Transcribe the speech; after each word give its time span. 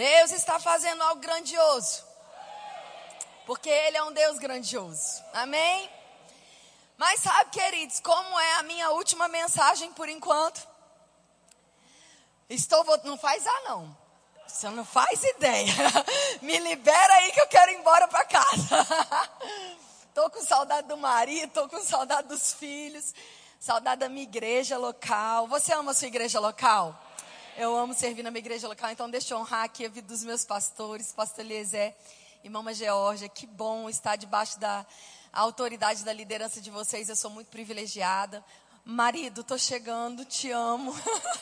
Deus 0.00 0.30
está 0.30 0.58
fazendo 0.58 1.02
algo 1.02 1.20
grandioso. 1.20 2.02
Porque 3.44 3.68
Ele 3.68 3.98
é 3.98 4.02
um 4.02 4.12
Deus 4.14 4.38
grandioso. 4.38 5.22
Amém? 5.34 5.90
Mas 6.96 7.20
sabe, 7.20 7.50
queridos, 7.50 8.00
como 8.00 8.40
é 8.40 8.54
a 8.54 8.62
minha 8.62 8.90
última 8.92 9.28
mensagem 9.28 9.92
por 9.92 10.08
enquanto? 10.08 10.66
Estou 12.48 12.82
não 13.04 13.18
faz 13.18 13.46
ah 13.46 13.60
não. 13.68 13.94
Você 14.46 14.70
não 14.70 14.86
faz 14.86 15.22
ideia. 15.22 15.74
Me 16.40 16.58
libera 16.60 17.12
aí 17.16 17.32
que 17.32 17.40
eu 17.42 17.48
quero 17.48 17.70
ir 17.72 17.76
embora 17.76 18.08
para 18.08 18.24
casa. 18.24 18.86
tô 20.14 20.30
com 20.30 20.42
saudade 20.42 20.88
do 20.88 20.96
marido, 20.96 21.52
tô 21.52 21.68
com 21.68 21.84
saudade 21.84 22.26
dos 22.26 22.54
filhos, 22.54 23.14
saudade 23.58 24.00
da 24.00 24.08
minha 24.08 24.22
igreja 24.22 24.78
local. 24.78 25.46
Você 25.48 25.74
ama 25.74 25.90
a 25.90 25.94
sua 25.94 26.08
igreja 26.08 26.40
local? 26.40 26.98
Eu 27.56 27.76
amo 27.76 27.92
servir 27.92 28.22
na 28.22 28.30
minha 28.30 28.40
igreja 28.40 28.68
local, 28.68 28.90
então 28.90 29.10
deixa 29.10 29.34
eu 29.34 29.38
honrar 29.38 29.64
aqui 29.64 29.84
a 29.84 29.88
vida 29.88 30.06
dos 30.06 30.24
meus 30.24 30.44
pastores, 30.44 31.12
pastor 31.12 31.44
Eliezer 31.44 31.94
e 32.44 32.48
Mama 32.48 32.72
Georgia. 32.72 33.28
Que 33.28 33.46
bom 33.46 33.88
estar 33.88 34.16
debaixo 34.16 34.58
da 34.58 34.86
autoridade 35.32 36.04
da 36.04 36.12
liderança 36.12 36.60
de 36.60 36.70
vocês. 36.70 37.08
Eu 37.08 37.16
sou 37.16 37.30
muito 37.30 37.48
privilegiada. 37.48 38.44
Marido, 38.84 39.44
tô 39.44 39.58
chegando, 39.58 40.24
te 40.24 40.50
amo. 40.50 40.94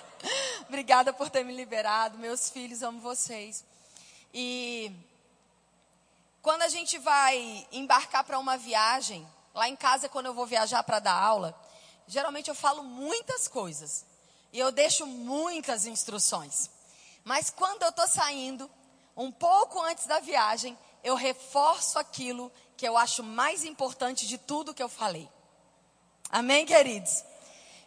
Obrigada 0.67 1.13
por 1.13 1.31
ter 1.31 1.45
me 1.45 1.55
liberado. 1.55 2.19
Meus 2.19 2.51
filhos, 2.51 2.83
amo 2.83 3.01
vocês. 3.01 3.65
E 4.33 4.93
quando 6.43 6.63
a 6.63 6.69
gente 6.69 6.99
vai 6.99 7.67
embarcar 7.71 8.25
para 8.25 8.39
uma 8.39 8.57
viagem, 8.57 9.27
lá 9.55 9.69
em 9.69 9.77
casa, 9.77 10.09
quando 10.09 10.27
eu 10.27 10.35
vou 10.35 10.47
viajar 10.47 10.83
para 10.83 10.99
dar 10.99 11.15
aula, 11.15 11.55
geralmente 12.07 12.49
eu 12.49 12.55
falo 12.55 12.83
muitas 12.83 13.47
coisas. 13.47 14.08
E 14.53 14.59
eu 14.59 14.73
deixo 14.73 15.07
muitas 15.07 15.87
instruções. 15.87 16.71
Mas 17.25 17.51
quando 17.51 17.83
eu 17.83 17.91
estou 17.91 18.09
saindo, 18.09 18.71
um 19.17 19.31
pouco 19.31 19.81
antes 19.83 20.07
da 20.07 20.21
viagem, 20.21 20.79
eu 21.05 21.15
reforço 21.15 21.99
aquilo 21.99 22.51
que 22.77 22.87
eu 22.87 22.97
acho 22.97 23.23
mais 23.23 23.65
importante 23.65 24.27
de 24.27 24.39
tudo 24.39 24.75
que 24.75 24.83
eu 24.83 24.89
falei. 24.89 25.29
Amém, 26.31 26.65
queridos? 26.65 27.25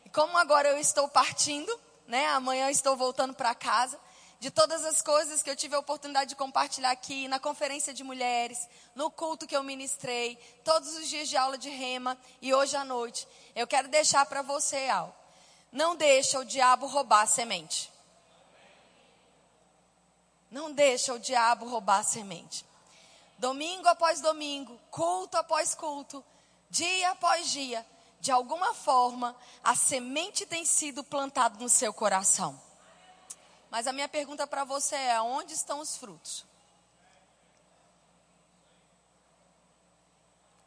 E 0.06 0.10
como 0.10 0.38
agora 0.38 0.70
eu 0.70 0.78
estou 0.78 1.08
partindo, 1.08 1.80
né? 2.08 2.28
Amanhã 2.28 2.68
eu 2.68 2.72
estou 2.72 2.96
voltando 2.96 3.34
para 3.34 3.56
casa. 3.56 4.00
De 4.40 4.50
todas 4.50 4.84
as 4.84 5.04
coisas 5.04 5.44
que 5.44 5.50
eu 5.52 5.56
tive 5.56 5.76
a 5.76 5.80
oportunidade 5.80 6.30
de 6.30 6.36
compartilhar 6.36 6.90
aqui, 6.90 7.28
na 7.28 7.40
conferência 7.40 7.94
de 7.94 8.04
mulheres, 8.04 8.68
no 8.96 9.12
culto 9.12 9.46
que 9.46 9.56
eu 9.56 9.62
ministrei, 9.62 10.36
todos 10.64 10.96
os 10.98 11.08
dias 11.08 11.30
de 11.30 11.38
aula 11.38 11.60
de 11.60 11.70
rema 11.70 12.18
e 12.42 12.52
hoje 12.52 12.76
à 12.76 12.84
noite, 12.84 13.28
eu 13.56 13.68
quero 13.68 13.88
deixar 13.88 14.26
para 14.26 14.42
você 14.42 14.90
algo. 14.90 15.21
Não 15.72 15.96
deixa 15.96 16.40
o 16.40 16.46
diabo 16.46 16.86
roubar 16.86 17.22
a 17.22 17.28
semente. 17.28 17.92
Não 20.50 20.72
deixa 20.72 21.14
o 21.14 21.20
diabo 21.20 21.66
roubar 21.66 22.00
a 22.00 22.04
semente. 22.04 22.66
Domingo 23.38 23.88
após 23.88 24.20
domingo, 24.20 24.78
culto 24.92 25.38
após 25.38 25.74
culto, 25.74 26.24
dia 26.70 27.12
após 27.12 27.50
dia, 27.50 27.86
de 28.20 28.32
alguma 28.32 28.74
forma, 28.74 29.36
a 29.64 29.76
semente 29.76 30.46
tem 30.46 30.66
sido 30.66 31.04
plantada 31.04 31.58
no 31.58 31.70
seu 31.70 31.94
coração. 31.94 32.62
Mas 33.70 33.88
a 33.88 33.94
minha 33.94 34.10
pergunta 34.10 34.46
para 34.46 34.66
você 34.66 34.96
é: 34.96 35.22
onde 35.22 35.54
estão 35.54 35.80
os 35.80 35.96
frutos? 35.96 36.46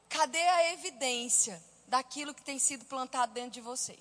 Cadê 0.08 0.42
a 0.42 0.72
evidência 0.72 1.62
daquilo 1.86 2.34
que 2.34 2.42
tem 2.42 2.58
sido 2.58 2.86
plantado 2.86 3.34
dentro 3.34 3.50
de 3.50 3.60
você? 3.60 3.98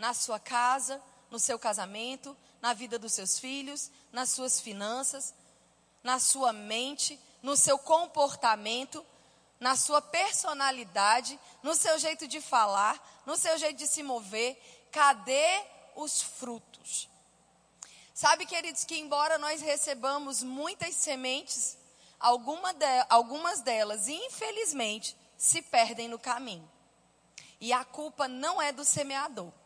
Na 0.00 0.14
sua 0.14 0.40
casa, 0.40 0.98
no 1.30 1.38
seu 1.38 1.58
casamento, 1.58 2.34
na 2.62 2.72
vida 2.72 2.98
dos 2.98 3.12
seus 3.12 3.38
filhos, 3.38 3.90
nas 4.10 4.30
suas 4.30 4.58
finanças, 4.58 5.34
na 6.02 6.18
sua 6.18 6.54
mente, 6.54 7.20
no 7.42 7.54
seu 7.54 7.78
comportamento, 7.78 9.04
na 9.60 9.76
sua 9.76 10.00
personalidade, 10.00 11.38
no 11.62 11.74
seu 11.74 11.98
jeito 11.98 12.26
de 12.26 12.40
falar, 12.40 13.22
no 13.26 13.36
seu 13.36 13.58
jeito 13.58 13.76
de 13.76 13.86
se 13.86 14.02
mover. 14.02 14.58
Cadê 14.90 15.66
os 15.94 16.22
frutos? 16.22 17.06
Sabe, 18.14 18.46
queridos, 18.46 18.84
que 18.84 18.96
embora 18.96 19.36
nós 19.36 19.60
recebamos 19.60 20.42
muitas 20.42 20.94
sementes, 20.94 21.76
alguma 22.18 22.72
de, 22.72 22.86
algumas 23.10 23.60
delas, 23.60 24.08
infelizmente, 24.08 25.14
se 25.36 25.60
perdem 25.60 26.08
no 26.08 26.18
caminho. 26.18 26.66
E 27.60 27.70
a 27.70 27.84
culpa 27.84 28.26
não 28.26 28.62
é 28.62 28.72
do 28.72 28.82
semeador. 28.82 29.59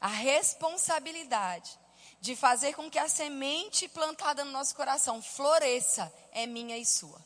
A 0.00 0.08
responsabilidade 0.08 1.78
de 2.20 2.36
fazer 2.36 2.74
com 2.74 2.90
que 2.90 2.98
a 2.98 3.08
semente 3.08 3.88
plantada 3.88 4.44
no 4.44 4.50
nosso 4.50 4.74
coração 4.74 5.22
floresça 5.22 6.12
é 6.32 6.46
minha 6.46 6.76
e 6.78 6.86
sua. 6.86 7.20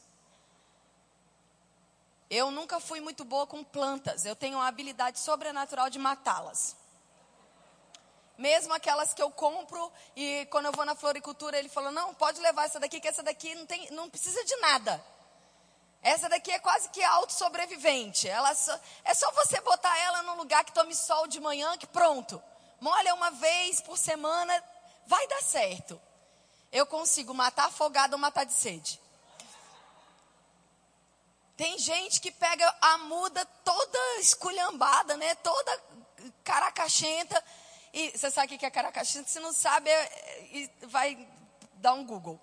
Eu 2.30 2.50
nunca 2.50 2.80
fui 2.80 3.00
muito 3.00 3.24
boa 3.24 3.46
com 3.46 3.62
plantas. 3.62 4.24
Eu 4.24 4.34
tenho 4.34 4.58
uma 4.58 4.66
habilidade 4.66 5.18
sobrenatural 5.18 5.88
de 5.90 5.98
matá-las. 5.98 6.76
Mesmo 8.36 8.74
aquelas 8.74 9.14
que 9.14 9.22
eu 9.22 9.30
compro 9.30 9.92
e 10.16 10.46
quando 10.50 10.66
eu 10.66 10.72
vou 10.72 10.84
na 10.84 10.96
floricultura 10.96 11.56
ele 11.56 11.68
falou: 11.68 11.92
"Não, 11.92 12.12
pode 12.14 12.40
levar 12.40 12.64
essa 12.64 12.80
daqui 12.80 12.98
que 12.98 13.06
essa 13.06 13.22
daqui 13.22 13.54
não 13.54 13.66
tem 13.66 13.88
não 13.92 14.10
precisa 14.10 14.44
de 14.44 14.56
nada". 14.56 15.04
Essa 16.02 16.28
daqui 16.28 16.50
é 16.50 16.58
quase 16.58 16.88
que 16.90 17.02
autossobrevivente. 17.02 18.28
Ela 18.28 18.54
só, 18.54 18.78
é 19.04 19.14
só 19.14 19.30
você 19.32 19.60
botar 19.60 19.96
ela 20.00 20.22
num 20.24 20.34
lugar 20.34 20.64
que 20.64 20.72
tome 20.72 20.94
sol 20.94 21.26
de 21.28 21.40
manhã 21.40 21.78
que 21.78 21.86
pronto. 21.86 22.42
Molha 22.80 23.14
uma 23.14 23.30
vez 23.30 23.80
por 23.80 23.96
semana, 23.96 24.62
vai 25.06 25.26
dar 25.28 25.42
certo. 25.42 26.00
Eu 26.70 26.86
consigo 26.86 27.32
matar 27.32 27.66
afogado 27.66 28.14
ou 28.14 28.18
matar 28.18 28.44
de 28.44 28.52
sede. 28.52 29.00
Tem 31.56 31.78
gente 31.78 32.20
que 32.20 32.32
pega 32.32 32.76
a 32.80 32.98
muda 32.98 33.44
toda 33.64 33.98
esculhambada, 34.18 35.16
né? 35.16 35.34
Toda 35.36 35.82
caracachenta. 36.42 37.42
E 37.92 38.10
você 38.10 38.30
sabe 38.30 38.54
o 38.54 38.58
que 38.58 38.66
é 38.66 38.70
caracachenta? 38.70 39.28
Se 39.28 39.38
não 39.38 39.52
sabe, 39.52 39.88
é, 39.88 40.70
é, 40.82 40.86
vai 40.86 41.28
dar 41.74 41.94
um 41.94 42.04
Google. 42.04 42.40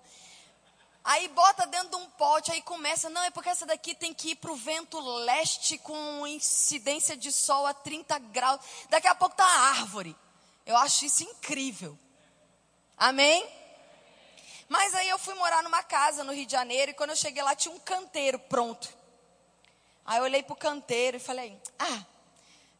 Aí 1.04 1.26
bota 1.28 1.66
dentro 1.66 1.88
de 1.88 1.96
um 1.96 2.08
pote, 2.10 2.52
aí 2.52 2.62
começa, 2.62 3.10
não, 3.10 3.24
é 3.24 3.30
porque 3.30 3.48
essa 3.48 3.66
daqui 3.66 3.94
tem 3.94 4.14
que 4.14 4.30
ir 4.30 4.36
para 4.36 4.52
o 4.52 4.56
vento 4.56 5.00
leste 5.00 5.76
com 5.78 6.26
incidência 6.26 7.16
de 7.16 7.32
sol 7.32 7.66
a 7.66 7.74
30 7.74 8.18
graus. 8.18 8.60
Daqui 8.88 9.08
a 9.08 9.14
pouco 9.14 9.34
tá 9.34 9.44
a 9.44 9.68
árvore. 9.70 10.14
Eu 10.64 10.76
acho 10.76 11.04
isso 11.04 11.24
incrível. 11.24 11.98
Amém? 12.96 13.44
Mas 14.68 14.94
aí 14.94 15.08
eu 15.08 15.18
fui 15.18 15.34
morar 15.34 15.62
numa 15.64 15.82
casa 15.82 16.22
no 16.22 16.32
Rio 16.32 16.46
de 16.46 16.52
Janeiro 16.52 16.92
e 16.92 16.94
quando 16.94 17.10
eu 17.10 17.16
cheguei 17.16 17.42
lá 17.42 17.54
tinha 17.56 17.74
um 17.74 17.80
canteiro 17.80 18.38
pronto. 18.38 18.88
Aí 20.06 20.18
eu 20.18 20.24
olhei 20.24 20.42
para 20.42 20.52
o 20.52 20.56
canteiro 20.56 21.16
e 21.16 21.20
falei: 21.20 21.60
ah, 21.78 22.04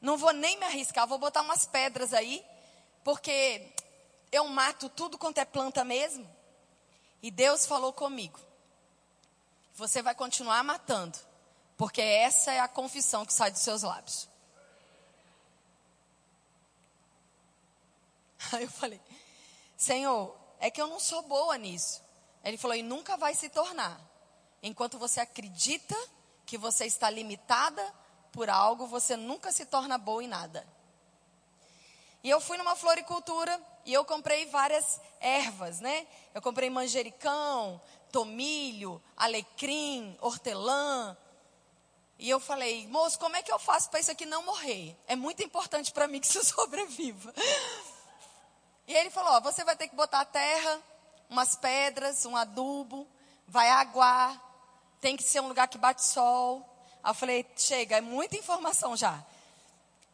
não 0.00 0.16
vou 0.16 0.32
nem 0.32 0.56
me 0.58 0.64
arriscar, 0.64 1.06
vou 1.06 1.18
botar 1.18 1.42
umas 1.42 1.66
pedras 1.66 2.14
aí, 2.14 2.44
porque 3.02 3.68
eu 4.30 4.46
mato 4.46 4.88
tudo 4.88 5.18
quanto 5.18 5.38
é 5.38 5.44
planta 5.44 5.84
mesmo. 5.84 6.28
E 7.22 7.30
Deus 7.30 7.64
falou 7.64 7.92
comigo: 7.92 8.40
você 9.74 10.02
vai 10.02 10.14
continuar 10.14 10.62
matando, 10.64 11.18
porque 11.76 12.00
essa 12.00 12.52
é 12.52 12.60
a 12.60 12.68
confissão 12.68 13.24
que 13.24 13.32
sai 13.32 13.50
dos 13.50 13.60
seus 13.60 13.82
lábios. 13.82 14.28
Aí 18.52 18.64
eu 18.64 18.70
falei: 18.70 19.00
Senhor, 19.76 20.36
é 20.58 20.70
que 20.70 20.82
eu 20.82 20.86
não 20.86 20.98
sou 20.98 21.22
boa 21.22 21.56
nisso. 21.56 22.02
Ele 22.44 22.58
falou: 22.58 22.76
e 22.76 22.82
nunca 22.82 23.16
vai 23.16 23.34
se 23.34 23.48
tornar. 23.48 24.00
Enquanto 24.62 24.98
você 24.98 25.20
acredita 25.20 25.96
que 26.44 26.58
você 26.58 26.86
está 26.86 27.08
limitada 27.08 27.82
por 28.32 28.50
algo, 28.50 28.86
você 28.86 29.16
nunca 29.16 29.52
se 29.52 29.66
torna 29.66 29.96
boa 29.98 30.22
em 30.22 30.28
nada. 30.28 30.66
E 32.22 32.30
eu 32.30 32.40
fui 32.40 32.56
numa 32.56 32.76
floricultura 32.76 33.60
e 33.84 33.92
eu 33.92 34.04
comprei 34.04 34.46
várias 34.46 35.00
ervas, 35.20 35.80
né? 35.80 36.06
Eu 36.32 36.40
comprei 36.40 36.70
manjericão, 36.70 37.80
tomilho, 38.12 39.02
alecrim, 39.16 40.16
hortelã. 40.20 41.16
E 42.18 42.30
eu 42.30 42.38
falei, 42.38 42.86
moço, 42.86 43.18
como 43.18 43.34
é 43.34 43.42
que 43.42 43.50
eu 43.50 43.58
faço 43.58 43.90
para 43.90 43.98
isso 43.98 44.10
aqui 44.10 44.24
não 44.24 44.44
morrer? 44.44 44.96
É 45.08 45.16
muito 45.16 45.42
importante 45.42 45.90
para 45.92 46.06
mim 46.06 46.20
que 46.20 46.28
isso 46.28 46.44
sobreviva. 46.46 47.34
E 48.86 48.94
ele 48.94 49.10
falou: 49.10 49.32
ó, 49.32 49.40
você 49.40 49.64
vai 49.64 49.74
ter 49.74 49.88
que 49.88 49.96
botar 49.96 50.24
terra, 50.24 50.80
umas 51.28 51.56
pedras, 51.56 52.24
um 52.24 52.36
adubo, 52.36 53.08
vai 53.48 53.68
aguar, 53.70 54.40
tem 55.00 55.16
que 55.16 55.22
ser 55.22 55.40
um 55.40 55.48
lugar 55.48 55.66
que 55.66 55.78
bate 55.78 56.04
sol. 56.04 56.68
Aí 57.02 57.10
eu 57.10 57.14
falei, 57.14 57.46
chega, 57.56 57.96
é 57.96 58.00
muita 58.00 58.36
informação 58.36 58.96
já. 58.96 59.24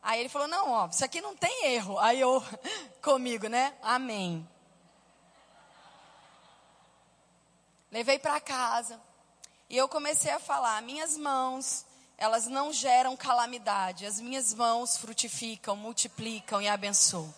Aí 0.03 0.21
ele 0.21 0.29
falou, 0.29 0.49
não, 0.49 0.71
ó, 0.71 0.89
isso 0.89 1.05
aqui 1.05 1.21
não 1.21 1.37
tem 1.37 1.67
erro. 1.67 1.99
Aí 1.99 2.21
eu, 2.21 2.43
comigo, 3.03 3.49
né? 3.49 3.75
Amém. 3.83 4.49
Levei 7.91 8.19
para 8.19 8.41
casa. 8.41 9.01
E 9.69 9.77
eu 9.77 9.89
comecei 9.89 10.31
a 10.31 10.41
falar, 10.41 10.81
minhas 10.83 11.17
mãos, 11.17 11.85
elas 12.17 12.47
não 12.47 12.73
geram 12.73 13.17
calamidade. 13.17 14.07
As 14.07 14.21
minhas 14.21 14.55
mãos 14.55 14.97
frutificam, 14.97 15.77
multiplicam 15.77 16.61
e 16.61 16.69
abençoam. 16.69 17.33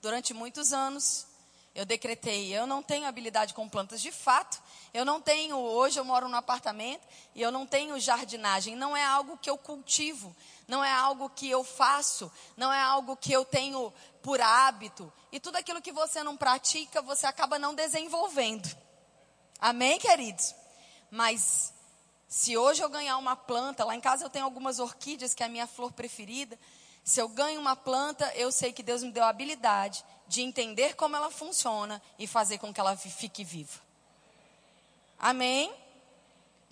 Durante 0.00 0.34
muitos 0.34 0.72
anos, 0.72 1.26
eu 1.74 1.86
decretei, 1.86 2.52
eu 2.52 2.66
não 2.66 2.82
tenho 2.82 3.06
habilidade 3.06 3.54
com 3.54 3.68
plantas 3.68 4.02
de 4.02 4.12
fato, 4.12 4.60
eu 4.92 5.04
não 5.04 5.20
tenho, 5.20 5.56
hoje 5.56 5.98
eu 5.98 6.04
moro 6.04 6.28
num 6.28 6.36
apartamento 6.36 7.06
e 7.34 7.40
eu 7.40 7.50
não 7.50 7.66
tenho 7.66 7.98
jardinagem, 7.98 8.76
não 8.76 8.96
é 8.96 9.02
algo 9.02 9.38
que 9.38 9.48
eu 9.48 9.56
cultivo, 9.56 10.34
não 10.66 10.82
é 10.82 10.92
algo 10.92 11.28
que 11.30 11.48
eu 11.48 11.64
faço, 11.64 12.30
não 12.56 12.72
é 12.72 12.80
algo 12.80 13.16
que 13.16 13.32
eu 13.32 13.44
tenho 13.44 13.92
por 14.22 14.40
hábito. 14.40 15.12
E 15.30 15.40
tudo 15.40 15.56
aquilo 15.56 15.82
que 15.82 15.92
você 15.92 16.22
não 16.22 16.36
pratica, 16.36 17.02
você 17.02 17.26
acaba 17.26 17.58
não 17.58 17.74
desenvolvendo. 17.74 18.68
Amém, 19.60 19.98
queridos? 19.98 20.54
Mas 21.10 21.72
se 22.28 22.56
hoje 22.56 22.82
eu 22.82 22.88
ganhar 22.88 23.18
uma 23.18 23.36
planta, 23.36 23.84
lá 23.84 23.94
em 23.94 24.00
casa 24.00 24.24
eu 24.24 24.30
tenho 24.30 24.44
algumas 24.44 24.78
orquídeas, 24.78 25.34
que 25.34 25.42
é 25.42 25.46
a 25.46 25.48
minha 25.48 25.66
flor 25.66 25.92
preferida. 25.92 26.58
Se 27.04 27.20
eu 27.20 27.28
ganho 27.28 27.60
uma 27.60 27.76
planta, 27.76 28.32
eu 28.34 28.50
sei 28.50 28.72
que 28.72 28.82
Deus 28.82 29.02
me 29.02 29.10
deu 29.10 29.24
a 29.24 29.28
habilidade 29.28 30.04
de 30.26 30.40
entender 30.40 30.94
como 30.94 31.16
ela 31.16 31.30
funciona 31.30 32.00
e 32.18 32.26
fazer 32.26 32.58
com 32.58 32.72
que 32.72 32.80
ela 32.80 32.96
fique 32.96 33.44
viva. 33.44 33.80
Amém? 35.18 35.72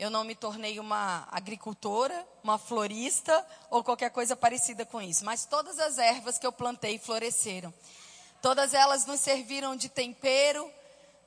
Eu 0.00 0.08
não 0.08 0.25
me 0.25 0.35
tornei 0.35 0.81
uma 0.81 1.29
agricultora, 1.31 2.26
uma 2.43 2.56
florista 2.56 3.47
ou 3.69 3.85
qualquer 3.85 4.08
coisa 4.08 4.35
parecida 4.35 4.87
com 4.87 5.02
isso, 5.02 5.26
mas 5.26 5.44
todas 5.44 5.79
as 5.79 5.99
ervas 5.99 6.38
que 6.38 6.47
eu 6.47 6.50
plantei 6.50 6.99
floresceram. 6.99 7.70
Todas 8.41 8.73
elas 8.73 9.05
nos 9.05 9.20
serviram 9.20 9.76
de 9.76 9.91
tempero, 9.91 10.73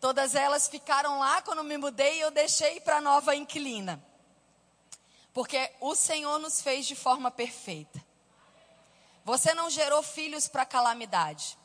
todas 0.02 0.34
elas 0.34 0.68
ficaram 0.68 1.20
lá 1.20 1.40
quando 1.44 1.64
me 1.64 1.78
mudei 1.78 2.18
e 2.18 2.22
eu 2.22 2.32
deixei 2.32 2.82
para 2.82 2.98
a 2.98 3.02
nova 3.02 3.36
inquilina. 3.36 4.04
Porque 5.36 5.72
o 5.80 5.94
Senhor 5.94 6.40
nos 6.40 6.60
fez 6.60 6.88
de 6.88 6.96
forma 6.96 7.30
perfeita. 7.30 8.04
Você 9.24 9.54
não 9.54 9.70
gerou 9.70 10.02
filhos 10.02 10.48
para 10.48 10.66
calamidade. 10.66 11.60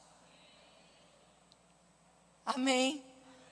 Amém. 2.44 3.02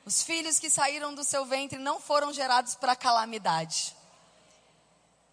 Os 0.06 0.23
filhos 0.23 0.61
que 0.61 0.70
saíram 0.70 1.12
do 1.12 1.25
seu 1.25 1.44
ventre 1.44 1.81
não 1.81 2.00
foram 2.00 2.32
gerados 2.32 2.76
para 2.76 2.94
calamidade. 2.94 3.93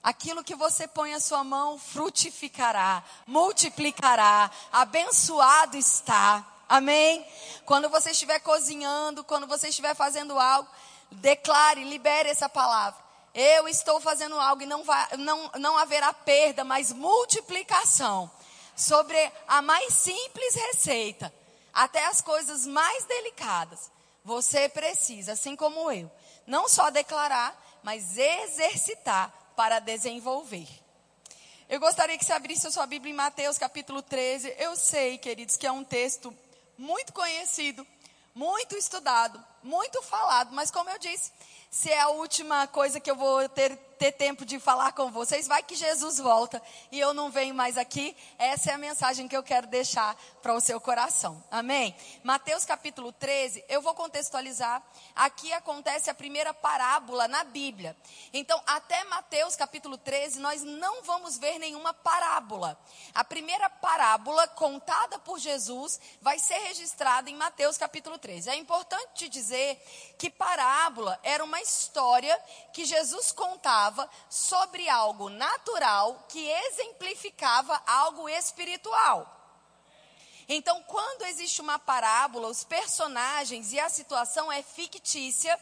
Aquilo 0.02 0.44
que 0.44 0.56
você 0.56 0.88
põe 0.88 1.14
a 1.14 1.20
sua 1.20 1.44
mão 1.44 1.78
frutificará, 1.78 3.04
multiplicará, 3.28 4.50
abençoado 4.72 5.78
está. 5.78 6.44
Amém? 6.68 7.24
Quando 7.66 7.88
você 7.88 8.12
estiver 8.12 8.40
cozinhando, 8.40 9.24
quando 9.24 9.46
você 9.46 9.68
estiver 9.68 9.96
fazendo 9.96 10.40
algo, 10.40 10.68
declare, 11.12 11.84
libere 11.84 12.30
essa 12.30 12.50
palavra. 12.50 13.00
Eu 13.32 13.68
estou 13.68 14.02
fazendo 14.02 14.40
algo 14.40 14.64
e 14.64 14.66
não, 14.66 14.84
vai, 14.84 15.18
não, 15.18 15.52
não 15.60 15.78
haverá 15.78 16.12
perda, 16.12 16.64
mas 16.64 16.92
multiplicação 16.92 18.30
sobre 18.76 19.32
a 19.48 19.62
mais 19.62 19.94
simples 19.94 20.56
receita 20.56 21.32
até 21.72 22.06
as 22.08 22.22
coisas 22.22 22.66
mais 22.66 23.06
delicadas, 23.06 23.92
você 24.24 24.70
precisa, 24.70 25.34
assim 25.34 25.56
como 25.56 25.92
eu, 25.92 26.10
não 26.48 26.70
só 26.70 26.90
declarar, 26.90 27.60
mas 27.84 28.18
exercitar 28.18 29.34
para 29.56 29.80
desenvolver. 29.80 30.68
Eu 31.70 31.80
gostaria 31.80 32.18
que 32.18 32.26
você 32.26 32.34
abrisse 32.34 32.68
a 32.68 32.72
sua 32.72 32.86
Bíblia 32.86 33.12
em 33.12 33.16
Mateus 33.16 33.58
capítulo 33.58 34.02
13. 34.02 34.56
Eu 34.58 34.76
sei, 34.76 35.18
queridos, 35.18 35.58
que 35.58 35.68
é 35.68 35.72
um 35.72 35.84
texto 35.84 36.36
muito 36.78 37.12
conhecido, 37.14 37.86
muito 38.34 38.76
estudado, 38.76 39.44
muito 39.62 40.02
falado, 40.02 40.54
mas 40.54 40.72
como 40.72 40.90
eu 40.90 41.00
disse, 41.00 41.32
se 41.70 41.90
é 41.90 42.00
a 42.00 42.10
última 42.10 42.68
coisa 42.68 43.00
que 43.00 43.10
eu 43.10 43.16
vou 43.16 43.48
ter 43.50 43.78
ter 44.04 44.12
tempo 44.12 44.44
de 44.44 44.60
falar 44.60 44.92
com 44.92 45.10
vocês. 45.10 45.48
Vai 45.48 45.64
que 45.64 45.76
Jesus 45.76 46.18
volta 46.18 46.62
e 46.92 47.00
eu 47.00 47.14
não 47.14 47.32
venho 47.32 47.56
mais 47.56 47.78
aqui. 47.78 48.14
Essa 48.38 48.72
é 48.72 48.74
a 48.74 48.78
mensagem 48.78 49.30
que 49.30 49.38
eu 49.38 49.42
quero 49.42 49.66
deixar 49.68 50.14
para 50.44 50.54
o 50.54 50.60
seu 50.60 50.80
coração. 50.82 51.42
Amém? 51.50 51.96
Mateus 52.22 52.66
capítulo 52.66 53.14
13, 53.14 53.64
eu 53.70 53.82
vou 53.82 53.96
contextualizar. 53.96 54.84
Aqui 55.16 55.54
acontece 55.54 56.10
a 56.10 56.14
primeira 56.14 56.54
parábola 56.54 57.30
na 57.30 57.46
Bíblia. 57.46 57.96
Então, 58.34 58.62
até 58.68 59.06
Mateus 59.06 59.56
capítulo 59.56 59.98
13, 59.98 60.42
nós 60.42 60.62
não 60.62 61.02
vamos 61.04 61.38
ver 61.38 61.58
nenhuma 61.60 61.94
parábola. 61.94 62.78
A 63.16 63.24
primeira 63.24 63.70
parábola 63.70 64.46
contada 64.50 65.18
por 65.18 65.40
Jesus 65.40 65.98
vai 66.22 66.38
ser 66.38 66.58
registrada 66.58 67.30
em 67.30 67.36
Mateus 67.36 67.78
capítulo 67.78 68.18
13. 68.18 68.50
É 68.50 68.56
importante 68.58 69.30
dizer 69.30 69.82
que 70.18 70.30
parábola 70.30 71.18
era 71.24 71.42
uma 71.42 71.62
história 71.62 72.38
que 72.74 72.84
Jesus 72.84 73.32
contava 73.32 74.10
sobre 74.30 74.90
algo 74.90 75.30
natural 75.30 76.26
que 76.28 76.46
exemplificava 76.50 77.82
algo 77.88 78.28
espiritual. 78.28 79.43
Então, 80.48 80.82
quando 80.84 81.24
existe 81.24 81.62
uma 81.62 81.80
parábola, 81.80 82.48
os 82.48 82.64
personagens 82.64 83.72
e 83.72 83.80
a 83.80 83.90
situação 83.90 84.52
é 84.52 84.62
fictícia 84.62 85.58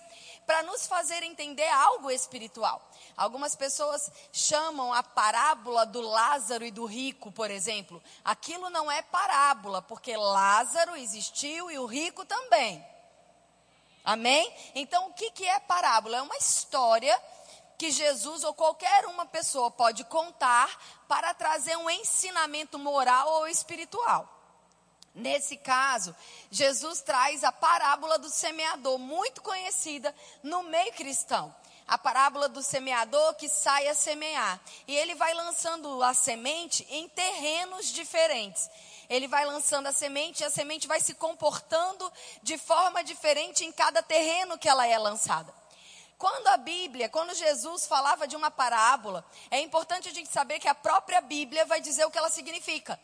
para 0.46 0.64
nos 0.64 0.88
fazer 0.88 1.24
entender 1.24 1.68
algo 1.70 2.10
espiritual. 2.10 2.82
Algumas 3.16 3.56
pessoas 3.56 4.12
chamam 4.32 4.94
a 4.94 5.04
parábola 5.04 5.86
do 5.86 6.02
Lázaro 6.02 6.66
e 6.66 6.72
do 6.72 6.86
rico, 6.86 7.32
por 7.32 7.52
exemplo. 7.52 8.02
Aquilo 8.24 8.70
não 8.70 8.92
é 8.92 9.02
parábola, 9.02 9.82
porque 9.82 10.16
Lázaro 10.18 10.96
existiu 10.96 11.70
e 11.70 11.78
o 11.78 11.86
rico 11.86 12.26
também. 12.26 12.84
Amém? 14.04 14.52
Então, 14.74 15.10
o 15.10 15.14
que, 15.14 15.30
que 15.32 15.48
é 15.48 15.60
parábola? 15.60 16.18
É 16.18 16.22
uma 16.22 16.38
história 16.38 17.16
que 17.78 17.92
Jesus 17.92 18.44
ou 18.44 18.54
qualquer 18.54 19.06
uma 19.06 19.26
pessoa 19.26 19.70
pode 19.72 20.04
contar 20.06 20.70
para 21.08 21.34
trazer 21.34 21.76
um 21.78 21.90
ensinamento 21.90 22.78
moral 22.80 23.28
ou 23.28 23.48
espiritual. 23.48 24.41
Nesse 25.14 25.58
caso, 25.58 26.16
Jesus 26.50 27.02
traz 27.02 27.44
a 27.44 27.52
parábola 27.52 28.18
do 28.18 28.30
semeador, 28.30 28.98
muito 28.98 29.42
conhecida 29.42 30.16
no 30.42 30.64
meio 30.64 30.94
cristão. 30.94 31.54
A 31.86 31.98
parábola 31.98 32.48
do 32.48 32.64
semeador 32.64 33.34
que 33.36 33.50
sai 33.50 33.90
a 33.90 33.94
semear. 33.94 34.60
E 34.88 34.96
ele 34.96 35.14
vai 35.16 35.34
lançando 35.34 36.02
a 36.02 36.14
semente 36.14 36.88
em 36.90 37.10
terrenos 37.10 37.88
diferentes. 37.88 38.70
Ele 39.10 39.28
vai 39.28 39.46
lançando 39.46 39.88
a 39.88 39.92
semente 39.92 40.42
e 40.42 40.46
a 40.46 40.50
semente 40.50 40.88
vai 40.88 41.02
se 41.02 41.14
comportando 41.14 42.10
de 42.42 42.58
forma 42.58 43.04
diferente 43.04 43.66
em 43.66 43.72
cada 43.74 44.02
terreno 44.02 44.58
que 44.58 44.70
ela 44.70 44.88
é 44.88 44.98
lançada. 44.98 45.54
Quando 46.18 46.48
a 46.48 46.56
Bíblia, 46.56 47.10
quando 47.10 47.34
Jesus 47.34 47.86
falava 47.86 48.26
de 48.26 48.38
uma 48.38 48.50
parábola, 48.50 49.26
é 49.50 49.60
importante 49.60 50.08
a 50.08 50.14
gente 50.14 50.32
saber 50.32 50.60
que 50.60 50.68
a 50.70 50.76
própria 50.76 51.20
Bíblia 51.20 51.66
vai 51.66 51.82
dizer 51.82 52.06
o 52.06 52.12
que 52.12 52.18
ela 52.18 52.30
significa. 52.30 52.98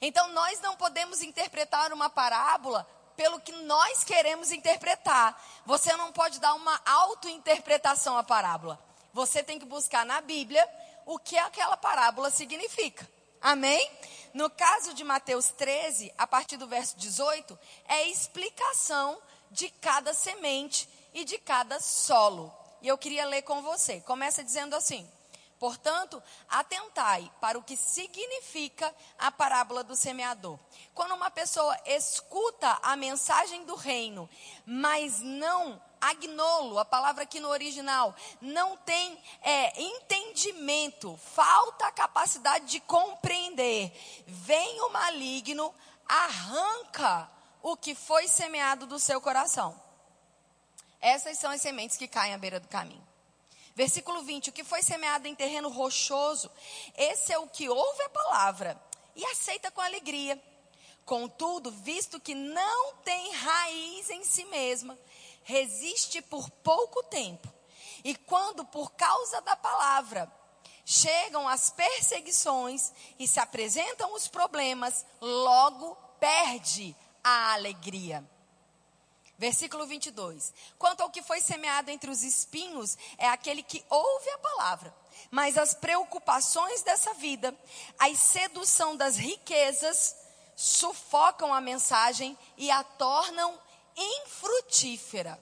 Então 0.00 0.32
nós 0.32 0.60
não 0.60 0.76
podemos 0.76 1.22
interpretar 1.22 1.92
uma 1.92 2.10
parábola 2.10 2.86
pelo 3.16 3.40
que 3.40 3.52
nós 3.52 4.04
queremos 4.04 4.52
interpretar. 4.52 5.42
Você 5.64 5.96
não 5.96 6.12
pode 6.12 6.38
dar 6.38 6.54
uma 6.54 6.80
auto-interpretação 6.84 8.16
à 8.18 8.22
parábola. 8.22 8.78
Você 9.12 9.42
tem 9.42 9.58
que 9.58 9.64
buscar 9.64 10.04
na 10.04 10.20
Bíblia 10.20 10.68
o 11.06 11.18
que 11.18 11.38
aquela 11.38 11.76
parábola 11.76 12.30
significa. 12.30 13.08
Amém? 13.40 13.90
No 14.34 14.50
caso 14.50 14.92
de 14.92 15.02
Mateus 15.04 15.48
13, 15.48 16.12
a 16.18 16.26
partir 16.26 16.56
do 16.56 16.66
verso 16.66 16.96
18, 16.98 17.58
é 17.88 18.08
explicação 18.08 19.16
de 19.50 19.70
cada 19.70 20.12
semente 20.12 20.88
e 21.14 21.24
de 21.24 21.38
cada 21.38 21.80
solo. 21.80 22.54
E 22.82 22.88
eu 22.88 22.98
queria 22.98 23.24
ler 23.24 23.42
com 23.42 23.62
você. 23.62 24.00
Começa 24.00 24.44
dizendo 24.44 24.76
assim: 24.76 25.08
Portanto, 25.58 26.22
atentai 26.48 27.30
para 27.40 27.58
o 27.58 27.62
que 27.62 27.76
significa 27.76 28.94
a 29.18 29.30
parábola 29.30 29.82
do 29.82 29.96
semeador. 29.96 30.58
Quando 30.94 31.14
uma 31.14 31.30
pessoa 31.30 31.76
escuta 31.86 32.78
a 32.82 32.94
mensagem 32.94 33.64
do 33.64 33.74
reino, 33.74 34.28
mas 34.66 35.20
não 35.20 35.80
agnolo, 36.00 36.78
a 36.78 36.84
palavra 36.84 37.22
aqui 37.22 37.40
no 37.40 37.48
original, 37.48 38.14
não 38.40 38.76
tem 38.76 39.18
é, 39.40 39.80
entendimento, 39.80 41.16
falta 41.16 41.86
a 41.86 41.92
capacidade 41.92 42.66
de 42.66 42.80
compreender, 42.80 43.92
vem 44.26 44.80
o 44.82 44.90
maligno, 44.90 45.74
arranca 46.06 47.30
o 47.62 47.76
que 47.76 47.94
foi 47.94 48.28
semeado 48.28 48.86
do 48.86 48.98
seu 48.98 49.20
coração. 49.20 49.80
Essas 51.00 51.38
são 51.38 51.50
as 51.50 51.62
sementes 51.62 51.96
que 51.96 52.08
caem 52.08 52.34
à 52.34 52.38
beira 52.38 52.60
do 52.60 52.68
caminho. 52.68 53.05
Versículo 53.76 54.22
20: 54.22 54.48
O 54.48 54.52
que 54.52 54.64
foi 54.64 54.82
semeado 54.82 55.28
em 55.28 55.34
terreno 55.34 55.68
rochoso, 55.68 56.50
esse 56.96 57.30
é 57.30 57.38
o 57.38 57.46
que 57.46 57.68
ouve 57.68 58.02
a 58.04 58.08
palavra 58.08 58.80
e 59.14 59.24
aceita 59.26 59.70
com 59.70 59.82
alegria. 59.82 60.42
Contudo, 61.04 61.70
visto 61.70 62.18
que 62.18 62.34
não 62.34 62.94
tem 63.04 63.32
raiz 63.32 64.08
em 64.10 64.24
si 64.24 64.44
mesma, 64.46 64.98
resiste 65.44 66.22
por 66.22 66.50
pouco 66.50 67.02
tempo. 67.04 67.52
E 68.02 68.16
quando, 68.16 68.64
por 68.64 68.92
causa 68.92 69.42
da 69.42 69.54
palavra, 69.54 70.32
chegam 70.84 71.46
as 71.46 71.68
perseguições 71.68 72.92
e 73.18 73.28
se 73.28 73.38
apresentam 73.38 74.14
os 74.14 74.26
problemas, 74.26 75.04
logo 75.20 75.94
perde 76.18 76.96
a 77.22 77.52
alegria. 77.52 78.24
Versículo 79.38 79.86
22. 79.86 80.54
Quanto 80.78 81.02
ao 81.02 81.10
que 81.10 81.22
foi 81.22 81.40
semeado 81.40 81.90
entre 81.90 82.10
os 82.10 82.22
espinhos, 82.22 82.96
é 83.18 83.28
aquele 83.28 83.62
que 83.62 83.84
ouve 83.90 84.30
a 84.30 84.38
palavra, 84.38 84.94
mas 85.30 85.58
as 85.58 85.74
preocupações 85.74 86.82
dessa 86.82 87.12
vida, 87.14 87.54
a 87.98 88.14
sedução 88.14 88.96
das 88.96 89.16
riquezas, 89.16 90.16
sufocam 90.54 91.52
a 91.52 91.60
mensagem 91.60 92.36
e 92.56 92.70
a 92.70 92.82
tornam 92.82 93.58
infrutífera. 93.96 95.38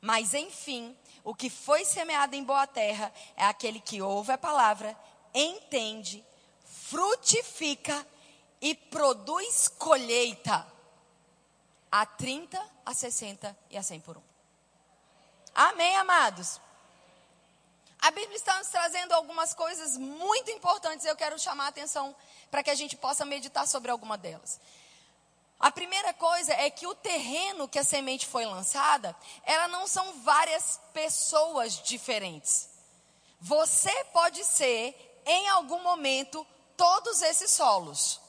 Mas, 0.00 0.32
enfim, 0.34 0.96
o 1.24 1.34
que 1.34 1.50
foi 1.50 1.84
semeado 1.84 2.36
em 2.36 2.44
boa 2.44 2.66
terra 2.68 3.12
é 3.36 3.44
aquele 3.44 3.80
que 3.80 4.00
ouve 4.00 4.30
a 4.30 4.38
palavra, 4.38 4.96
entende, 5.34 6.24
frutifica 6.64 8.06
e 8.60 8.74
produz 8.74 9.66
colheita 9.66 10.64
a 11.90 12.06
30, 12.06 12.75
a 12.86 12.94
60 12.94 13.54
e 13.68 13.76
a 13.76 13.82
100 13.82 14.00
por 14.00 14.16
um. 14.16 14.22
Amém, 15.52 15.96
amados? 15.96 16.60
A 17.98 18.10
Bíblia 18.12 18.36
está 18.36 18.56
nos 18.58 18.68
trazendo 18.68 19.12
algumas 19.12 19.52
coisas 19.52 19.96
muito 19.96 20.50
importantes. 20.52 21.04
Eu 21.04 21.16
quero 21.16 21.38
chamar 21.38 21.64
a 21.64 21.68
atenção 21.68 22.14
para 22.50 22.62
que 22.62 22.70
a 22.70 22.74
gente 22.74 22.96
possa 22.96 23.24
meditar 23.24 23.66
sobre 23.66 23.90
alguma 23.90 24.16
delas. 24.16 24.60
A 25.58 25.72
primeira 25.72 26.12
coisa 26.14 26.52
é 26.52 26.70
que 26.70 26.86
o 26.86 26.94
terreno 26.94 27.66
que 27.66 27.78
a 27.78 27.84
semente 27.84 28.26
foi 28.26 28.44
lançada, 28.44 29.16
ela 29.42 29.66
não 29.68 29.86
são 29.86 30.20
várias 30.20 30.78
pessoas 30.92 31.82
diferentes. 31.82 32.68
Você 33.40 34.04
pode 34.12 34.44
ser, 34.44 35.22
em 35.24 35.48
algum 35.48 35.82
momento, 35.82 36.46
todos 36.76 37.22
esses 37.22 37.50
solos. 37.50 38.20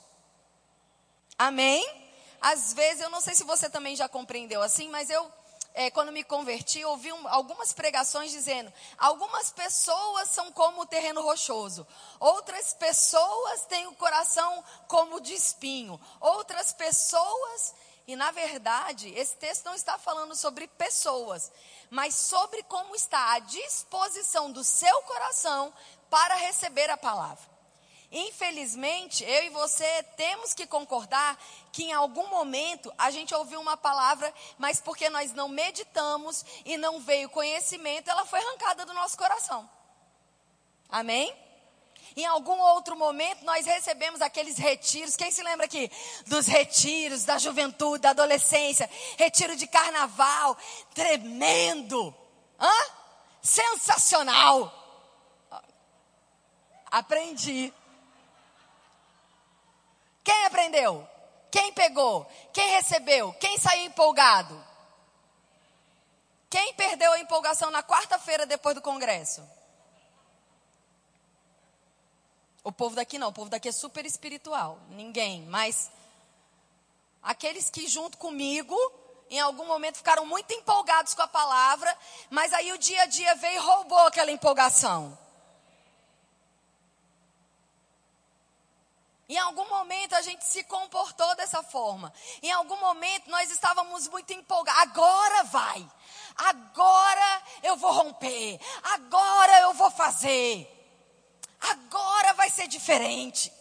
Amém? 1.38 2.07
Às 2.41 2.74
vezes, 2.74 3.01
eu 3.01 3.10
não 3.10 3.22
sei 3.22 3.36
se 3.36 3.44
você 3.44 3.70
também 3.70 3.96
já 3.96 4.08
compreendeu 4.08 4.62
assim, 4.62 4.89
mas 4.89 5.10
eu 5.10 5.32
é, 5.77 5.91
quando 5.91 6.12
me 6.12 6.24
converti, 6.24 6.84
ouvi 6.84 7.13
um, 7.13 7.27
algumas 7.27 7.72
pregações 7.72 8.32
dizendo: 8.32 8.74
algumas 8.98 9.51
pessoas 9.51 10.27
são 10.29 10.51
como 10.51 10.82
o 10.82 10.86
terreno 10.88 11.22
rochoso, 11.22 11.86
outras 12.20 12.74
pessoas 12.74 13.65
têm 13.65 13.86
o 13.86 13.94
coração 13.94 14.63
como 14.88 15.22
de 15.22 15.36
espinho, 15.36 16.01
outras 16.20 16.74
pessoas. 16.74 17.75
E 18.08 18.15
na 18.15 18.32
verdade, 18.32 19.10
esse 19.10 19.36
texto 19.36 19.65
não 19.65 19.75
está 19.75 20.00
falando 20.00 20.36
sobre 20.36 20.67
pessoas, 20.67 21.51
mas 21.91 22.15
sobre 22.15 22.63
como 22.63 22.96
está 22.96 23.34
a 23.34 23.39
disposição 23.39 24.51
do 24.51 24.63
seu 24.63 25.01
coração 25.03 25.72
para 26.10 26.34
receber 26.36 26.89
a 26.89 26.98
palavra. 26.98 27.57
Infelizmente, 28.12 29.24
eu 29.26 29.46
e 29.46 29.50
você 29.50 30.04
temos 30.16 30.54
que 30.54 30.66
concordar 30.66 31.38
que 31.74 31.84
em 31.84 31.94
algum 31.94 32.28
momento 32.28 32.94
a 32.98 33.12
gente 33.12 33.36
ouviu 33.36 33.60
uma 33.60 33.76
palavra, 33.76 34.34
mas 34.58 34.80
porque 34.80 35.10
nós 35.10 35.34
não 35.34 35.50
meditamos 35.50 36.46
e 36.66 36.78
não 36.78 37.02
veio 37.02 37.30
conhecimento, 37.30 38.10
ela 38.10 38.26
foi 38.26 38.40
arrancada 38.40 38.86
do 38.86 38.94
nosso 38.94 39.18
coração. 39.18 39.70
Amém? 40.90 41.36
Em 42.16 42.26
algum 42.26 42.58
outro 42.58 42.96
momento 42.96 43.44
nós 43.44 43.66
recebemos 43.66 44.22
aqueles 44.22 44.58
retiros. 44.58 45.18
Quem 45.18 45.30
se 45.30 45.44
lembra 45.44 45.66
aqui 45.66 45.92
dos 46.26 46.48
retiros 46.48 47.26
da 47.26 47.38
juventude, 47.38 48.04
da 48.04 48.12
adolescência? 48.12 48.90
Retiro 49.18 49.56
de 49.56 49.68
carnaval, 49.68 50.58
tremendo. 50.96 52.16
Hã? 52.60 52.74
Sensacional. 53.42 54.74
Aprendi. 56.90 57.74
Quem 60.28 60.46
aprendeu? 60.46 61.08
Quem 61.50 61.72
pegou? 61.72 62.30
Quem 62.52 62.72
recebeu? 62.72 63.32
Quem 63.40 63.58
saiu 63.58 63.86
empolgado? 63.86 64.62
Quem 66.50 66.74
perdeu 66.74 67.14
a 67.14 67.20
empolgação 67.20 67.72
na 67.72 67.82
quarta-feira 67.82 68.46
depois 68.46 68.76
do 68.76 68.82
congresso? 68.82 69.42
O 72.62 72.74
povo 72.74 72.94
daqui 72.94 73.18
não, 73.18 73.30
o 73.30 73.32
povo 73.32 73.50
daqui 73.50 73.70
é 73.70 73.72
super 73.72 74.06
espiritual. 74.06 74.78
Ninguém, 74.90 75.44
mas 75.44 75.90
aqueles 77.24 77.70
que 77.70 77.88
junto 77.88 78.18
comigo, 78.18 78.76
em 79.30 79.40
algum 79.40 79.66
momento 79.66 79.96
ficaram 79.96 80.26
muito 80.26 80.54
empolgados 80.54 81.14
com 81.14 81.22
a 81.22 81.28
palavra, 81.30 81.98
mas 82.30 82.52
aí 82.52 82.74
o 82.74 82.78
dia 82.78 83.04
a 83.04 83.06
dia 83.06 83.34
veio 83.36 83.56
e 83.56 83.60
roubou 83.60 84.08
aquela 84.08 84.30
empolgação. 84.30 85.18
Em 89.30 89.38
algum 89.38 89.68
momento 89.68 90.16
a 90.16 90.22
gente 90.22 90.46
se 90.46 90.64
comportou 90.64 91.36
dessa 91.36 91.62
forma. 91.62 92.14
Em 92.42 92.52
algum 92.52 92.78
momento 92.80 93.30
nós 93.30 93.52
estávamos 93.52 94.08
muito 94.08 94.32
empolgados. 94.32 94.82
Agora 94.82 95.44
vai. 95.44 95.90
Agora 96.38 97.44
eu 97.64 97.76
vou 97.76 97.92
romper. 97.92 98.60
Agora 98.84 99.60
eu 99.62 99.74
vou 99.74 99.92
fazer. 99.92 100.74
Agora 101.60 102.34
vai 102.34 102.50
ser 102.50 102.68
diferente. 102.68 103.52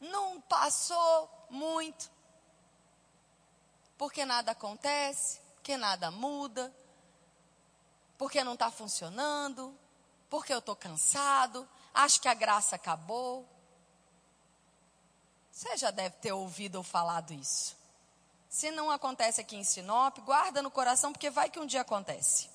Não 0.00 0.40
passou 0.40 1.46
muito. 1.48 2.10
Porque 3.96 4.24
nada 4.24 4.50
acontece, 4.50 5.40
porque 5.54 5.76
nada 5.76 6.10
muda, 6.10 6.74
porque 8.18 8.42
não 8.42 8.54
está 8.54 8.68
funcionando, 8.68 9.78
porque 10.28 10.52
eu 10.52 10.58
estou 10.58 10.74
cansado, 10.74 11.68
acho 11.94 12.20
que 12.20 12.26
a 12.26 12.34
graça 12.34 12.74
acabou. 12.74 13.51
Você 15.52 15.76
já 15.76 15.90
deve 15.90 16.16
ter 16.16 16.32
ouvido 16.32 16.76
ou 16.76 16.82
falado 16.82 17.34
isso. 17.34 17.76
Se 18.48 18.70
não 18.70 18.90
acontece 18.90 19.40
aqui 19.40 19.54
em 19.54 19.62
Sinop, 19.62 20.18
guarda 20.20 20.62
no 20.62 20.70
coração, 20.70 21.12
porque 21.12 21.28
vai 21.28 21.50
que 21.50 21.60
um 21.60 21.66
dia 21.66 21.82
acontece. 21.82 22.48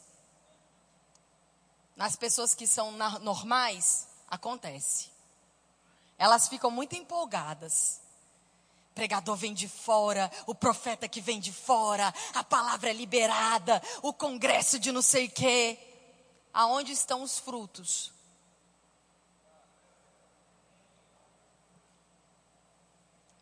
Nas 1.96 2.16
pessoas 2.16 2.56
que 2.56 2.66
são 2.66 2.92
normais, 3.22 4.08
acontece. 4.28 5.10
Elas 6.18 6.48
ficam 6.48 6.72
muito 6.72 6.96
empolgadas. 6.96 8.02
Pregador 8.96 9.36
vem 9.36 9.54
de 9.54 9.68
fora, 9.68 10.32
o 10.48 10.56
profeta 10.56 11.08
que 11.08 11.22
vem 11.22 11.40
de 11.40 11.54
fora, 11.54 12.12
a 12.34 12.44
palavra 12.44 12.90
é 12.90 12.94
liberada, 12.94 13.82
o 14.02 14.12
congresso 14.12 14.80
de 14.80 14.92
não 14.92 15.04
sei 15.04 15.28
o 15.28 15.32
quê. 15.32 15.78
Aonde 16.52 16.94
estão 16.94 17.22
os 17.22 17.38
frutos? 17.38 18.12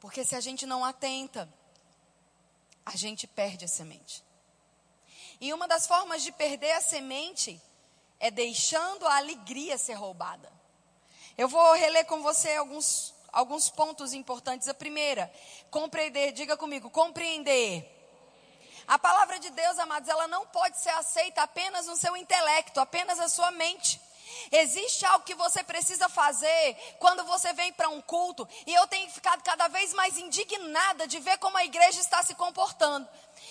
Porque 0.06 0.24
se 0.24 0.36
a 0.36 0.40
gente 0.40 0.68
não 0.68 0.86
atenta, 0.86 1.52
a 2.86 2.96
gente 2.96 3.26
perde 3.26 3.66
a 3.66 3.68
semente. 3.68 4.24
E 5.42 5.52
uma 5.52 5.68
das 5.68 5.88
formas 5.88 6.22
de 6.22 6.32
perder 6.32 6.74
a 6.74 6.80
semente 6.80 7.60
é 8.20 8.30
deixando 8.30 9.08
a 9.08 9.16
alegria 9.18 9.80
ser 9.80 9.96
roubada. 9.96 10.54
Eu 11.36 11.48
vou 11.48 11.74
reler 11.74 12.06
com 12.06 12.22
você 12.22 12.56
alguns, 12.56 13.16
alguns 13.34 13.68
pontos 13.68 14.14
importantes. 14.14 14.68
A 14.68 14.76
primeira, 14.76 15.34
compreender, 15.72 16.34
diga 16.34 16.56
comigo, 16.56 16.92
compreender. 16.92 17.92
A 18.88 19.00
palavra 19.00 19.40
de 19.40 19.50
Deus, 19.50 19.80
amados, 19.80 20.08
ela 20.08 20.28
não 20.28 20.46
pode 20.46 20.80
ser 20.80 20.90
aceita 20.90 21.42
apenas 21.42 21.88
no 21.88 21.96
seu 21.96 22.16
intelecto, 22.16 22.80
apenas 22.80 23.18
na 23.18 23.28
sua 23.28 23.50
mente. 23.50 24.00
Existe 24.52 25.06
algo 25.06 25.26
que 25.26 25.36
você 25.36 25.64
precisa 25.64 26.08
fazer 26.10 26.76
quando 27.00 27.24
você 27.26 27.54
vem 27.54 27.72
para 27.74 27.90
um 27.90 28.02
culto, 28.02 28.48
e 28.66 28.74
eu 28.74 28.88
tenho 28.88 29.10
ficado 29.12 29.44
cada 29.44 29.68
vez 29.68 29.94
mais 29.94 30.18
indignada 30.18 31.08
de 31.08 31.20
ver 31.20 31.38
como 31.38 31.58
a 31.58 31.66
igreja 31.66 32.00
está 32.00 32.24
se 32.24 32.36
comportando. 32.36 33.08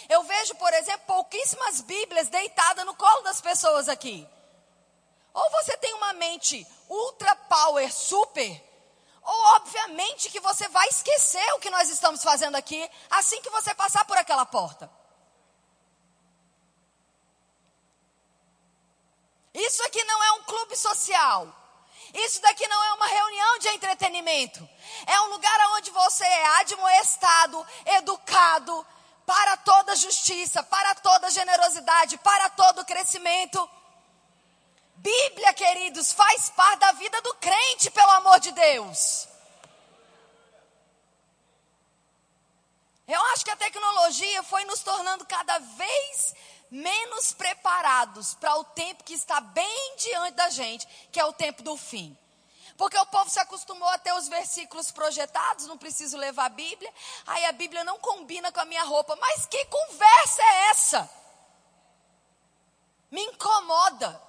Eu 0.08 0.22
vejo, 0.24 0.54
por 0.56 0.72
exemplo, 0.72 1.06
pouquíssimas 1.06 1.80
Bíblias 1.80 2.28
deitadas 2.28 2.84
no 2.84 2.94
colo 2.94 3.22
das 3.22 3.40
pessoas 3.40 3.88
aqui. 3.88 4.26
Ou 5.32 5.50
você 5.50 5.76
tem 5.78 5.92
uma 5.94 6.12
mente 6.12 6.66
ultra 6.88 7.34
power, 7.34 7.92
super, 7.92 8.62
ou 9.22 9.56
obviamente 9.56 10.30
que 10.30 10.38
você 10.40 10.68
vai 10.68 10.86
esquecer 10.88 11.54
o 11.54 11.58
que 11.58 11.70
nós 11.70 11.88
estamos 11.88 12.22
fazendo 12.22 12.56
aqui 12.56 12.88
assim 13.10 13.40
que 13.40 13.50
você 13.50 13.74
passar 13.74 14.04
por 14.04 14.16
aquela 14.18 14.44
porta. 14.44 14.90
Isso 19.54 19.82
aqui 19.84 20.02
não 20.04 20.22
é 20.22 20.32
um 20.32 20.42
clube 20.42 20.76
social. 20.76 21.54
Isso 22.12 22.40
daqui 22.42 22.66
não 22.66 22.84
é 22.84 22.92
uma 22.94 23.06
reunião 23.06 23.58
de 23.58 23.68
entretenimento. 23.68 24.68
É 25.06 25.20
um 25.22 25.30
lugar 25.30 25.58
onde 25.76 25.90
você 25.90 26.24
é 26.24 26.46
admoestado, 26.60 27.66
educado 27.86 28.86
para 29.24 29.56
toda 29.58 29.96
justiça, 29.96 30.62
para 30.62 30.94
toda 30.96 31.30
generosidade, 31.30 32.18
para 32.18 32.50
todo 32.50 32.84
crescimento. 32.84 33.68
Bíblia, 34.96 35.52
queridos, 35.54 36.12
faz 36.12 36.50
parte 36.50 36.80
da 36.80 36.92
vida 36.92 37.20
do 37.22 37.34
crente, 37.34 37.90
pelo 37.90 38.10
amor 38.10 38.40
de 38.40 38.52
Deus. 38.52 39.28
Eu 43.06 43.20
acho 43.32 43.44
que 43.44 43.50
a 43.50 43.56
tecnologia 43.56 44.42
foi 44.44 44.64
nos 44.64 44.82
tornando 44.82 45.26
cada 45.26 45.58
vez 45.58 46.34
menos 46.74 47.32
preparados 47.32 48.34
para 48.34 48.56
o 48.56 48.64
tempo 48.64 49.04
que 49.04 49.14
está 49.14 49.40
bem 49.40 49.96
diante 49.96 50.34
da 50.34 50.50
gente, 50.50 50.88
que 51.12 51.20
é 51.20 51.24
o 51.24 51.32
tempo 51.32 51.62
do 51.62 51.76
fim. 51.76 52.18
Porque 52.76 52.98
o 52.98 53.06
povo 53.06 53.30
se 53.30 53.38
acostumou 53.38 53.88
a 53.90 53.98
ter 53.98 54.12
os 54.14 54.26
versículos 54.26 54.90
projetados, 54.90 55.68
não 55.68 55.78
preciso 55.78 56.16
levar 56.16 56.46
a 56.46 56.48
Bíblia. 56.48 56.92
Aí 57.26 57.44
a 57.46 57.52
Bíblia 57.52 57.84
não 57.84 58.00
combina 58.00 58.50
com 58.50 58.58
a 58.58 58.64
minha 58.64 58.82
roupa. 58.82 59.14
Mas 59.14 59.46
que 59.46 59.64
conversa 59.66 60.42
é 60.42 60.70
essa? 60.70 61.10
Me 63.08 63.22
incomoda. 63.22 64.20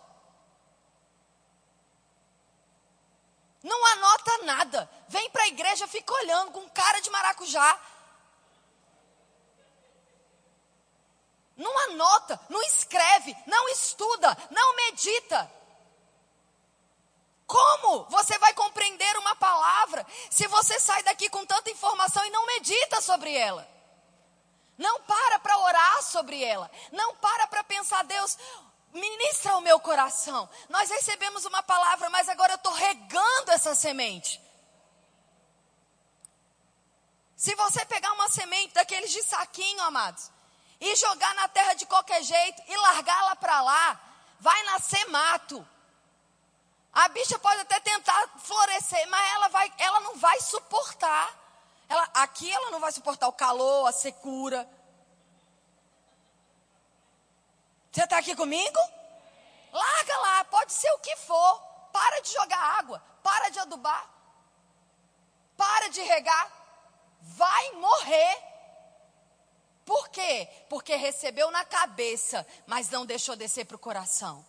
Não 3.64 3.86
anota 3.88 4.38
nada. 4.44 4.90
Vem 5.08 5.28
para 5.32 5.42
a 5.42 5.48
igreja, 5.48 5.88
fica 5.88 6.14
olhando 6.14 6.52
com 6.52 6.70
cara 6.70 7.00
de 7.00 7.10
maracujá. 7.10 7.82
Não 11.58 11.78
anota, 11.92 12.40
não 12.50 12.62
escreve, 12.64 13.36
não 13.46 13.70
estuda, 13.70 14.38
não 14.52 14.76
medita. 14.76 15.52
Como 17.48 18.06
você 18.06 18.38
vai 18.40 18.54
compreender 18.54 19.18
uma 19.18 19.36
palavra 19.36 20.06
se 20.30 20.48
você 20.48 20.80
sai 20.80 21.04
daqui 21.04 21.30
com 21.30 21.46
tanta 21.46 21.70
informação 21.70 22.26
e 22.26 22.30
não 22.32 22.46
medita 22.46 23.00
sobre 23.02 23.36
ela? 23.36 23.68
Não 24.78 25.02
para 25.04 25.40
para 25.40 25.58
orar 25.60 26.04
sobre 26.04 26.44
ela. 26.44 26.70
Não 26.92 27.16
para 27.16 27.48
para 27.48 27.64
pensar, 27.64 28.04
Deus, 28.04 28.38
ministra 28.92 29.56
o 29.56 29.62
meu 29.62 29.80
coração. 29.80 30.50
Nós 30.70 30.90
recebemos 30.90 31.46
uma 31.46 31.64
palavra, 31.64 32.10
mas 32.10 32.28
agora 32.28 32.54
eu 32.54 32.58
estou 32.58 32.74
regando 32.74 33.52
essa 33.52 33.76
semente. 33.76 34.42
Se 37.36 37.54
você 37.56 37.86
pegar 37.86 38.12
uma 38.14 38.30
semente 38.30 38.74
daqueles 38.74 39.12
de 39.12 39.22
saquinho, 39.24 39.82
amados, 39.84 40.32
e 40.86 40.96
jogar 40.96 41.34
na 41.34 41.48
terra 41.48 41.74
de 41.74 41.86
qualquer 41.88 42.22
jeito 42.22 42.62
e 42.68 42.78
largá-la 42.78 43.36
para 43.38 43.60
lá, 43.62 44.00
vai 44.40 44.64
nascer 44.66 45.04
mato. 45.10 45.68
A 46.94 47.08
bicha 47.08 47.40
pode 47.40 47.60
até 47.62 47.80
tentar 47.80 48.30
florescer, 48.38 49.08
mas 49.10 49.32
ela, 49.34 49.48
vai, 49.50 49.74
ela 49.80 50.00
não 50.02 50.16
vai 50.18 50.40
suportar. 50.40 51.36
Ela, 51.90 52.08
aqui 52.14 52.52
ela 52.52 52.70
não 52.70 52.80
vai 52.80 52.92
suportar 52.92 53.28
o 53.28 53.34
calor, 53.34 53.88
a 53.88 53.92
secura. 53.92 54.70
Você 57.92 58.04
está 58.04 58.20
aqui 58.20 58.36
comigo? 58.36 58.80
Larga 59.72 60.18
lá, 60.18 60.46
pode 60.46 60.72
ser 60.72 60.92
o 60.92 61.00
que 61.00 61.16
for. 61.18 61.62
Para 61.92 62.22
de 62.22 62.32
jogar 62.32 62.60
água, 62.78 63.02
para 63.24 63.50
de 63.50 63.58
adubar, 63.58 64.08
para 65.58 65.88
de 65.90 66.02
regar. 66.02 66.52
Vai 67.22 67.72
morrer. 67.72 68.55
Por 69.86 70.10
quê? 70.10 70.50
Porque 70.68 70.96
recebeu 70.96 71.52
na 71.52 71.64
cabeça, 71.64 72.46
mas 72.66 72.90
não 72.90 73.06
deixou 73.06 73.36
descer 73.36 73.66
para 73.66 73.76
o 73.76 73.80
coração. 73.80 74.44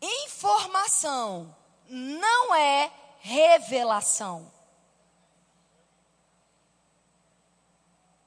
Informação 0.00 1.56
não 1.88 2.54
é 2.54 2.92
revelação. 3.20 4.52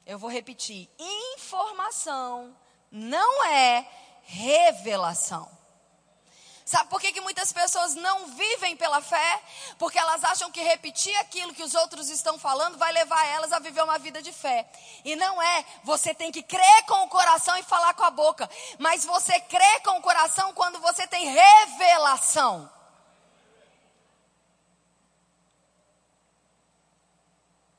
Eu 0.04 0.18
vou 0.18 0.30
repetir: 0.30 0.90
informação 1.36 2.58
não 2.92 3.44
é 3.46 3.88
revelação. 4.24 5.57
Sabe 6.68 6.90
por 6.90 7.00
que, 7.00 7.14
que 7.14 7.22
muitas 7.22 7.54
pessoas 7.54 7.96
não 7.96 8.28
vivem 8.28 8.76
pela 8.76 9.02
fé? 9.02 9.42
Porque 9.80 9.98
elas 9.98 10.22
acham 10.26 10.52
que 10.52 10.62
repetir 10.62 11.16
aquilo 11.16 11.54
que 11.54 11.64
os 11.64 11.74
outros 11.74 12.10
estão 12.10 12.38
falando 12.38 12.78
vai 12.78 12.92
levar 12.92 13.26
elas 13.28 13.54
a 13.54 13.60
viver 13.60 13.82
uma 13.82 13.98
vida 13.98 14.22
de 14.22 14.34
fé. 14.34 14.70
E 15.06 15.16
não 15.16 15.42
é. 15.42 15.66
Você 15.86 16.14
tem 16.14 16.30
que 16.30 16.44
crer 16.44 16.84
com 16.86 17.06
o 17.06 17.08
coração 17.08 17.56
e 17.56 17.64
falar 17.64 17.94
com 17.94 18.04
a 18.04 18.12
boca. 18.12 18.50
Mas 18.80 19.06
você 19.06 19.40
crê 19.40 19.80
com 19.80 19.92
o 19.92 20.02
coração 20.02 20.52
quando 20.52 20.78
você 20.80 21.08
tem 21.08 21.30
revelação. 21.30 22.70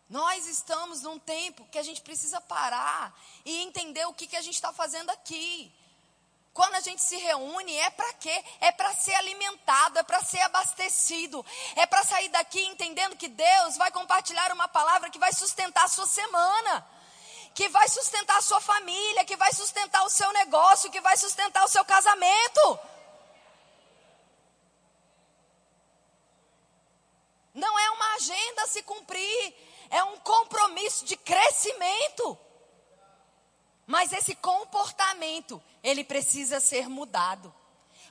Nós 0.08 0.46
estamos 0.46 1.02
num 1.02 1.18
tempo 1.18 1.68
que 1.70 1.78
a 1.78 1.82
gente 1.82 2.00
precisa 2.00 2.40
parar 2.40 3.14
e 3.44 3.58
entender 3.58 4.06
o 4.06 4.14
que, 4.14 4.26
que 4.26 4.36
a 4.36 4.40
gente 4.40 4.54
está 4.54 4.72
fazendo 4.72 5.10
aqui. 5.10 5.70
Quando 6.52 6.74
a 6.74 6.80
gente 6.80 7.00
se 7.02 7.16
reúne, 7.16 7.76
é 7.76 7.90
para 7.90 8.12
quê? 8.14 8.44
É 8.60 8.72
para 8.72 8.92
ser 8.94 9.14
alimentado, 9.14 9.98
é 9.98 10.02
para 10.02 10.22
ser 10.24 10.40
abastecido, 10.40 11.44
é 11.76 11.86
para 11.86 12.02
sair 12.04 12.28
daqui 12.30 12.60
entendendo 12.66 13.16
que 13.16 13.28
Deus 13.28 13.76
vai 13.76 13.90
compartilhar 13.92 14.50
uma 14.52 14.66
palavra 14.66 15.10
que 15.10 15.18
vai 15.18 15.32
sustentar 15.32 15.84
a 15.84 15.88
sua 15.88 16.06
semana, 16.06 16.86
que 17.54 17.68
vai 17.68 17.88
sustentar 17.88 18.38
a 18.38 18.42
sua 18.42 18.60
família, 18.60 19.24
que 19.24 19.36
vai 19.36 19.52
sustentar 19.52 20.02
o 20.04 20.10
seu 20.10 20.32
negócio, 20.32 20.90
que 20.90 21.00
vai 21.00 21.16
sustentar 21.16 21.64
o 21.64 21.68
seu 21.68 21.84
casamento. 21.84 22.78
Não 27.54 27.78
é 27.78 27.90
uma 27.90 28.14
agenda 28.14 28.62
a 28.62 28.68
se 28.68 28.82
cumprir, 28.82 29.54
é 29.90 30.02
um 30.04 30.18
compromisso 30.18 31.04
de 31.04 31.16
crescimento. 31.16 32.38
Mas 33.88 34.12
esse 34.12 34.34
comportamento, 34.34 35.62
ele 35.82 36.04
precisa 36.04 36.60
ser 36.60 36.90
mudado. 36.90 37.52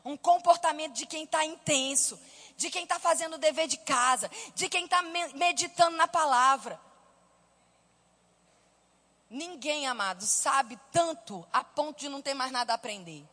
Um 0.03 0.17
comportamento 0.17 0.93
de 0.93 1.05
quem 1.05 1.23
está 1.23 1.45
intenso, 1.45 2.19
de 2.57 2.71
quem 2.71 2.81
está 2.81 2.97
fazendo 2.97 3.35
o 3.35 3.37
dever 3.37 3.67
de 3.67 3.77
casa, 3.77 4.27
de 4.55 4.67
quem 4.69 4.85
está 4.85 5.03
meditando 5.35 5.95
na 5.95 6.07
palavra. 6.07 6.81
Ninguém, 9.29 9.85
amado, 9.85 10.23
sabe 10.23 10.79
tanto 10.91 11.47
a 11.53 11.63
ponto 11.63 11.99
de 11.99 12.09
não 12.09 12.23
ter 12.23 12.33
mais 12.33 12.51
nada 12.51 12.73
a 12.73 12.75
aprender. 12.75 13.23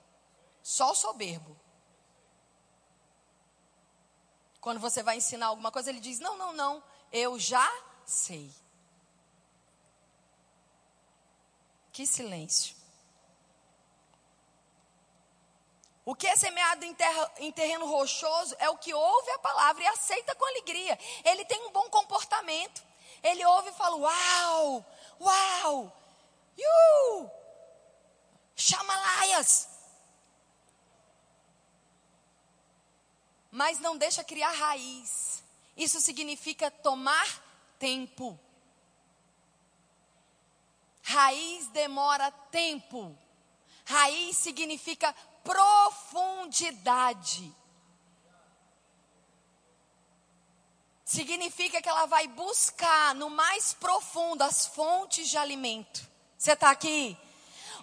Só 0.62 0.90
o 0.90 0.94
soberbo. 0.94 1.58
Quando 4.60 4.80
você 4.80 5.02
vai 5.02 5.16
ensinar 5.16 5.46
alguma 5.46 5.72
coisa, 5.72 5.88
ele 5.88 6.00
diz: 6.00 6.18
Não, 6.18 6.36
não, 6.36 6.52
não, 6.52 6.82
eu 7.10 7.38
já 7.38 7.72
sei. 8.04 8.52
Que 11.94 12.04
silêncio. 12.04 12.74
O 16.04 16.12
que 16.12 16.26
é 16.26 16.34
semeado 16.34 16.84
em, 16.84 16.92
terra, 16.92 17.32
em, 17.38 17.52
terreno 17.52 17.86
rochoso 17.86 18.56
é 18.58 18.68
o 18.68 18.76
que 18.76 18.92
ouve 18.92 19.30
a 19.30 19.38
palavra 19.38 19.84
e 19.84 19.86
aceita 19.86 20.34
com 20.34 20.44
alegria. 20.44 20.98
Ele 21.24 21.44
tem 21.44 21.62
um 21.68 21.70
bom 21.70 21.88
comportamento. 21.90 22.84
Ele 23.22 23.46
ouve 23.46 23.70
e 23.70 23.74
fala: 23.74 23.94
Uau, 23.94 24.84
uau, 25.20 25.96
iu, 26.58 27.30
chamalaias. 28.56 29.68
Mas 33.52 33.78
não 33.78 33.96
deixa 33.96 34.24
criar 34.24 34.50
raiz. 34.50 35.44
Isso 35.76 36.00
significa 36.00 36.72
tomar 36.72 37.40
tempo. 37.78 38.38
Raiz 41.06 41.68
demora 41.68 42.30
tempo. 42.50 43.14
Raiz 43.84 44.38
significa 44.38 45.14
profundidade. 45.44 47.54
Significa 51.04 51.82
que 51.82 51.88
ela 51.88 52.06
vai 52.06 52.26
buscar 52.28 53.14
no 53.14 53.28
mais 53.28 53.74
profundo 53.74 54.40
as 54.40 54.66
fontes 54.66 55.28
de 55.28 55.36
alimento. 55.36 56.08
Você 56.38 56.52
está 56.52 56.70
aqui? 56.70 57.14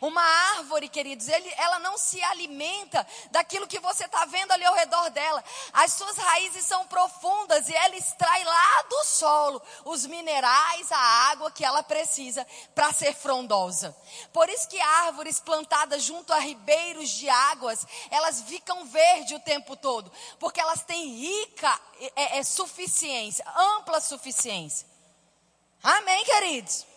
Uma 0.01 0.23
árvore, 0.57 0.89
queridos, 0.89 1.27
ele, 1.27 1.47
ela 1.57 1.77
não 1.77 1.95
se 1.95 2.19
alimenta 2.23 3.05
daquilo 3.29 3.67
que 3.67 3.79
você 3.79 4.05
está 4.05 4.25
vendo 4.25 4.51
ali 4.51 4.65
ao 4.65 4.73
redor 4.73 5.11
dela. 5.11 5.43
As 5.71 5.93
suas 5.93 6.17
raízes 6.17 6.65
são 6.65 6.87
profundas 6.87 7.69
e 7.69 7.75
ela 7.75 7.95
extrai 7.95 8.43
lá 8.43 8.81
do 8.89 9.05
solo 9.05 9.61
os 9.85 10.07
minerais, 10.07 10.91
a 10.91 10.97
água 11.29 11.51
que 11.51 11.63
ela 11.63 11.83
precisa 11.83 12.47
para 12.73 12.91
ser 12.91 13.13
frondosa. 13.13 13.95
Por 14.33 14.49
isso 14.49 14.67
que 14.67 14.81
árvores 14.81 15.39
plantadas 15.39 16.01
junto 16.01 16.33
a 16.33 16.39
ribeiros 16.39 17.11
de 17.11 17.29
águas, 17.29 17.85
elas 18.09 18.41
ficam 18.41 18.85
verde 18.85 19.35
o 19.35 19.39
tempo 19.39 19.75
todo, 19.75 20.11
porque 20.39 20.59
elas 20.59 20.83
têm 20.83 21.15
rica 21.15 21.79
é, 22.15 22.39
é, 22.39 22.43
suficiência, 22.43 23.45
ampla 23.55 24.01
suficiência. 24.01 24.87
Amém, 25.83 26.25
queridos? 26.25 26.90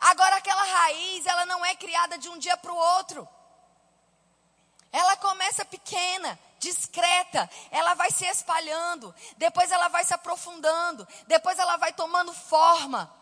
Agora, 0.00 0.36
aquela 0.36 0.62
raiz, 0.62 1.26
ela 1.26 1.44
não 1.44 1.64
é 1.64 1.74
criada 1.74 2.16
de 2.16 2.28
um 2.28 2.38
dia 2.38 2.56
para 2.56 2.72
o 2.72 2.76
outro. 2.76 3.28
Ela 4.92 5.16
começa 5.16 5.64
pequena, 5.64 6.38
discreta, 6.58 7.48
ela 7.70 7.94
vai 7.94 8.10
se 8.10 8.24
espalhando, 8.26 9.14
depois 9.36 9.70
ela 9.70 9.88
vai 9.88 10.04
se 10.04 10.12
aprofundando, 10.12 11.06
depois 11.26 11.58
ela 11.58 11.76
vai 11.76 11.92
tomando 11.92 12.32
forma. 12.32 13.14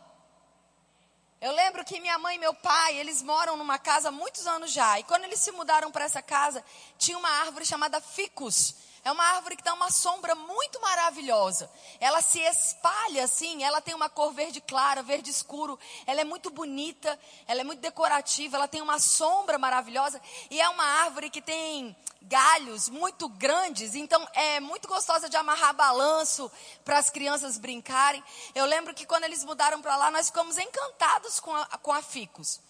Eu 1.41 1.53
lembro 1.53 1.85
que 1.85 2.01
minha 2.01 2.19
mãe 2.19 2.37
e 2.37 2.39
meu 2.39 2.55
pai, 2.55 2.97
eles 2.97 3.23
moram 3.23 3.57
numa 3.57 3.79
casa 3.79 4.09
há 4.09 4.13
muitos 4.13 4.47
anos 4.47 4.73
já, 4.73 4.99
e 4.99 5.05
quando 5.05 5.25
eles 5.25 5.41
se 5.41 5.53
mudaram 5.53 5.91
para 5.91 6.05
essa 6.05 6.23
casa, 6.23 6.65
tinha 6.97 7.19
uma 7.19 7.29
árvore 7.29 7.67
chamada 7.67 8.01
ficus. 8.01 8.75
É 9.09 9.11
uma 9.13 9.25
árvore 9.25 9.57
que 9.57 9.63
dá 9.63 9.73
uma 9.73 9.91
sombra 9.91 10.35
muito 10.35 10.79
maravilhosa. 10.83 11.71
Ela 11.99 12.21
se 12.21 12.41
espalha 12.41 13.25
assim, 13.25 13.65
ela 13.65 13.81
tem 13.81 13.95
uma 13.95 14.11
cor 14.11 14.35
verde 14.35 14.61
clara, 14.61 15.03
verde 15.03 15.31
escuro. 15.31 15.79
Ela 16.07 16.21
é 16.21 16.25
muito 16.25 16.51
bonita, 16.51 17.19
ela 17.47 17.63
é 17.63 17.65
muito 17.65 17.81
decorativa, 17.81 18.59
ela 18.59 18.69
tem 18.69 18.83
uma 18.83 18.99
sombra 18.99 19.57
maravilhosa. 19.57 20.21
E 20.51 20.61
é 20.61 20.69
uma 20.69 20.85
árvore 20.85 21.31
que 21.31 21.41
tem 21.41 21.97
galhos 22.21 22.91
muito 22.91 23.31
grandes, 23.31 23.95
então 23.95 24.29
é 24.35 24.61
muito 24.61 24.87
gostosa 24.87 25.27
de 25.27 25.39
amarrar 25.39 25.73
balanço 25.73 26.53
para 26.85 26.99
as 26.99 27.09
crianças 27.09 27.57
brincarem. 27.57 28.23
Eu 28.55 28.67
lembro 28.67 28.93
que 28.93 29.07
quando 29.07 29.25
eles 29.25 29.43
mudaram 29.43 29.81
para 29.81 29.97
lá, 29.97 30.11
nós 30.11 30.27
ficamos 30.27 30.59
encantados 30.59 31.41
com 31.41 31.57
a, 31.57 31.65
com 31.79 31.93
a 31.95 32.03
ficus. 32.03 32.61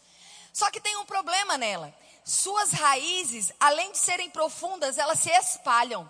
Só 0.52 0.70
que 0.70 0.80
tem 0.80 0.96
um 0.98 1.04
problema 1.04 1.58
nela. 1.58 1.92
Suas 2.24 2.70
raízes, 2.70 3.52
além 3.58 3.90
de 3.90 3.98
serem 3.98 4.30
profundas, 4.30 4.98
elas 4.98 5.18
se 5.18 5.30
espalham. 5.30 6.08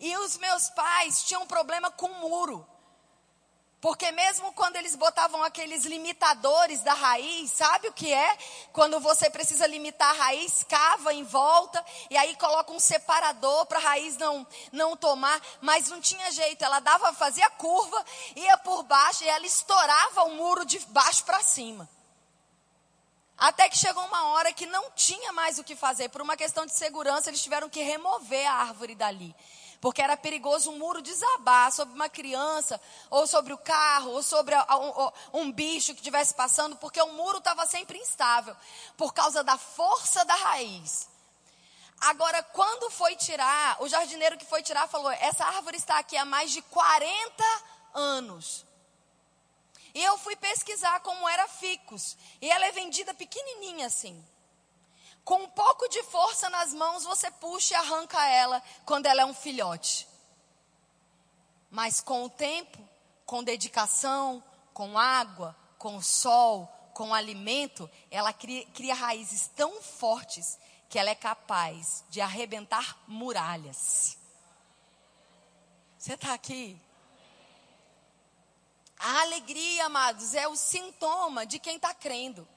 E 0.00 0.16
os 0.18 0.36
meus 0.36 0.70
pais 0.70 1.24
tinham 1.24 1.46
problema 1.46 1.90
com 1.90 2.08
muro. 2.08 2.66
Porque 3.80 4.10
mesmo 4.10 4.52
quando 4.54 4.74
eles 4.74 4.96
botavam 4.96 5.42
aqueles 5.44 5.84
limitadores 5.84 6.82
da 6.82 6.94
raiz, 6.94 7.52
sabe 7.52 7.86
o 7.86 7.92
que 7.92 8.12
é? 8.12 8.38
Quando 8.72 8.98
você 8.98 9.30
precisa 9.30 9.68
limitar 9.68 10.10
a 10.10 10.24
raiz, 10.24 10.64
cava 10.68 11.14
em 11.14 11.22
volta 11.22 11.84
e 12.10 12.16
aí 12.16 12.34
coloca 12.36 12.72
um 12.72 12.80
separador 12.80 13.66
para 13.66 13.78
a 13.78 13.82
raiz 13.82 14.16
não 14.16 14.44
não 14.72 14.96
tomar, 14.96 15.40
mas 15.60 15.88
não 15.88 16.00
tinha 16.00 16.30
jeito, 16.32 16.64
ela 16.64 16.80
dava, 16.80 17.12
fazia 17.12 17.48
curva, 17.50 18.04
ia 18.34 18.58
por 18.58 18.82
baixo 18.82 19.22
e 19.22 19.28
ela 19.28 19.46
estourava 19.46 20.24
o 20.24 20.34
muro 20.34 20.64
de 20.64 20.80
baixo 20.86 21.24
para 21.24 21.40
cima. 21.44 21.88
Até 23.36 23.68
que 23.68 23.78
chegou 23.78 24.04
uma 24.06 24.30
hora 24.30 24.52
que 24.52 24.66
não 24.66 24.90
tinha 24.90 25.32
mais 25.32 25.60
o 25.60 25.62
que 25.62 25.76
fazer, 25.76 26.08
por 26.08 26.20
uma 26.20 26.36
questão 26.36 26.66
de 26.66 26.74
segurança, 26.74 27.30
eles 27.30 27.40
tiveram 27.40 27.68
que 27.68 27.80
remover 27.80 28.44
a 28.44 28.54
árvore 28.54 28.96
dali 28.96 29.32
porque 29.80 30.02
era 30.02 30.16
perigoso 30.16 30.70
um 30.70 30.78
muro 30.78 31.00
desabar 31.00 31.70
sobre 31.72 31.94
uma 31.94 32.08
criança, 32.08 32.80
ou 33.10 33.26
sobre 33.26 33.52
o 33.52 33.58
carro, 33.58 34.10
ou 34.12 34.22
sobre 34.22 34.54
um, 34.54 35.40
um 35.40 35.52
bicho 35.52 35.92
que 35.92 36.00
estivesse 36.00 36.34
passando, 36.34 36.76
porque 36.76 37.00
o 37.00 37.12
muro 37.12 37.38
estava 37.38 37.66
sempre 37.66 37.98
instável, 37.98 38.56
por 38.96 39.12
causa 39.14 39.44
da 39.44 39.56
força 39.56 40.24
da 40.24 40.34
raiz. 40.34 41.08
Agora, 42.00 42.42
quando 42.42 42.90
foi 42.90 43.16
tirar, 43.16 43.80
o 43.82 43.88
jardineiro 43.88 44.36
que 44.36 44.46
foi 44.46 44.62
tirar 44.62 44.88
falou: 44.88 45.10
essa 45.10 45.44
árvore 45.44 45.76
está 45.76 45.98
aqui 45.98 46.16
há 46.16 46.24
mais 46.24 46.52
de 46.52 46.62
40 46.62 47.44
anos. 47.94 48.64
E 49.94 50.04
eu 50.04 50.16
fui 50.18 50.36
pesquisar 50.36 51.00
como 51.00 51.28
era 51.28 51.48
ficus. 51.48 52.16
E 52.40 52.48
ela 52.48 52.66
é 52.66 52.72
vendida 52.72 53.12
pequenininha 53.14 53.86
assim 53.86 54.24
com 55.28 55.42
um 55.42 55.48
pouco 55.50 55.86
de 55.90 56.02
força 56.04 56.48
nas 56.48 56.72
mãos, 56.72 57.04
você 57.04 57.30
puxa 57.30 57.74
e 57.74 57.76
arranca 57.76 58.26
ela 58.28 58.62
quando 58.86 59.04
ela 59.04 59.20
é 59.20 59.26
um 59.26 59.34
filhote. 59.34 60.08
Mas 61.70 62.00
com 62.00 62.24
o 62.24 62.30
tempo, 62.30 62.78
com 63.26 63.44
dedicação, 63.44 64.42
com 64.72 64.98
água, 64.98 65.54
com 65.76 66.00
sol, 66.00 66.66
com 66.94 67.12
alimento, 67.12 67.90
ela 68.10 68.32
cria, 68.32 68.64
cria 68.68 68.94
raízes 68.94 69.48
tão 69.48 69.82
fortes 69.82 70.58
que 70.88 70.98
ela 70.98 71.10
é 71.10 71.14
capaz 71.14 72.02
de 72.08 72.22
arrebentar 72.22 72.96
muralhas. 73.06 74.16
Você 75.98 76.14
está 76.14 76.32
aqui? 76.32 76.80
A 78.98 79.20
alegria, 79.20 79.84
amados, 79.84 80.32
é 80.32 80.48
o 80.48 80.56
sintoma 80.56 81.44
de 81.44 81.58
quem 81.58 81.76
está 81.76 81.92
crendo. 81.92 82.48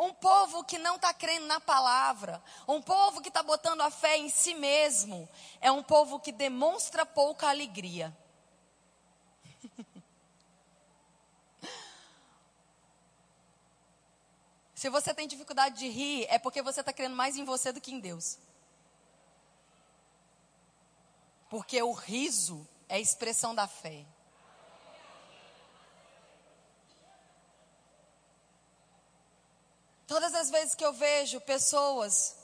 Um 0.00 0.14
povo 0.14 0.64
que 0.64 0.78
não 0.78 0.96
está 0.96 1.12
crendo 1.12 1.46
na 1.46 1.60
palavra, 1.60 2.42
um 2.66 2.80
povo 2.80 3.20
que 3.20 3.28
está 3.28 3.42
botando 3.42 3.82
a 3.82 3.90
fé 3.90 4.16
em 4.16 4.30
si 4.30 4.54
mesmo, 4.54 5.28
é 5.60 5.70
um 5.70 5.82
povo 5.82 6.18
que 6.18 6.32
demonstra 6.32 7.04
pouca 7.04 7.50
alegria. 7.50 8.16
Se 14.74 14.88
você 14.88 15.12
tem 15.12 15.28
dificuldade 15.28 15.78
de 15.78 15.90
rir, 15.90 16.24
é 16.30 16.38
porque 16.38 16.62
você 16.62 16.80
está 16.80 16.94
crendo 16.94 17.14
mais 17.14 17.36
em 17.36 17.44
você 17.44 17.70
do 17.70 17.78
que 17.78 17.92
em 17.92 18.00
Deus. 18.00 18.38
Porque 21.50 21.82
o 21.82 21.92
riso 21.92 22.66
é 22.88 22.98
expressão 22.98 23.54
da 23.54 23.68
fé. 23.68 24.06
Todas 30.10 30.34
as 30.34 30.50
vezes 30.50 30.74
que 30.74 30.84
eu 30.84 30.92
vejo 30.92 31.40
pessoas 31.40 32.36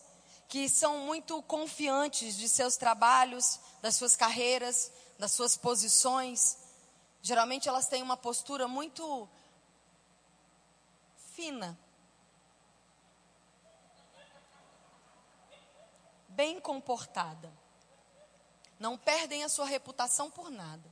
que 0.49 0.69
são 0.69 0.99
muito 0.99 1.43
confiantes 1.43 2.37
de 2.37 2.49
seus 2.49 2.77
trabalhos, 2.77 3.59
das 3.83 3.97
suas 3.97 4.15
carreiras, 4.15 4.93
das 5.19 5.33
suas 5.33 5.57
posições, 5.57 6.59
geralmente 7.21 7.69
elas 7.69 7.89
têm 7.89 8.05
uma 8.05 8.17
postura 8.17 8.69
muito 8.69 9.29
fina. 11.35 11.77
Bem 16.29 16.61
comportada. 16.61 17.53
Não 18.79 18.97
perdem 18.97 19.43
a 19.43 19.49
sua 19.49 19.67
reputação 19.67 20.31
por 20.31 20.53
nada. 20.53 20.89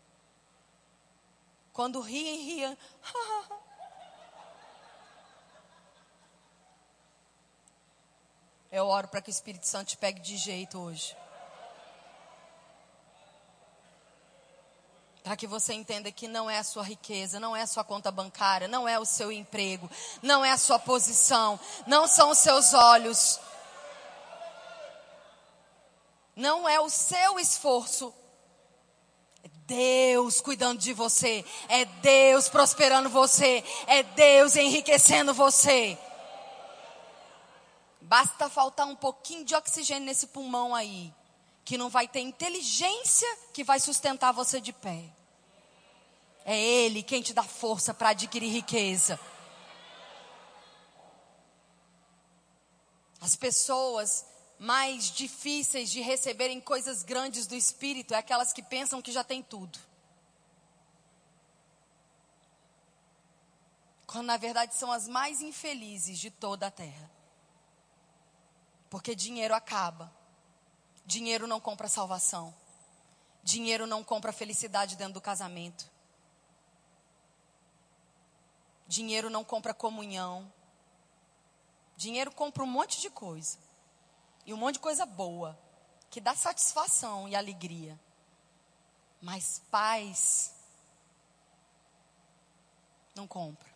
Quando 1.73 2.01
riem, 2.01 2.43
riem. 2.43 2.79
Eu 8.75 8.89
oro 8.89 9.07
para 9.07 9.23
que 9.23 9.29
o 9.29 9.31
Espírito 9.31 9.69
Santo 9.69 9.91
te 9.91 9.97
pegue 9.97 10.19
de 10.19 10.37
jeito 10.37 10.81
hoje. 10.81 11.17
Para 15.23 15.37
que 15.37 15.47
você 15.47 15.73
entenda 15.73 16.11
que 16.11 16.27
não 16.27 16.51
é 16.51 16.59
a 16.59 16.65
sua 16.65 16.83
riqueza, 16.83 17.39
não 17.39 17.55
é 17.55 17.63
a 17.63 17.69
sua 17.69 17.85
conta 17.85 18.11
bancária, 18.11 18.67
não 18.67 18.89
é 18.89 18.99
o 18.99 19.05
seu 19.05 19.31
emprego, 19.31 19.89
não 20.21 20.45
é 20.45 20.51
a 20.51 20.59
sua 20.59 20.77
posição, 20.77 21.59
não 21.87 22.09
são 22.09 22.31
os 22.31 22.39
seus 22.39 22.75
olhos, 22.75 23.39
não 26.35 26.69
é 26.69 26.81
o 26.81 26.91
seu 26.91 27.39
esforço. 27.39 28.13
É 29.45 29.49
Deus 29.69 30.41
cuidando 30.41 30.81
de 30.81 30.93
você, 30.93 31.45
é 31.69 31.85
Deus 31.85 32.49
prosperando 32.49 33.09
você, 33.09 33.63
é 33.87 34.03
Deus 34.03 34.57
enriquecendo 34.57 35.33
você. 35.33 35.97
Basta 38.15 38.49
faltar 38.49 38.87
um 38.87 38.95
pouquinho 38.95 39.45
de 39.45 39.57
oxigênio 39.57 40.07
nesse 40.07 40.29
pulmão 40.29 40.73
aí, 40.73 41.13
que 41.65 41.77
não 41.77 41.91
vai 41.91 42.07
ter 42.07 42.21
inteligência 42.21 43.27
que 43.53 43.65
vai 43.65 43.81
sustentar 43.81 44.31
você 44.31 44.61
de 44.61 44.73
pé. 44.73 45.13
É 46.45 46.57
Ele 46.57 47.03
quem 47.03 47.21
te 47.21 47.35
dá 47.35 47.43
força 47.43 47.93
para 47.93 48.11
adquirir 48.11 48.53
riqueza. 48.53 49.19
As 53.21 53.35
pessoas 53.35 54.25
mais 54.61 55.11
difíceis 55.11 55.91
de 55.91 56.01
receberem 56.01 56.61
coisas 56.61 57.03
grandes 57.03 57.49
do 57.49 57.57
Espírito 57.57 58.15
é 58.15 58.19
aquelas 58.19 58.53
que 58.53 58.63
pensam 58.63 59.03
que 59.03 59.11
já 59.11 59.25
tem 59.25 59.43
tudo. 59.43 59.77
Quando 64.07 64.27
na 64.27 64.37
verdade 64.37 64.73
são 64.77 64.93
as 64.93 65.09
mais 65.09 65.41
infelizes 65.41 66.21
de 66.21 66.31
toda 66.31 66.69
a 66.69 66.71
terra. 66.71 67.14
Porque 68.95 69.13
dinheiro 69.17 69.53
acaba. 69.53 70.09
Dinheiro 71.05 71.49
não 71.49 71.59
compra 71.61 71.89
salvação. 71.89 72.55
Dinheiro 73.43 73.89
não 73.89 74.05
compra 74.05 74.33
felicidade 74.33 74.95
dentro 74.95 75.15
do 75.15 75.21
casamento. 75.21 75.91
Dinheiro 78.87 79.29
não 79.29 79.43
compra 79.43 79.75
comunhão. 79.75 80.49
Dinheiro 81.97 82.31
compra 82.31 82.63
um 82.63 82.69
monte 82.69 83.01
de 83.01 83.11
coisa. 83.11 83.59
E 84.47 84.55
um 84.55 84.57
monte 84.57 84.75
de 84.75 84.81
coisa 84.83 85.05
boa. 85.05 85.59
Que 86.09 86.21
dá 86.21 86.37
satisfação 86.37 87.29
e 87.29 87.35
alegria. 87.35 87.99
Mas 89.21 89.61
paz 89.73 90.55
não 93.13 93.27
compra. 93.27 93.75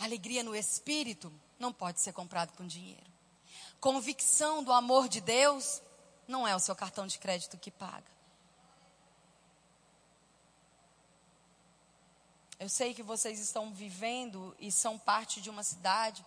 Alegria 0.00 0.42
no 0.42 0.56
espírito 0.56 1.32
não 1.62 1.72
pode 1.72 2.00
ser 2.00 2.12
comprado 2.12 2.52
com 2.56 2.66
dinheiro. 2.66 3.06
Convicção 3.80 4.64
do 4.64 4.72
amor 4.72 5.08
de 5.08 5.20
Deus 5.20 5.80
não 6.26 6.46
é 6.46 6.54
o 6.56 6.58
seu 6.58 6.74
cartão 6.74 7.06
de 7.06 7.18
crédito 7.18 7.56
que 7.56 7.70
paga. 7.70 8.10
Eu 12.58 12.68
sei 12.68 12.92
que 12.94 13.02
vocês 13.02 13.38
estão 13.38 13.72
vivendo 13.72 14.56
e 14.58 14.70
são 14.70 14.98
parte 14.98 15.40
de 15.40 15.50
uma 15.50 15.62
cidade 15.62 16.24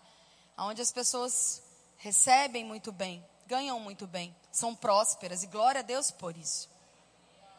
onde 0.57 0.81
as 0.81 0.91
pessoas 0.91 1.61
recebem 1.97 2.63
muito 2.63 2.91
bem, 2.91 3.25
ganham 3.45 3.79
muito 3.79 4.07
bem, 4.07 4.33
são 4.51 4.73
prósperas 4.73 5.43
e 5.43 5.47
glória 5.47 5.79
a 5.79 5.83
Deus 5.83 6.11
por 6.11 6.35
isso. 6.37 6.69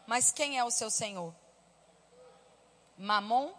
Mas 0.07 0.33
quem 0.33 0.59
é 0.59 0.65
o 0.65 0.71
seu 0.71 0.91
Senhor? 0.91 1.35
Mamon 2.97 3.53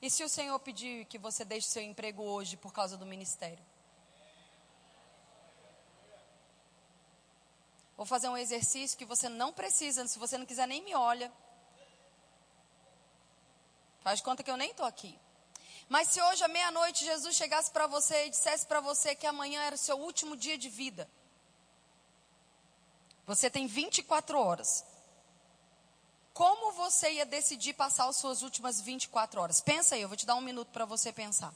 e 0.00 0.08
se 0.08 0.22
o 0.22 0.28
Senhor 0.28 0.58
pedir 0.60 1.04
que 1.06 1.18
você 1.18 1.44
deixe 1.44 1.68
seu 1.68 1.82
emprego 1.82 2.22
hoje 2.22 2.56
por 2.56 2.72
causa 2.72 2.96
do 2.96 3.04
ministério? 3.04 3.64
Vou 7.96 8.06
fazer 8.06 8.28
um 8.28 8.36
exercício 8.36 8.96
que 8.96 9.04
você 9.04 9.28
não 9.28 9.52
precisa, 9.52 10.06
se 10.06 10.18
você 10.20 10.38
não 10.38 10.46
quiser 10.46 10.68
nem 10.68 10.82
me 10.84 10.94
olha. 10.94 11.32
Faz 14.00 14.20
conta 14.20 14.44
que 14.44 14.50
eu 14.50 14.56
nem 14.56 14.70
estou 14.70 14.86
aqui. 14.86 15.18
Mas 15.88 16.08
se 16.08 16.22
hoje 16.22 16.44
à 16.44 16.48
meia-noite 16.48 17.04
Jesus 17.04 17.34
chegasse 17.34 17.70
para 17.72 17.88
você 17.88 18.26
e 18.26 18.30
dissesse 18.30 18.66
para 18.66 18.80
você 18.80 19.16
que 19.16 19.26
amanhã 19.26 19.62
era 19.62 19.74
o 19.74 19.78
seu 19.78 19.98
último 19.98 20.36
dia 20.36 20.56
de 20.56 20.68
vida. 20.68 21.10
Você 23.26 23.50
tem 23.50 23.66
24 23.66 24.38
horas 24.38 24.84
como 26.38 26.70
você 26.70 27.10
ia 27.14 27.26
decidir 27.26 27.72
passar 27.72 28.06
as 28.06 28.14
suas 28.14 28.42
últimas 28.42 28.80
24 28.80 29.40
horas? 29.40 29.60
Pensa 29.60 29.96
aí, 29.96 30.02
eu 30.02 30.08
vou 30.08 30.16
te 30.16 30.24
dar 30.24 30.36
um 30.36 30.40
minuto 30.40 30.68
para 30.68 30.84
você 30.84 31.12
pensar. 31.12 31.52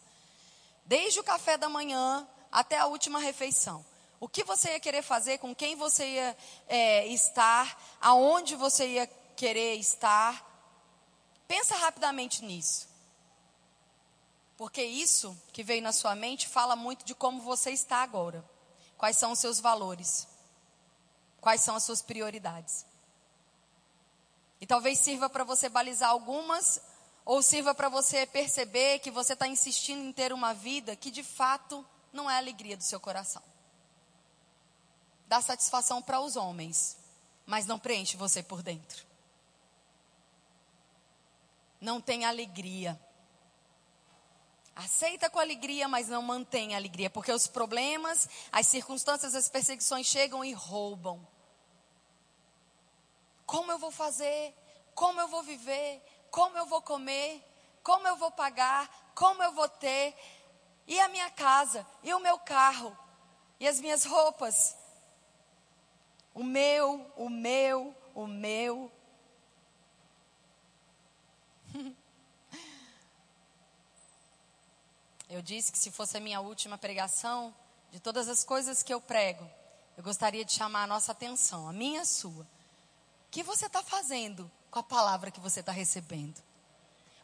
desde 0.84 1.20
o 1.20 1.22
café 1.22 1.56
da 1.56 1.68
manhã 1.68 2.26
até 2.50 2.78
a 2.78 2.86
última 2.86 3.20
refeição. 3.20 3.86
O 4.18 4.28
que 4.28 4.42
você 4.42 4.72
ia 4.72 4.80
querer 4.80 5.02
fazer, 5.02 5.38
com 5.38 5.54
quem 5.54 5.76
você 5.76 6.04
ia 6.04 6.36
é, 6.66 7.06
estar, 7.06 7.80
aonde 8.00 8.56
você 8.56 8.88
ia 8.88 9.06
querer 9.36 9.76
estar. 9.76 10.44
Pensa 11.46 11.76
rapidamente 11.76 12.44
nisso. 12.44 12.88
Porque 14.56 14.82
isso 14.82 15.40
que 15.52 15.62
veio 15.62 15.80
na 15.80 15.92
sua 15.92 16.16
mente 16.16 16.48
fala 16.48 16.74
muito 16.74 17.04
de 17.04 17.14
como 17.14 17.40
você 17.40 17.70
está 17.70 17.98
agora. 17.98 18.44
Quais 18.98 19.16
são 19.16 19.30
os 19.30 19.38
seus 19.38 19.60
valores? 19.60 20.26
Quais 21.40 21.60
são 21.60 21.76
as 21.76 21.84
suas 21.84 22.02
prioridades? 22.02 22.84
E 24.62 24.66
talvez 24.66 25.01
sirva 25.01 25.29
para 25.29 25.42
você 25.42 25.68
balizar 25.68 26.11
algumas, 26.11 26.81
ou 27.25 27.42
sirva 27.42 27.75
para 27.75 27.88
você 27.88 28.25
perceber 28.25 29.01
que 29.01 29.11
você 29.11 29.33
está 29.33 29.48
insistindo 29.48 30.01
em 30.05 30.12
ter 30.12 30.33
uma 30.33 30.55
vida 30.55 30.94
que 30.94 31.11
de 31.11 31.25
fato 31.25 31.85
não 32.12 32.31
é 32.31 32.35
a 32.35 32.38
alegria 32.38 32.77
do 32.77 32.85
seu 32.85 33.01
coração. 33.01 33.42
Dá 35.27 35.40
satisfação 35.40 36.01
para 36.01 36.20
os 36.20 36.37
homens, 36.37 36.96
mas 37.44 37.66
não 37.66 37.77
preenche 37.77 38.16
você 38.16 38.40
por 38.40 38.62
dentro. 38.62 39.05
Não 41.81 42.01
tem 42.01 42.25
alegria. 42.25 42.96
Aceita 44.77 45.29
com 45.29 45.40
alegria, 45.40 45.88
mas 45.88 46.09
não 46.09 46.22
mantém 46.22 46.72
a 46.72 46.79
alegria, 46.79 47.11
porque 47.11 47.33
os 47.33 47.48
problemas, 47.48 48.29
as 48.53 48.68
circunstâncias, 48.68 49.35
as 49.35 49.48
perseguições 49.48 50.07
chegam 50.07 50.44
e 50.44 50.53
roubam. 50.53 51.31
Como 53.52 53.70
eu 53.70 53.78
vou 53.78 53.90
fazer? 53.90 54.54
Como 54.94 55.20
eu 55.20 55.28
vou 55.28 55.42
viver? 55.42 56.02
Como 56.30 56.56
eu 56.56 56.64
vou 56.64 56.80
comer? 56.80 57.44
Como 57.82 58.08
eu 58.08 58.16
vou 58.16 58.30
pagar? 58.30 58.88
Como 59.14 59.42
eu 59.42 59.52
vou 59.52 59.68
ter? 59.68 60.16
E 60.86 60.98
a 60.98 61.06
minha 61.08 61.28
casa? 61.32 61.86
E 62.02 62.14
o 62.14 62.18
meu 62.18 62.38
carro? 62.38 62.96
E 63.60 63.68
as 63.68 63.78
minhas 63.78 64.06
roupas? 64.06 64.74
O 66.32 66.42
meu, 66.42 67.12
o 67.14 67.28
meu, 67.28 67.94
o 68.14 68.26
meu. 68.26 68.90
Eu 75.28 75.42
disse 75.42 75.70
que 75.72 75.78
se 75.78 75.90
fosse 75.90 76.16
a 76.16 76.20
minha 76.20 76.40
última 76.40 76.78
pregação, 76.78 77.54
de 77.90 78.00
todas 78.00 78.28
as 78.28 78.44
coisas 78.44 78.82
que 78.82 78.92
eu 78.92 79.00
prego, 79.00 79.46
eu 79.96 80.02
gostaria 80.02 80.44
de 80.44 80.52
chamar 80.52 80.82
a 80.82 80.86
nossa 80.86 81.12
atenção, 81.12 81.66
a 81.66 81.72
minha 81.72 82.00
e 82.00 82.02
a 82.02 82.04
sua. 82.04 82.46
Que 83.32 83.42
você 83.42 83.64
está 83.64 83.82
fazendo 83.82 84.48
com 84.70 84.78
a 84.78 84.82
palavra 84.82 85.30
que 85.30 85.40
você 85.40 85.60
está 85.60 85.72
recebendo? 85.72 86.38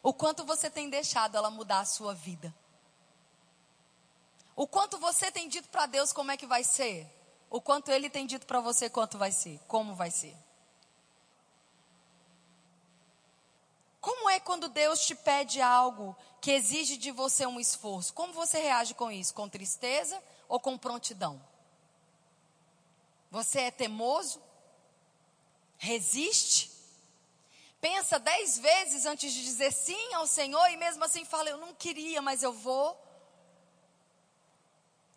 O 0.01 0.11
quanto 0.11 0.43
você 0.43 0.67
tem 0.67 0.89
deixado 0.89 1.37
ela 1.37 1.51
mudar 1.51 1.81
a 1.81 1.85
sua 1.85 2.15
vida? 2.15 2.51
O 4.55 4.65
quanto 4.65 4.97
você 4.97 5.31
tem 5.31 5.47
dito 5.47 5.69
para 5.69 5.85
Deus 5.85 6.11
como 6.11 6.31
é 6.31 6.35
que 6.35 6.47
vai 6.47 6.63
ser? 6.63 7.07
O 7.47 7.61
quanto 7.61 7.91
Ele 7.91 8.09
tem 8.09 8.25
dito 8.25 8.47
para 8.47 8.59
você 8.59 8.89
quanto 8.89 9.19
vai 9.19 9.31
ser? 9.31 9.59
Como 9.67 9.93
vai 9.93 10.09
ser? 10.09 10.35
Como 14.01 14.31
é 14.31 14.39
quando 14.39 14.67
Deus 14.67 15.05
te 15.05 15.13
pede 15.13 15.61
algo 15.61 16.17
que 16.41 16.49
exige 16.49 16.97
de 16.97 17.11
você 17.11 17.45
um 17.45 17.59
esforço? 17.59 18.15
Como 18.15 18.33
você 18.33 18.57
reage 18.57 18.95
com 18.95 19.11
isso? 19.11 19.31
Com 19.35 19.47
tristeza 19.47 20.19
ou 20.47 20.59
com 20.59 20.75
prontidão? 20.75 21.39
Você 23.29 23.59
é 23.59 23.69
teimoso? 23.69 24.48
Resiste? 25.79 26.69
Pensa 27.79 28.19
dez 28.19 28.59
vezes 28.59 29.05
antes 29.05 29.31
de 29.33 29.41
dizer 29.41 29.71
sim 29.71 30.13
ao 30.13 30.27
Senhor 30.27 30.67
e 30.67 30.75
mesmo 30.75 31.03
assim 31.05 31.23
fala: 31.23 31.49
Eu 31.49 31.57
não 31.57 31.73
queria, 31.73 32.21
mas 32.21 32.43
eu 32.43 32.51
vou. 32.51 33.01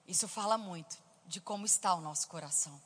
Isso 0.07 0.29
fala 0.29 0.57
muito 0.57 0.96
de 1.27 1.40
como 1.40 1.66
está 1.66 1.94
o 1.94 2.01
nosso 2.01 2.29
coração. 2.29 2.81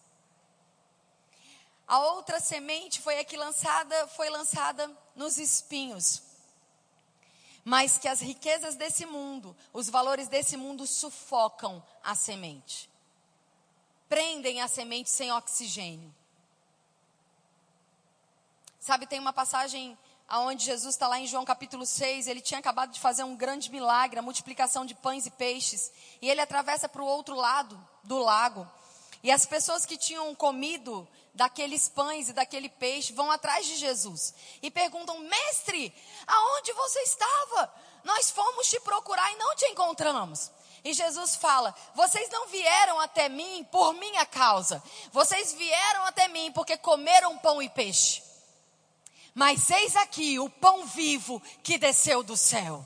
A 1.87 2.01
outra 2.01 2.41
semente 2.41 3.01
foi 3.01 3.19
a 3.19 3.25
que 3.25 3.37
lançada, 3.37 4.09
foi 4.09 4.31
lançada 4.31 4.91
nos 5.15 5.37
espinhos. 5.37 6.23
Mas 7.63 7.99
que 7.99 8.09
as 8.09 8.21
riquezas 8.21 8.75
desse 8.75 9.05
mundo, 9.05 9.55
os 9.73 9.91
valores 9.91 10.29
desse 10.29 10.57
mundo 10.57 10.87
sufocam 10.87 11.85
a 12.03 12.15
semente. 12.15 12.89
Prendem 14.09 14.63
a 14.63 14.69
semente 14.69 15.11
sem 15.11 15.31
oxigênio. 15.31 16.15
Sabe, 18.87 19.05
tem 19.05 19.19
uma 19.19 19.33
passagem 19.33 19.99
aonde 20.29 20.65
Jesus 20.65 20.95
está 20.95 21.09
lá 21.09 21.19
em 21.19 21.27
João 21.27 21.45
capítulo 21.45 21.85
6, 21.85 22.29
ele 22.29 22.41
tinha 22.41 22.61
acabado 22.61 22.93
de 22.93 23.01
fazer 23.01 23.25
um 23.25 23.35
grande 23.35 23.69
milagre, 23.69 24.17
a 24.17 24.23
multiplicação 24.23 24.87
de 24.87 24.95
pães 24.95 25.27
e 25.27 25.31
peixes, 25.33 25.91
e 26.23 26.31
ele 26.31 26.41
atravessa 26.41 26.89
para 26.89 27.03
o 27.03 27.07
outro 27.07 27.35
lado 27.35 27.77
do 28.05 28.17
lago. 28.19 28.65
E 29.25 29.31
as 29.33 29.45
pessoas 29.45 29.85
que 29.85 29.97
tinham 29.97 30.33
comido 30.37 31.05
daqueles 31.35 31.89
pães 31.89 32.29
e 32.29 32.33
daquele 32.33 32.69
peixe 32.69 33.13
vão 33.13 33.29
atrás 33.29 33.67
de 33.67 33.75
Jesus 33.75 34.33
e 34.63 34.71
perguntam: 34.71 35.19
Mestre, 35.19 35.93
aonde 36.25 36.73
você 36.75 37.01
estava? 37.01 37.75
Nós 38.05 38.31
fomos 38.31 38.69
te 38.69 38.79
procurar 38.79 39.33
e 39.33 39.37
não 39.37 39.57
te 39.57 39.67
encontramos. 39.67 40.53
E 40.85 40.95
Jesus 40.95 41.35
fala: 41.35 41.75
Vocês 41.93 42.31
não 42.31 42.47
vieram 42.47 43.01
até 43.01 43.29
mim 43.29 43.67
por 43.69 43.95
minha 43.95 44.25
causa, 44.25 44.81
vocês 45.11 45.55
vieram 45.55 46.05
até 46.05 46.29
mim 46.29 46.53
porque 46.53 46.77
comeram 46.77 47.37
pão 47.39 47.61
e 47.61 47.69
peixe. 47.69 48.26
Mas 49.37 49.69
eis 49.69 49.95
aqui 49.97 50.39
o 50.39 50.49
pão 50.49 50.87
vivo 50.87 51.43
que 51.63 51.77
desceu 51.77 52.23
do 52.23 52.39
céu. 52.39 52.83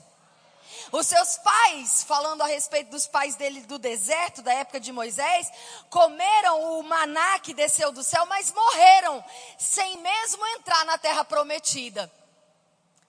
Os 0.91 1.07
seus 1.07 1.37
pais, 1.37 2.03
falando 2.03 2.41
a 2.41 2.45
respeito 2.45 2.91
dos 2.91 3.07
pais 3.07 3.35
dele 3.35 3.61
do 3.61 3.79
deserto, 3.79 4.41
da 4.41 4.53
época 4.55 4.77
de 4.77 4.91
Moisés, 4.91 5.49
comeram 5.89 6.77
o 6.77 6.83
maná 6.83 7.39
que 7.39 7.53
desceu 7.53 7.93
do 7.93 8.03
céu, 8.03 8.25
mas 8.25 8.51
morreram, 8.51 9.23
sem 9.57 9.95
mesmo 9.99 10.45
entrar 10.47 10.83
na 10.83 10.97
terra 10.97 11.23
prometida. 11.23 12.11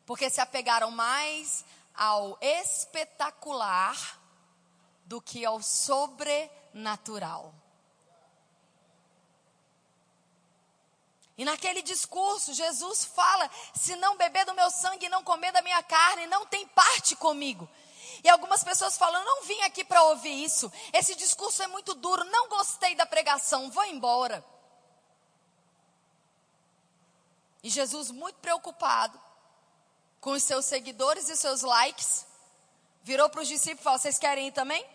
Porque 0.07 0.31
se 0.31 0.41
apegaram 0.41 0.93
mais 0.93 1.65
ao 1.97 2.39
espetacular 2.41 4.21
do 5.05 5.21
que 5.21 5.45
ao 5.45 5.61
sobrenatural. 5.61 7.53
E 11.37 11.45
naquele 11.45 11.83
discurso, 11.83 12.53
Jesus 12.53 13.05
fala: 13.05 13.51
se 13.75 13.97
não 13.97 14.17
beber 14.17 14.45
do 14.45 14.55
meu 14.55 14.71
sangue 14.71 15.07
e 15.07 15.09
não 15.09 15.25
comer 15.25 15.53
da 15.53 15.63
minha 15.63 15.83
carne, 15.83 16.27
não 16.27 16.47
tem 16.47 16.67
parte 16.69 17.17
comigo. 17.17 17.69
E 18.23 18.29
algumas 18.29 18.63
pessoas 18.63 18.97
falam: 18.97 19.25
não 19.25 19.43
vim 19.45 19.61
aqui 19.63 19.85
para 19.85 20.03
ouvir 20.05 20.45
isso. 20.45 20.71
Esse 20.93 21.15
discurso 21.15 21.63
é 21.63 21.67
muito 21.67 21.95
duro, 21.95 22.25
não 22.25 22.49
gostei 22.49 22.95
da 22.95 23.07
pregação, 23.07 23.71
vou 23.71 23.85
embora. 23.85 24.45
E 27.63 27.71
Jesus, 27.71 28.11
muito 28.11 28.37
preocupado 28.37 29.21
com 30.21 30.33
os 30.33 30.43
seus 30.43 30.67
seguidores 30.67 31.29
e 31.29 31.37
seus 31.37 31.63
likes, 31.63 32.27
virou 33.03 33.29
para 33.31 33.41
os 33.41 33.49
discípulos 33.49 33.81
e 33.81 33.85
falou: 33.85 33.99
vocês 33.99 34.19
querem 34.19 34.49
ir 34.49 34.53
também? 34.53 34.87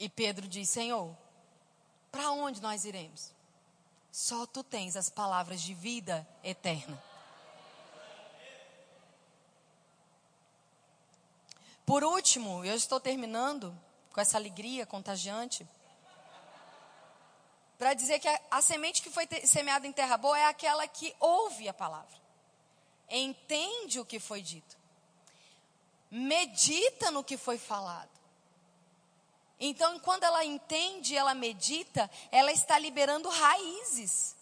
E 0.00 0.08
Pedro 0.08 0.48
diz: 0.48 0.70
Senhor, 0.70 1.14
para 2.10 2.32
onde 2.32 2.62
nós 2.62 2.86
iremos? 2.86 3.32
Só 4.10 4.46
tu 4.46 4.64
tens 4.64 4.96
as 4.96 5.10
palavras 5.10 5.60
de 5.60 5.74
vida 5.74 6.26
eterna. 6.42 7.00
Por 11.84 12.02
último, 12.02 12.64
eu 12.64 12.74
estou 12.74 12.98
terminando 12.98 13.76
com 14.12 14.20
essa 14.20 14.38
alegria 14.38 14.86
contagiante. 14.86 15.68
Para 17.76 17.92
dizer 17.94 18.18
que 18.20 18.28
a, 18.28 18.40
a, 18.50 18.62
semente 18.62 19.02
que 19.02 19.10
foi 19.10 19.26
te, 19.26 19.46
semeada 19.46 19.86
em 19.86 19.92
terra 19.92 20.16
boa 20.16 20.38
é 20.38 20.46
aquela 20.46 20.86
que 20.86 21.14
ouve 21.18 21.68
a 21.68 21.74
palavra, 21.74 22.16
entende 23.08 23.98
o 23.98 24.04
que 24.04 24.20
foi 24.20 24.42
dito, 24.42 24.76
medita 26.10 27.10
no 27.10 27.24
que 27.24 27.36
foi 27.36 27.56
falado 27.56 28.19
então, 29.60 29.98
quando 30.00 30.24
ela 30.24 30.42
entende, 30.42 31.14
ela 31.14 31.34
medita, 31.34 32.10
ela 32.32 32.50
está 32.50 32.78
liberando 32.78 33.28
raízes. 33.28 34.34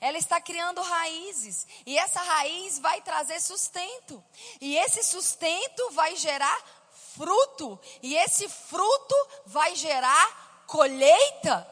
Ela 0.00 0.16
está 0.16 0.40
criando 0.40 0.80
raízes. 0.80 1.66
E 1.84 1.98
essa 1.98 2.22
raiz 2.22 2.78
vai 2.78 3.02
trazer 3.02 3.38
sustento. 3.40 4.24
E 4.58 4.78
esse 4.78 5.04
sustento 5.04 5.90
vai 5.90 6.16
gerar 6.16 6.58
fruto. 7.14 7.78
E 8.02 8.16
esse 8.16 8.48
fruto 8.48 9.14
vai 9.44 9.76
gerar 9.76 10.64
colheita. 10.66 11.70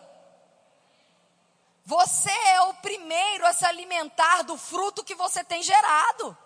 Você 1.87 2.31
é 2.31 2.61
o 2.63 2.75
primeiro 2.75 3.47
a 3.47 3.55
se 3.55 3.65
alimentar 3.65 4.43
do 4.43 4.59
fruto 4.59 5.03
que 5.03 5.15
você 5.15 5.43
tem 5.43 5.63
gerado. 5.63 6.37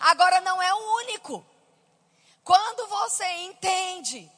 Agora 0.00 0.40
não 0.40 0.60
é 0.60 0.74
o 0.74 0.96
único. 0.96 1.46
Quando 2.42 2.88
você 2.88 3.24
entende 3.42 4.30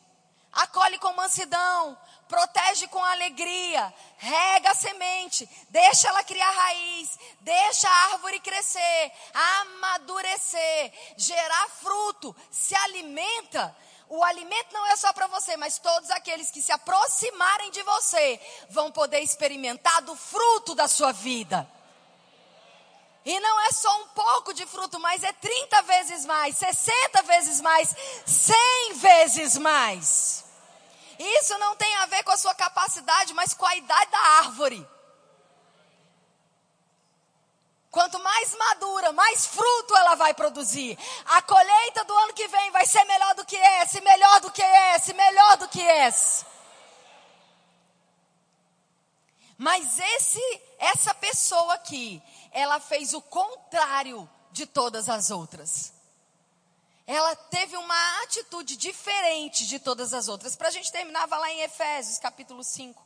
acolhe 0.55 0.99
com 0.99 1.13
mansidão, 1.13 1.99
protege 2.29 2.89
com 2.89 3.03
alegria, 3.03 3.93
rega 4.19 4.71
a 4.71 4.75
semente, 4.75 5.49
deixa 5.69 6.09
ela 6.09 6.25
criar 6.25 6.51
raiz, 6.51 7.19
deixa 7.41 7.89
a 7.89 8.13
árvore 8.13 8.41
crescer, 8.41 9.13
amadurecer, 9.61 10.93
gerar 11.17 11.69
fruto, 11.71 12.35
se 12.51 12.75
alimenta. 12.75 13.77
O 14.09 14.23
alimento 14.23 14.73
não 14.73 14.87
é 14.87 14.97
só 14.97 15.13
para 15.13 15.27
você, 15.27 15.57
mas 15.57 15.79
todos 15.79 16.11
aqueles 16.11 16.51
que 16.51 16.63
se 16.63 16.73
aproximarem 16.73 17.71
de 17.71 17.83
você 17.83 18.41
vão 18.71 18.93
poder 18.93 19.21
experimentar 19.21 20.03
do 20.03 20.15
fruto 20.15 20.75
da 20.75 20.87
sua 20.87 21.13
vida. 21.13 21.69
E 23.25 23.41
não 23.41 23.61
é 23.63 23.73
só 23.73 24.03
um 24.03 24.09
pouco 24.09 24.53
de 24.53 24.67
fruto, 24.67 25.01
mas 25.01 25.25
é 25.25 25.33
30 25.33 25.83
vezes 25.83 26.27
mais, 26.27 26.57
60 26.59 27.23
vezes 27.23 27.61
mais, 27.61 27.97
100 28.27 28.93
vezes 28.95 29.57
mais. 29.57 30.44
Isso 31.19 31.57
não 31.59 31.77
tem 31.77 31.95
a 31.97 32.07
ver 32.07 32.23
com 32.25 32.33
a 32.33 32.37
sua 32.37 32.55
capacidade, 32.55 33.33
mas 33.35 33.55
com 33.55 33.67
a 33.67 33.77
idade 33.77 34.11
da 34.11 34.19
árvore. 34.19 34.89
Quanto 37.95 38.19
mais 38.19 38.53
madura, 38.57 39.13
mais 39.13 39.47
fruto 39.47 39.97
ela 39.97 40.17
vai 40.17 40.35
produzir. 40.35 40.99
A 41.27 41.41
colheita 41.43 42.05
do 42.05 42.13
ano 42.13 42.33
que 42.33 42.49
vem 42.49 42.71
vai 42.73 42.85
ser 42.85 43.05
melhor 43.05 43.37
do 43.37 43.47
que 43.47 43.57
esse, 43.57 44.01
melhor 44.01 44.41
do 44.41 44.51
que 44.51 44.63
esse, 44.63 45.15
melhor 45.15 45.57
do 45.59 45.69
que 45.69 45.81
esse. 45.81 46.45
Mas 49.57 50.01
esse, 50.01 50.63
essa 50.79 51.15
pessoa 51.15 51.75
aqui, 51.75 52.21
ela 52.51 52.81
fez 52.81 53.15
o 53.15 53.23
contrário 53.23 54.29
de 54.51 54.67
todas 54.67 55.09
as 55.09 55.31
outras. 55.31 55.94
Ela 57.07 57.37
teve 57.37 57.77
uma 57.77 58.23
atitude 58.23 58.77
diferente 58.77 59.67
de 59.67 59.79
todas 59.79 60.15
as 60.15 60.27
outras. 60.27 60.57
Para 60.57 60.69
a 60.69 60.71
gente 60.71 60.91
terminar, 60.91 61.27
vai 61.27 61.39
lá 61.39 61.51
em 61.51 61.61
Efésios 61.61 62.19
capítulo 62.19 62.65
5. 62.65 63.05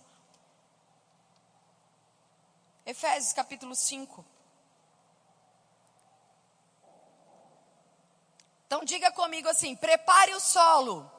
Efésios 2.87 3.33
capítulo 3.33 3.75
5. 3.75 4.25
Então 8.67 8.85
diga 8.85 9.11
comigo 9.11 9.49
assim: 9.49 9.75
prepare 9.75 10.35
o 10.35 10.41
solo, 10.41 11.11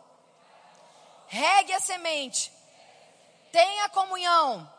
regue 1.27 1.73
a 1.73 1.79
semente, 1.79 2.51
tenha 3.51 3.89
comunhão, 3.89 4.71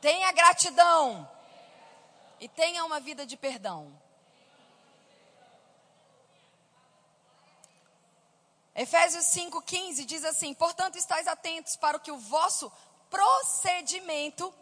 tenha 0.00 0.32
gratidão, 0.32 1.30
e 2.40 2.48
tenha 2.48 2.84
uma 2.84 2.98
vida 2.98 3.26
de 3.26 3.36
perdão. 3.36 3.92
Efésios 8.74 9.26
5,15 9.26 10.04
diz 10.04 10.24
assim: 10.24 10.54
Portanto, 10.54 10.96
estáis 10.96 11.26
atentos 11.26 11.76
para 11.76 11.98
que 11.98 12.10
o 12.10 12.18
vosso 12.18 12.70
procedimento, 13.10 14.52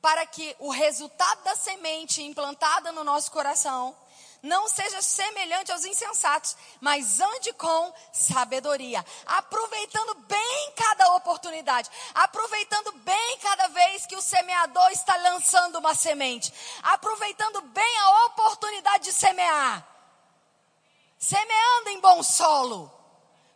para 0.00 0.24
que 0.26 0.54
o 0.60 0.70
resultado 0.70 1.42
da 1.42 1.56
semente 1.56 2.22
implantada 2.22 2.92
no 2.92 3.02
nosso 3.02 3.30
coração 3.30 3.96
não 4.42 4.68
seja 4.68 5.02
semelhante 5.02 5.72
aos 5.72 5.84
insensatos, 5.84 6.56
mas 6.80 7.20
ande 7.20 7.52
com 7.54 7.92
sabedoria, 8.12 9.04
aproveitando 9.26 10.14
bem 10.14 10.72
cada 10.76 11.14
oportunidade, 11.14 11.90
aproveitando 12.14 12.92
bem 12.92 13.38
cada 13.38 13.66
vez 13.68 14.06
que 14.06 14.14
o 14.14 14.22
semeador 14.22 14.90
está 14.90 15.16
lançando 15.16 15.78
uma 15.78 15.94
semente, 15.94 16.52
aproveitando 16.82 17.60
bem 17.62 17.98
a 17.98 18.26
oportunidade 18.26 19.04
de 19.04 19.12
semear, 19.12 19.95
semeando 21.28 21.88
em 21.88 22.00
bom 22.00 22.22
solo, 22.22 22.92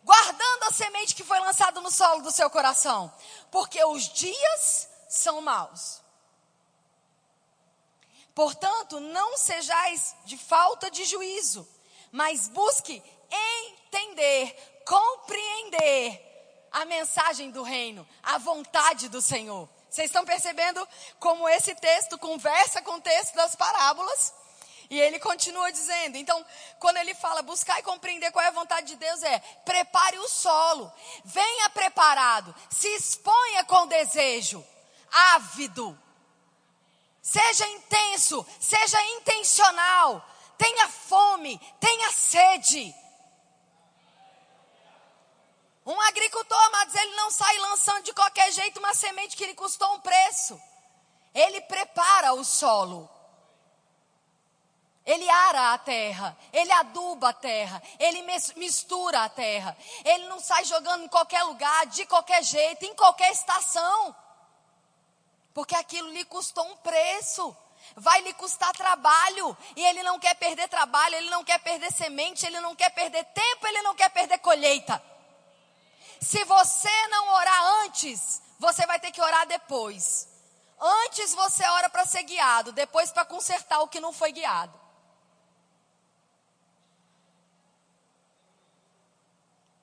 guardando 0.02 0.64
a 0.64 0.72
semente 0.72 1.14
que 1.14 1.22
foi 1.22 1.38
lançada 1.38 1.80
no 1.80 1.90
solo 1.90 2.20
do 2.20 2.32
seu 2.32 2.50
coração, 2.50 3.12
porque 3.48 3.82
os 3.84 4.08
dias 4.08 4.88
são 5.08 5.40
maus. 5.40 6.00
Portanto, 8.34 8.98
não 8.98 9.36
sejais 9.36 10.16
de 10.24 10.36
falta 10.36 10.90
de 10.90 11.04
juízo, 11.04 11.68
mas 12.10 12.48
busque 12.48 13.00
entender, 13.30 14.82
compreender 14.84 16.66
a 16.72 16.84
mensagem 16.84 17.52
do 17.52 17.62
reino, 17.62 18.08
a 18.20 18.36
vontade 18.38 19.08
do 19.08 19.22
Senhor. 19.22 19.68
Vocês 19.88 20.06
estão 20.06 20.24
percebendo 20.24 20.86
como 21.20 21.48
esse 21.48 21.74
texto 21.76 22.18
conversa 22.18 22.82
com 22.82 22.94
o 22.94 23.00
texto 23.00 23.34
das 23.34 23.54
parábolas? 23.54 24.39
E 24.90 25.00
ele 25.00 25.20
continua 25.20 25.70
dizendo, 25.70 26.16
então, 26.16 26.44
quando 26.80 26.96
ele 26.96 27.14
fala 27.14 27.42
buscar 27.42 27.78
e 27.78 27.82
compreender 27.84 28.32
qual 28.32 28.44
é 28.44 28.48
a 28.48 28.52
vontade 28.52 28.88
de 28.88 28.96
Deus, 28.96 29.22
é 29.22 29.38
prepare 29.64 30.18
o 30.18 30.28
solo, 30.28 30.92
venha 31.24 31.70
preparado, 31.70 32.52
se 32.68 32.88
exponha 32.88 33.64
com 33.64 33.86
desejo, 33.86 34.66
ávido, 35.12 35.96
Seja 37.22 37.66
intenso, 37.68 38.46
seja 38.58 39.00
intencional. 39.02 40.24
Tenha 40.56 40.88
fome, 40.88 41.58
tenha 41.78 42.10
sede. 42.12 42.94
Um 45.84 46.00
agricultor, 46.02 46.58
amados, 46.66 46.94
ele 46.94 47.16
não 47.16 47.30
sai 47.30 47.56
lançando 47.58 48.04
de 48.04 48.12
qualquer 48.12 48.50
jeito 48.52 48.78
uma 48.78 48.94
semente 48.94 49.36
que 49.36 49.46
lhe 49.46 49.54
custou 49.54 49.92
um 49.94 50.00
preço. 50.00 50.60
Ele 51.34 51.60
prepara 51.62 52.32
o 52.34 52.44
solo. 52.44 53.08
Ele 55.04 55.28
ara 55.28 55.72
a 55.72 55.78
terra, 55.78 56.36
ele 56.52 56.70
aduba 56.72 57.30
a 57.30 57.32
terra, 57.32 57.82
ele 57.98 58.22
mistura 58.56 59.24
a 59.24 59.28
terra. 59.28 59.76
Ele 60.04 60.26
não 60.26 60.38
sai 60.38 60.64
jogando 60.64 61.04
em 61.04 61.08
qualquer 61.08 61.42
lugar, 61.44 61.86
de 61.86 62.04
qualquer 62.06 62.42
jeito, 62.42 62.84
em 62.84 62.94
qualquer 62.94 63.32
estação. 63.32 64.14
Porque 65.54 65.74
aquilo 65.74 66.10
lhe 66.10 66.24
custou 66.24 66.64
um 66.64 66.76
preço. 66.76 67.56
Vai 67.96 68.20
lhe 68.20 68.32
custar 68.34 68.72
trabalho. 68.72 69.56
E 69.74 69.84
ele 69.84 70.02
não 70.02 70.18
quer 70.18 70.34
perder 70.34 70.68
trabalho, 70.68 71.16
ele 71.16 71.30
não 71.30 71.42
quer 71.42 71.58
perder 71.58 71.92
semente, 71.92 72.46
ele 72.46 72.60
não 72.60 72.76
quer 72.76 72.90
perder 72.90 73.24
tempo, 73.24 73.66
ele 73.66 73.82
não 73.82 73.94
quer 73.94 74.10
perder 74.10 74.38
colheita. 74.38 75.02
Se 76.20 76.44
você 76.44 77.08
não 77.08 77.34
orar 77.34 77.64
antes, 77.84 78.42
você 78.58 78.86
vai 78.86 79.00
ter 79.00 79.10
que 79.10 79.22
orar 79.22 79.46
depois. 79.46 80.28
Antes 80.78 81.34
você 81.34 81.66
ora 81.66 81.90
para 81.90 82.06
ser 82.06 82.22
guiado, 82.22 82.72
depois 82.72 83.10
para 83.10 83.24
consertar 83.24 83.80
o 83.80 83.88
que 83.88 84.00
não 84.00 84.12
foi 84.12 84.30
guiado. 84.30 84.79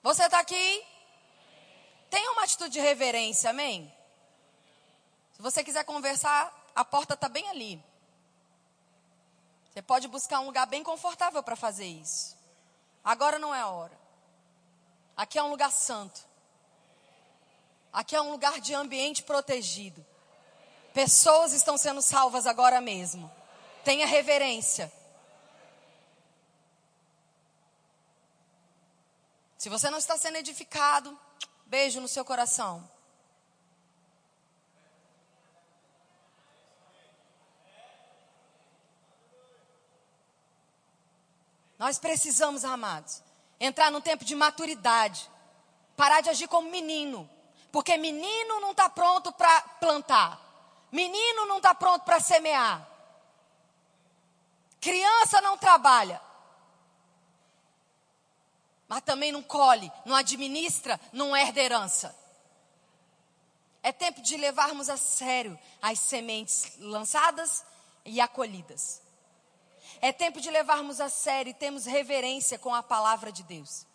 Você 0.08 0.24
está 0.24 0.40
aqui? 0.40 0.86
Tenha 2.10 2.32
uma 2.32 2.44
atitude 2.44 2.70
de 2.70 2.80
reverência, 2.80 3.50
amém? 3.50 3.94
Se 5.34 5.42
você 5.42 5.62
quiser 5.66 5.84
conversar, 5.84 6.50
a 6.74 6.86
porta 6.86 7.14
está 7.14 7.28
bem 7.28 7.46
ali. 7.50 7.84
Você 9.70 9.82
pode 9.82 10.08
buscar 10.08 10.40
um 10.40 10.46
lugar 10.46 10.66
bem 10.66 10.82
confortável 10.82 11.44
para 11.44 11.58
fazer 11.58 11.88
isso. 11.88 12.38
Agora 13.04 13.38
não 13.38 13.54
é 13.54 13.60
a 13.60 13.68
hora. 13.68 14.00
Aqui 15.18 15.38
é 15.38 15.44
um 15.44 15.50
lugar 15.50 15.74
santo. 15.74 16.22
Aqui 17.92 18.16
é 18.16 18.22
um 18.22 18.32
lugar 18.32 18.62
de 18.62 18.74
ambiente 18.74 19.24
protegido. 19.24 20.06
Pessoas 20.94 21.52
estão 21.52 21.78
sendo 21.78 22.02
salvas 22.02 22.48
agora 22.48 22.80
mesmo. 22.80 23.30
Tenha 23.84 24.08
reverência. 24.08 24.90
Se 29.68 29.70
você 29.70 29.90
não 29.90 29.98
está 29.98 30.18
sendo 30.18 30.38
edificado, 30.38 31.20
beijo 31.66 32.00
no 32.00 32.08
seu 32.08 32.24
coração. 32.24 32.90
Nós 41.78 42.00
precisamos, 42.00 42.64
amados, 42.64 43.22
entrar 43.60 43.92
num 43.92 44.00
tempo 44.00 44.24
de 44.24 44.36
maturidade. 44.36 45.30
Parar 45.98 46.22
de 46.22 46.30
agir 46.30 46.48
como 46.48 46.72
menino. 46.72 47.30
Porque 47.70 47.98
menino 47.98 48.62
não 48.62 48.72
está 48.72 48.88
pronto 48.88 49.34
para 49.34 49.60
plantar. 49.82 50.40
Menino 50.90 51.46
não 51.46 51.58
está 51.58 51.76
pronto 51.76 52.06
para 52.06 52.22
semear. 52.22 52.88
Criança 54.80 55.42
não 55.42 55.58
trabalha. 55.58 56.22
Mas 58.88 59.02
também 59.02 59.32
não 59.32 59.44
colhe, 59.44 59.92
não 60.06 60.16
administra, 60.16 61.00
não 61.12 61.36
herda 61.36 61.62
herança. 61.62 62.16
É 63.84 63.92
tempo 63.92 64.22
de 64.22 64.38
levarmos 64.38 64.90
a 64.90 64.98
sério 64.98 65.58
as 65.82 66.00
sementes 66.00 66.78
lançadas 66.80 67.64
e 68.06 68.20
acolhidas. 68.22 69.02
É 70.02 70.12
tempo 70.12 70.40
de 70.40 70.50
levarmos 70.50 71.02
a 71.02 71.10
sério 71.10 71.50
e 71.50 71.54
termos 71.54 71.86
reverência 71.86 72.60
com 72.60 72.74
a 72.74 72.84
palavra 72.84 73.32
de 73.32 73.44
Deus, 73.44 73.86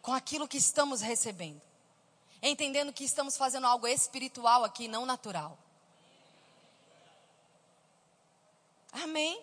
com 0.00 0.12
aquilo 0.12 0.48
que 0.48 0.58
estamos 0.58 1.00
recebendo, 1.00 1.60
entendendo 2.42 2.92
que 2.92 3.04
estamos 3.04 3.36
fazendo 3.36 3.66
algo 3.66 3.86
espiritual 3.86 4.64
aqui, 4.64 4.88
não 4.88 5.04
natural. 5.04 5.58
Amém? 8.92 9.42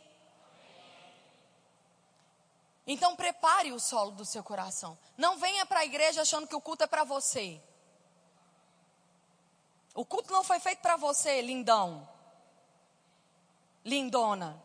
Então 2.91 3.15
prepare 3.15 3.71
o 3.71 3.79
solo 3.79 4.09
do 4.09 4.25
seu 4.25 4.43
coração. 4.43 4.97
Não 5.15 5.37
venha 5.37 5.63
para 5.63 5.81
a 5.81 5.85
igreja 5.85 6.23
achando 6.23 6.47
que 6.47 6.55
o 6.55 6.59
culto 6.59 6.85
é 6.85 6.87
para 6.87 7.03
você. 7.03 7.61
O 9.93 10.03
culto 10.03 10.33
não 10.33 10.43
foi 10.43 10.59
feito 10.59 10.79
para 10.79 10.97
você, 10.97 11.39
lindão. 11.39 12.09
Lindona. 13.85 14.59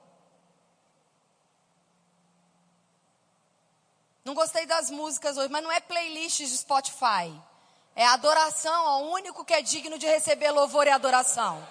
Não 4.24 4.32
gostei 4.32 4.64
das 4.64 4.88
músicas 4.88 5.36
hoje, 5.36 5.50
mas 5.50 5.62
não 5.62 5.70
é 5.70 5.80
playlist 5.80 6.38
de 6.38 6.56
Spotify. 6.56 7.38
É 7.94 8.06
adoração 8.06 8.86
ao 8.86 9.02
único 9.02 9.44
que 9.44 9.52
é 9.52 9.60
digno 9.60 9.98
de 9.98 10.06
receber 10.06 10.50
louvor 10.50 10.86
e 10.86 10.90
adoração. 10.90 11.62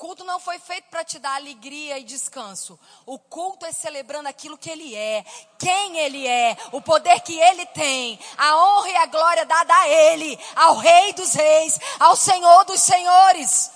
Culto 0.00 0.24
não 0.24 0.40
foi 0.40 0.58
feito 0.58 0.86
para 0.88 1.04
te 1.04 1.18
dar 1.18 1.34
alegria 1.34 1.98
e 1.98 2.04
descanso. 2.04 2.80
O 3.04 3.18
culto 3.18 3.66
é 3.66 3.70
celebrando 3.70 4.30
aquilo 4.30 4.56
que 4.56 4.70
ele 4.70 4.96
é, 4.96 5.22
quem 5.58 5.98
ele 5.98 6.26
é, 6.26 6.56
o 6.72 6.80
poder 6.80 7.20
que 7.20 7.38
ele 7.38 7.66
tem, 7.66 8.18
a 8.38 8.56
honra 8.56 8.88
e 8.88 8.96
a 8.96 9.04
glória 9.04 9.44
dada 9.44 9.74
a 9.74 9.88
ele, 9.90 10.38
ao 10.56 10.78
Rei 10.78 11.12
dos 11.12 11.34
Reis, 11.34 11.78
ao 11.98 12.16
Senhor 12.16 12.64
dos 12.64 12.80
Senhores. 12.80 13.70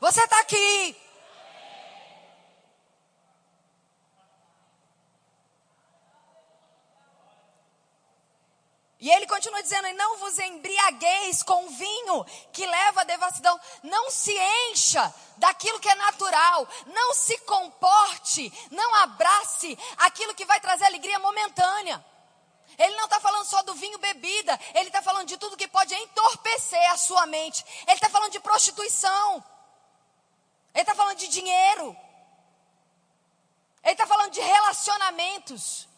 Você 0.00 0.22
está 0.22 0.38
aqui. 0.38 0.96
E 9.00 9.10
ele 9.10 9.26
continua 9.26 9.62
dizendo: 9.62 9.88
e 9.88 9.94
não 9.94 10.18
vos 10.18 10.38
embriagueis 10.38 11.42
com 11.42 11.68
vinho 11.68 12.24
que 12.52 12.66
leva 12.66 13.00
à 13.00 13.04
devassidão. 13.04 13.58
Não 13.82 14.10
se 14.10 14.32
encha 14.70 15.12
daquilo 15.38 15.80
que 15.80 15.88
é 15.88 15.94
natural. 15.94 16.68
Não 16.86 17.14
se 17.14 17.38
comporte, 17.38 18.52
não 18.70 18.94
abrace 18.96 19.78
aquilo 19.98 20.34
que 20.34 20.44
vai 20.44 20.60
trazer 20.60 20.84
alegria 20.84 21.18
momentânea. 21.18 22.04
Ele 22.78 22.94
não 22.96 23.04
está 23.04 23.18
falando 23.20 23.44
só 23.44 23.62
do 23.62 23.74
vinho 23.74 23.98
bebida, 23.98 24.58
ele 24.74 24.88
está 24.88 25.02
falando 25.02 25.26
de 25.26 25.36
tudo 25.36 25.56
que 25.56 25.68
pode 25.68 25.94
entorpecer 25.94 26.90
a 26.92 26.96
sua 26.96 27.26
mente. 27.26 27.64
Ele 27.82 27.92
está 27.92 28.08
falando 28.08 28.32
de 28.32 28.40
prostituição. 28.40 29.44
Ele 30.72 30.82
está 30.82 30.94
falando 30.94 31.18
de 31.18 31.28
dinheiro. 31.28 31.96
Ele 33.82 33.92
está 33.92 34.06
falando 34.06 34.30
de 34.30 34.40
relacionamentos 34.40 35.89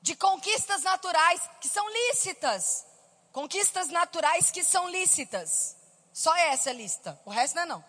de 0.00 0.14
conquistas 0.14 0.82
naturais 0.82 1.40
que 1.60 1.68
são 1.68 1.88
lícitas. 1.90 2.86
Conquistas 3.32 3.88
naturais 3.88 4.50
que 4.50 4.62
são 4.62 4.88
lícitas. 4.88 5.76
Só 6.12 6.34
essa 6.36 6.72
lista. 6.72 7.20
O 7.24 7.30
resto 7.30 7.54
não 7.56 7.62
é 7.62 7.66
não. 7.66 7.84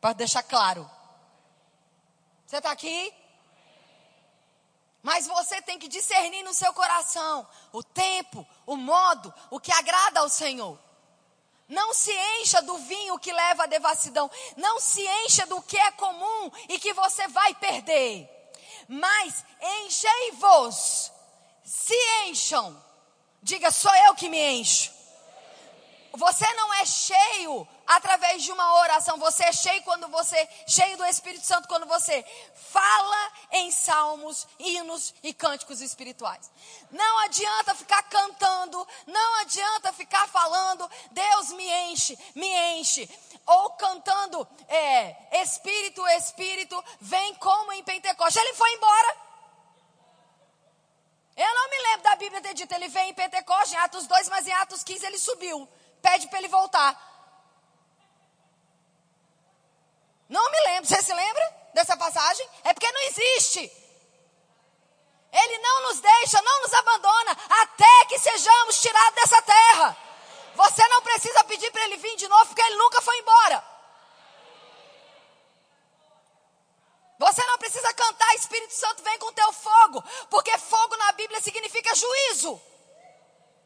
Para 0.00 0.14
deixar 0.14 0.42
claro. 0.42 0.90
Você 2.46 2.56
está 2.56 2.70
aqui? 2.70 3.12
Mas 5.02 5.26
você 5.26 5.60
tem 5.62 5.78
que 5.78 5.88
discernir 5.88 6.42
no 6.42 6.54
seu 6.54 6.72
coração 6.72 7.46
o 7.72 7.82
tempo, 7.82 8.46
o 8.66 8.76
modo, 8.76 9.32
o 9.50 9.60
que 9.60 9.72
agrada 9.72 10.20
ao 10.20 10.28
Senhor. 10.28 10.78
Não 11.68 11.92
se 11.94 12.12
encha 12.40 12.60
do 12.62 12.76
vinho 12.78 13.18
que 13.18 13.32
leva 13.32 13.64
à 13.64 13.66
devassidão. 13.66 14.30
Não 14.56 14.80
se 14.80 15.02
encha 15.24 15.46
do 15.46 15.60
que 15.62 15.76
é 15.76 15.90
comum 15.92 16.50
e 16.68 16.78
que 16.78 16.92
você 16.92 17.28
vai 17.28 17.54
perder 17.54 18.33
mas 18.88 19.44
enchei-vos, 19.60 21.12
se 21.64 21.94
encham. 22.26 22.82
Diga, 23.42 23.70
sou 23.70 23.94
eu 24.06 24.14
que 24.14 24.28
me 24.28 24.38
encho. 24.38 24.92
Você 26.16 26.46
não 26.54 26.72
é 26.74 26.86
cheio 26.86 27.66
através 27.86 28.42
de 28.42 28.52
uma 28.52 28.80
oração, 28.80 29.18
você 29.18 29.44
é 29.44 29.52
cheio 29.52 29.82
quando 29.82 30.06
você, 30.08 30.48
cheio 30.66 30.96
do 30.96 31.04
Espírito 31.04 31.44
Santo, 31.44 31.66
quando 31.66 31.86
você 31.86 32.24
fala 32.54 33.32
em 33.50 33.70
salmos, 33.72 34.46
hinos 34.58 35.12
e 35.24 35.34
cânticos 35.34 35.80
espirituais. 35.80 36.50
Não 36.92 37.18
adianta 37.24 37.74
ficar 37.74 38.02
cantando, 38.04 38.86
não 39.08 39.40
adianta 39.40 39.92
ficar 39.92 40.28
falando, 40.28 40.88
Deus 41.10 41.50
me 41.50 41.68
enche, 41.90 42.16
me 42.34 42.48
enche 42.78 43.10
ou 43.46 43.70
cantando 43.72 44.46
é, 44.68 45.42
Espírito, 45.42 46.06
Espírito, 46.08 46.82
vem 47.00 47.34
como 47.36 47.72
em 47.72 47.82
Pentecostes. 47.82 48.42
Ele 48.42 48.54
foi 48.54 48.72
embora. 48.74 49.16
Eu 51.36 51.54
não 51.54 51.70
me 51.70 51.78
lembro 51.82 52.02
da 52.02 52.16
Bíblia 52.16 52.40
ter 52.40 52.54
dito, 52.54 52.72
ele 52.72 52.88
veio 52.88 53.08
em 53.08 53.14
Pentecostes, 53.14 53.72
em 53.72 53.76
Atos 53.76 54.06
2, 54.06 54.28
mas 54.28 54.46
em 54.46 54.52
Atos 54.52 54.84
15 54.84 55.06
ele 55.06 55.18
subiu. 55.18 55.68
Pede 56.00 56.28
para 56.28 56.38
ele 56.38 56.48
voltar. 56.48 57.12
Não 60.28 60.50
me 60.50 60.60
lembro. 60.66 60.88
Você 60.88 61.02
se 61.02 61.12
lembra 61.12 61.70
dessa 61.74 61.96
passagem? 61.96 62.48
É 62.64 62.72
porque 62.72 62.90
não 62.90 63.02
existe. 63.02 63.84
Ele 65.32 65.58
não 65.58 65.82
nos 65.88 66.00
deixa, 66.00 66.40
não 66.42 66.62
nos 66.62 66.72
abandona, 66.72 67.36
até 67.62 68.04
que 68.08 68.18
sejamos 68.20 68.80
tirados 68.80 69.14
dessa 69.16 69.42
terra. 69.42 70.03
Você 70.54 70.88
não 70.88 71.02
precisa 71.02 71.44
pedir 71.44 71.70
para 71.70 71.84
ele 71.84 71.96
vir 71.96 72.16
de 72.16 72.28
novo, 72.28 72.46
porque 72.46 72.62
ele 72.62 72.76
nunca 72.76 73.02
foi 73.02 73.18
embora. 73.18 73.74
Você 77.18 77.44
não 77.46 77.58
precisa 77.58 77.92
cantar, 77.94 78.34
Espírito 78.34 78.74
Santo 78.74 79.02
vem 79.02 79.18
com 79.18 79.32
teu 79.32 79.52
fogo, 79.52 80.02
porque 80.28 80.56
fogo 80.58 80.96
na 80.96 81.12
Bíblia 81.12 81.40
significa 81.40 81.94
juízo. 81.94 82.60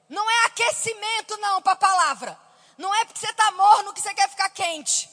Não 0.08 0.28
é 0.30 0.44
aquecimento, 0.46 1.36
não, 1.38 1.60
para 1.60 1.72
a 1.72 1.76
palavra. 1.76 2.40
Não 2.76 2.94
é 2.94 3.04
porque 3.04 3.20
você 3.20 3.30
está 3.30 3.50
morno 3.52 3.92
que 3.92 4.00
você 4.00 4.14
quer 4.14 4.28
ficar 4.28 4.48
quente. 4.50 5.10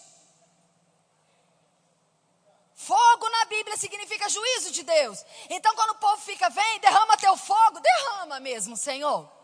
Fogo 2.76 3.30
na 3.30 3.46
Bíblia 3.46 3.76
significa 3.78 4.30
juízo 4.30 4.72
de 4.72 4.84
Deus. 4.84 5.26
Então, 5.50 5.74
quando 5.76 5.92
o 5.92 5.96
povo 5.96 6.22
fica, 6.22 6.50
vem, 6.50 6.80
derrama 6.80 7.18
teu 7.18 7.36
fogo, 7.36 7.80
derrama 7.80 8.40
mesmo, 8.40 8.78
Senhor. 8.78 9.35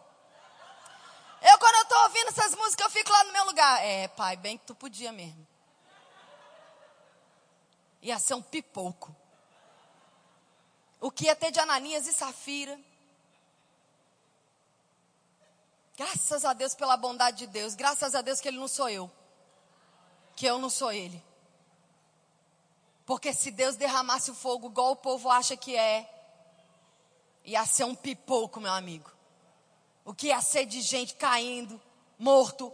Eu, 1.41 1.57
quando 1.57 1.75
eu 1.75 1.81
estou 1.81 2.03
ouvindo 2.03 2.27
essas 2.27 2.55
músicas, 2.55 2.85
eu 2.85 2.91
fico 2.91 3.11
lá 3.11 3.23
no 3.23 3.33
meu 3.33 3.45
lugar. 3.45 3.83
É, 3.83 4.07
pai, 4.09 4.35
bem 4.37 4.57
que 4.57 4.65
tu 4.65 4.75
podia 4.75 5.11
mesmo. 5.11 5.47
Ia 8.01 8.19
ser 8.19 8.35
um 8.35 8.41
pipoco. 8.41 9.15
O 10.99 11.09
que 11.09 11.25
ia 11.25 11.35
ter 11.35 11.51
de 11.51 11.59
Ananias 11.59 12.05
e 12.05 12.13
Safira. 12.13 12.79
Graças 15.97 16.45
a 16.45 16.53
Deus 16.53 16.75
pela 16.75 16.95
bondade 16.95 17.39
de 17.39 17.47
Deus. 17.47 17.73
Graças 17.73 18.13
a 18.13 18.21
Deus 18.21 18.39
que 18.39 18.47
ele 18.47 18.57
não 18.57 18.67
sou 18.67 18.87
eu. 18.87 19.11
Que 20.35 20.45
eu 20.45 20.59
não 20.59 20.69
sou 20.69 20.91
ele. 20.91 21.23
Porque 23.05 23.33
se 23.33 23.49
Deus 23.51 23.75
derramasse 23.75 24.29
o 24.29 24.35
fogo 24.35 24.67
igual 24.67 24.91
o 24.91 24.95
povo 24.95 25.29
acha 25.29 25.57
que 25.57 25.75
é, 25.75 26.09
ia 27.43 27.65
ser 27.65 27.83
um 27.83 27.95
pipoco, 27.95 28.59
meu 28.59 28.71
amigo. 28.71 29.11
O 30.03 30.13
que 30.13 30.27
ia 30.27 30.41
ser 30.41 30.65
de 30.65 30.81
gente 30.81 31.15
caindo, 31.15 31.79
morto. 32.17 32.73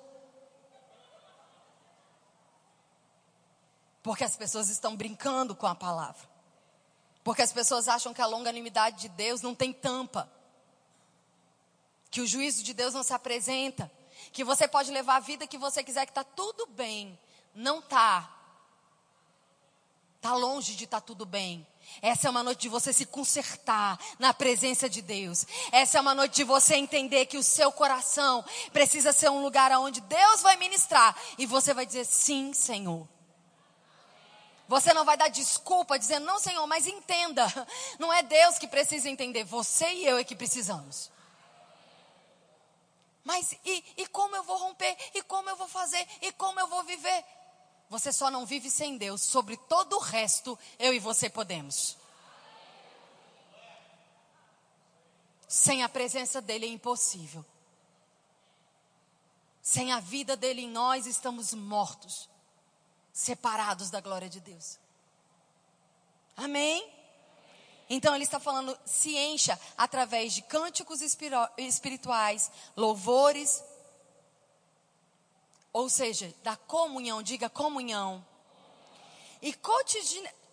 Porque 4.01 4.23
as 4.23 4.37
pessoas 4.37 4.69
estão 4.69 4.95
brincando 4.95 5.55
com 5.55 5.67
a 5.67 5.75
palavra. 5.75 6.27
Porque 7.23 7.41
as 7.41 7.51
pessoas 7.51 7.89
acham 7.89 8.13
que 8.13 8.21
a 8.21 8.25
longanimidade 8.25 9.01
de 9.01 9.09
Deus 9.09 9.41
não 9.41 9.53
tem 9.53 9.73
tampa. 9.73 10.31
Que 12.09 12.21
o 12.21 12.25
juízo 12.25 12.63
de 12.63 12.73
Deus 12.73 12.93
não 12.93 13.03
se 13.03 13.13
apresenta. 13.13 13.91
Que 14.31 14.45
você 14.45 14.65
pode 14.65 14.91
levar 14.91 15.17
a 15.17 15.19
vida 15.19 15.45
que 15.45 15.57
você 15.57 15.83
quiser, 15.83 16.05
que 16.05 16.11
está 16.11 16.23
tudo 16.23 16.65
bem. 16.67 17.19
Não 17.53 17.79
está. 17.79 18.33
Está 20.15 20.33
longe 20.35 20.75
de 20.75 20.85
estar 20.85 21.01
tá 21.01 21.05
tudo 21.05 21.25
bem. 21.25 21.67
Essa 22.01 22.27
é 22.27 22.31
uma 22.31 22.43
noite 22.43 22.61
de 22.61 22.69
você 22.69 22.93
se 22.93 23.05
consertar 23.05 23.99
na 24.19 24.33
presença 24.33 24.89
de 24.89 25.01
Deus. 25.01 25.45
Essa 25.71 25.97
é 25.97 26.01
uma 26.01 26.13
noite 26.13 26.35
de 26.35 26.43
você 26.43 26.75
entender 26.75 27.25
que 27.25 27.37
o 27.37 27.43
seu 27.43 27.71
coração 27.71 28.43
precisa 28.71 29.11
ser 29.11 29.29
um 29.29 29.41
lugar 29.41 29.71
onde 29.73 30.01
Deus 30.01 30.41
vai 30.41 30.57
ministrar 30.57 31.15
e 31.37 31.45
você 31.45 31.73
vai 31.73 31.85
dizer 31.85 32.05
sim, 32.05 32.53
Senhor. 32.53 33.07
Você 34.67 34.93
não 34.93 35.05
vai 35.05 35.15
dar 35.15 35.29
desculpa 35.29 35.97
dizendo 35.97 36.25
não, 36.25 36.39
Senhor, 36.39 36.65
mas 36.67 36.85
entenda. 36.85 37.47
Não 37.97 38.11
é 38.11 38.21
Deus 38.21 38.57
que 38.57 38.67
precisa 38.67 39.09
entender, 39.09 39.45
você 39.45 39.87
e 39.93 40.05
eu 40.05 40.17
é 40.17 40.25
que 40.25 40.35
precisamos. 40.35 41.09
Mas 43.23 43.53
e, 43.65 43.83
e 43.97 44.07
como 44.07 44.35
eu 44.35 44.43
vou 44.43 44.57
romper? 44.57 44.95
E 45.13 45.21
como 45.23 45.49
eu 45.49 45.55
vou 45.55 45.67
fazer? 45.67 46.05
E 46.21 46.31
como 46.33 46.59
eu 46.59 46.67
vou 46.67 46.83
viver? 46.83 47.25
Você 47.89 48.11
só 48.11 48.29
não 48.29 48.45
vive 48.45 48.69
sem 48.69 48.97
Deus. 48.97 49.21
Sobre 49.21 49.55
todo 49.55 49.95
o 49.95 49.99
resto, 49.99 50.57
eu 50.77 50.93
e 50.93 50.99
você 50.99 51.29
podemos. 51.29 51.97
Sem 55.47 55.83
a 55.83 55.89
presença 55.89 56.41
dele 56.41 56.65
é 56.65 56.69
impossível. 56.69 57.45
Sem 59.61 59.91
a 59.91 59.99
vida 59.99 60.35
dele 60.35 60.61
em 60.61 60.69
nós, 60.69 61.05
estamos 61.05 61.53
mortos, 61.53 62.29
separados 63.11 63.89
da 63.89 64.01
glória 64.01 64.29
de 64.29 64.39
Deus. 64.39 64.77
Amém? 66.35 66.89
Então 67.89 68.13
ele 68.13 68.25
está 68.25 68.39
falando, 68.39 68.77
se 68.85 69.15
encha 69.15 69.59
através 69.77 70.33
de 70.33 70.41
cânticos 70.41 71.01
espirituais, 71.57 72.51
louvores, 72.75 73.63
ou 75.73 75.89
seja, 75.89 76.33
da 76.43 76.55
comunhão, 76.55 77.21
diga 77.21 77.49
comunhão. 77.49 78.25
E 79.41 79.53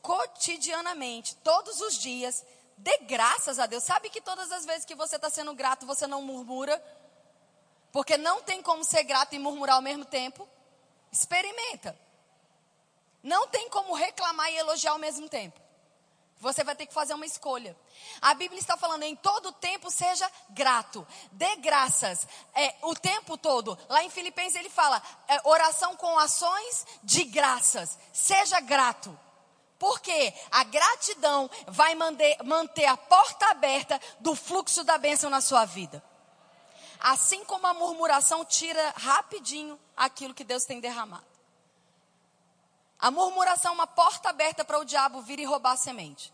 cotidianamente, 0.02 1.36
todos 1.36 1.80
os 1.80 1.98
dias, 1.98 2.44
Dê 2.76 2.98
graças 2.98 3.58
a 3.58 3.66
Deus. 3.66 3.84
Sabe 3.84 4.10
que 4.10 4.20
todas 4.20 4.50
as 4.50 4.64
vezes 4.64 4.84
que 4.84 4.94
você 4.94 5.16
está 5.16 5.30
sendo 5.30 5.54
grato, 5.54 5.86
você 5.86 6.06
não 6.06 6.22
murmura? 6.22 6.82
Porque 7.92 8.16
não 8.16 8.42
tem 8.42 8.62
como 8.62 8.84
ser 8.84 9.04
grato 9.04 9.34
e 9.34 9.38
murmurar 9.38 9.76
ao 9.76 9.82
mesmo 9.82 10.04
tempo. 10.04 10.48
Experimenta. 11.12 11.96
Não 13.22 13.46
tem 13.48 13.68
como 13.68 13.94
reclamar 13.94 14.50
e 14.50 14.56
elogiar 14.56 14.92
ao 14.92 14.98
mesmo 14.98 15.28
tempo. 15.28 15.60
Você 16.44 16.62
vai 16.62 16.76
ter 16.76 16.84
que 16.84 16.92
fazer 16.92 17.14
uma 17.14 17.24
escolha. 17.24 17.74
A 18.20 18.34
Bíblia 18.34 18.60
está 18.60 18.76
falando 18.76 19.02
em 19.02 19.16
todo 19.16 19.50
tempo 19.50 19.90
seja 19.90 20.30
grato, 20.50 21.06
dê 21.32 21.56
graças 21.56 22.28
é, 22.54 22.74
o 22.82 22.94
tempo 22.94 23.38
todo. 23.38 23.78
Lá 23.88 24.04
em 24.04 24.10
Filipenses 24.10 24.54
ele 24.54 24.68
fala 24.68 25.02
é, 25.26 25.40
oração 25.48 25.96
com 25.96 26.18
ações 26.18 26.86
de 27.02 27.24
graças. 27.24 27.98
Seja 28.12 28.60
grato. 28.60 29.18
Porque 29.78 30.34
a 30.50 30.64
gratidão 30.64 31.50
vai 31.66 31.94
manter, 31.94 32.36
manter 32.44 32.84
a 32.84 32.96
porta 32.96 33.46
aberta 33.46 33.98
do 34.20 34.36
fluxo 34.36 34.84
da 34.84 34.98
bênção 34.98 35.30
na 35.30 35.40
sua 35.40 35.64
vida. 35.64 36.04
Assim 37.00 37.42
como 37.46 37.66
a 37.66 37.72
murmuração 37.74 38.44
tira 38.44 38.92
rapidinho 38.96 39.80
aquilo 39.96 40.34
que 40.34 40.44
Deus 40.44 40.64
tem 40.66 40.78
derramado. 40.78 41.34
A 42.98 43.10
murmuração 43.10 43.72
é 43.72 43.74
uma 43.74 43.86
porta 43.86 44.30
aberta 44.30 44.64
para 44.64 44.78
o 44.78 44.84
diabo 44.84 45.22
vir 45.22 45.38
e 45.38 45.44
roubar 45.44 45.72
a 45.72 45.76
semente. 45.76 46.33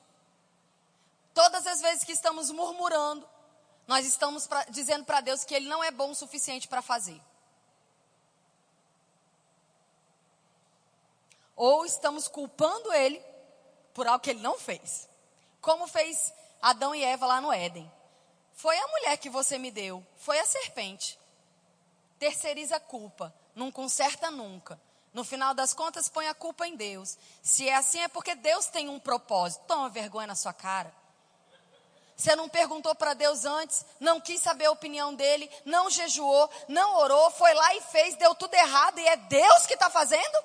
Todas 1.42 1.66
as 1.66 1.80
vezes 1.80 2.04
que 2.04 2.12
estamos 2.12 2.50
murmurando, 2.50 3.26
nós 3.86 4.04
estamos 4.04 4.46
pra, 4.46 4.62
dizendo 4.64 5.06
para 5.06 5.22
Deus 5.22 5.42
que 5.42 5.54
Ele 5.54 5.70
não 5.70 5.82
é 5.82 5.90
bom 5.90 6.10
o 6.10 6.14
suficiente 6.14 6.68
para 6.68 6.82
fazer. 6.82 7.18
Ou 11.56 11.86
estamos 11.86 12.28
culpando 12.28 12.92
Ele 12.92 13.18
por 13.94 14.06
algo 14.06 14.22
que 14.22 14.28
Ele 14.28 14.42
não 14.42 14.58
fez. 14.58 15.08
Como 15.62 15.88
fez 15.88 16.30
Adão 16.60 16.94
e 16.94 17.02
Eva 17.02 17.24
lá 17.24 17.40
no 17.40 17.50
Éden. 17.50 17.90
Foi 18.52 18.76
a 18.76 18.88
mulher 18.88 19.16
que 19.16 19.30
você 19.30 19.56
me 19.56 19.70
deu, 19.70 20.06
foi 20.18 20.38
a 20.38 20.44
serpente. 20.44 21.18
Terceiriza 22.18 22.76
a 22.76 22.80
culpa, 22.80 23.34
não 23.54 23.72
conserta 23.72 24.30
nunca. 24.30 24.78
No 25.14 25.24
final 25.24 25.54
das 25.54 25.72
contas, 25.72 26.06
põe 26.06 26.28
a 26.28 26.34
culpa 26.34 26.66
em 26.66 26.76
Deus. 26.76 27.16
Se 27.42 27.66
é 27.66 27.76
assim, 27.76 28.00
é 28.00 28.08
porque 28.08 28.34
Deus 28.34 28.66
tem 28.66 28.90
um 28.90 29.00
propósito. 29.00 29.64
Toma 29.64 29.88
vergonha 29.88 30.26
na 30.26 30.34
sua 30.34 30.52
cara. 30.52 30.99
Você 32.20 32.36
não 32.36 32.50
perguntou 32.50 32.94
para 32.94 33.14
Deus 33.14 33.46
antes, 33.46 33.82
não 33.98 34.20
quis 34.20 34.42
saber 34.42 34.66
a 34.66 34.70
opinião 34.70 35.14
dele, 35.14 35.50
não 35.64 35.88
jejuou, 35.88 36.50
não 36.68 36.96
orou, 36.96 37.30
foi 37.30 37.54
lá 37.54 37.74
e 37.76 37.80
fez, 37.80 38.14
deu 38.16 38.34
tudo 38.34 38.52
errado 38.52 38.98
e 38.98 39.08
é 39.08 39.16
Deus 39.16 39.66
que 39.66 39.72
está 39.72 39.88
fazendo? 39.88 40.44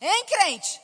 Hein, 0.00 0.24
crente? 0.24 0.80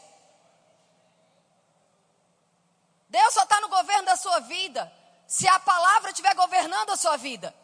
Deus 3.08 3.32
só 3.32 3.42
está 3.44 3.58
no 3.62 3.70
governo 3.70 4.04
da 4.04 4.16
sua 4.16 4.40
vida 4.40 4.92
se 5.26 5.48
a 5.48 5.58
palavra 5.58 6.10
estiver 6.10 6.34
governando 6.34 6.90
a 6.90 6.96
sua 6.96 7.16
vida. 7.16 7.54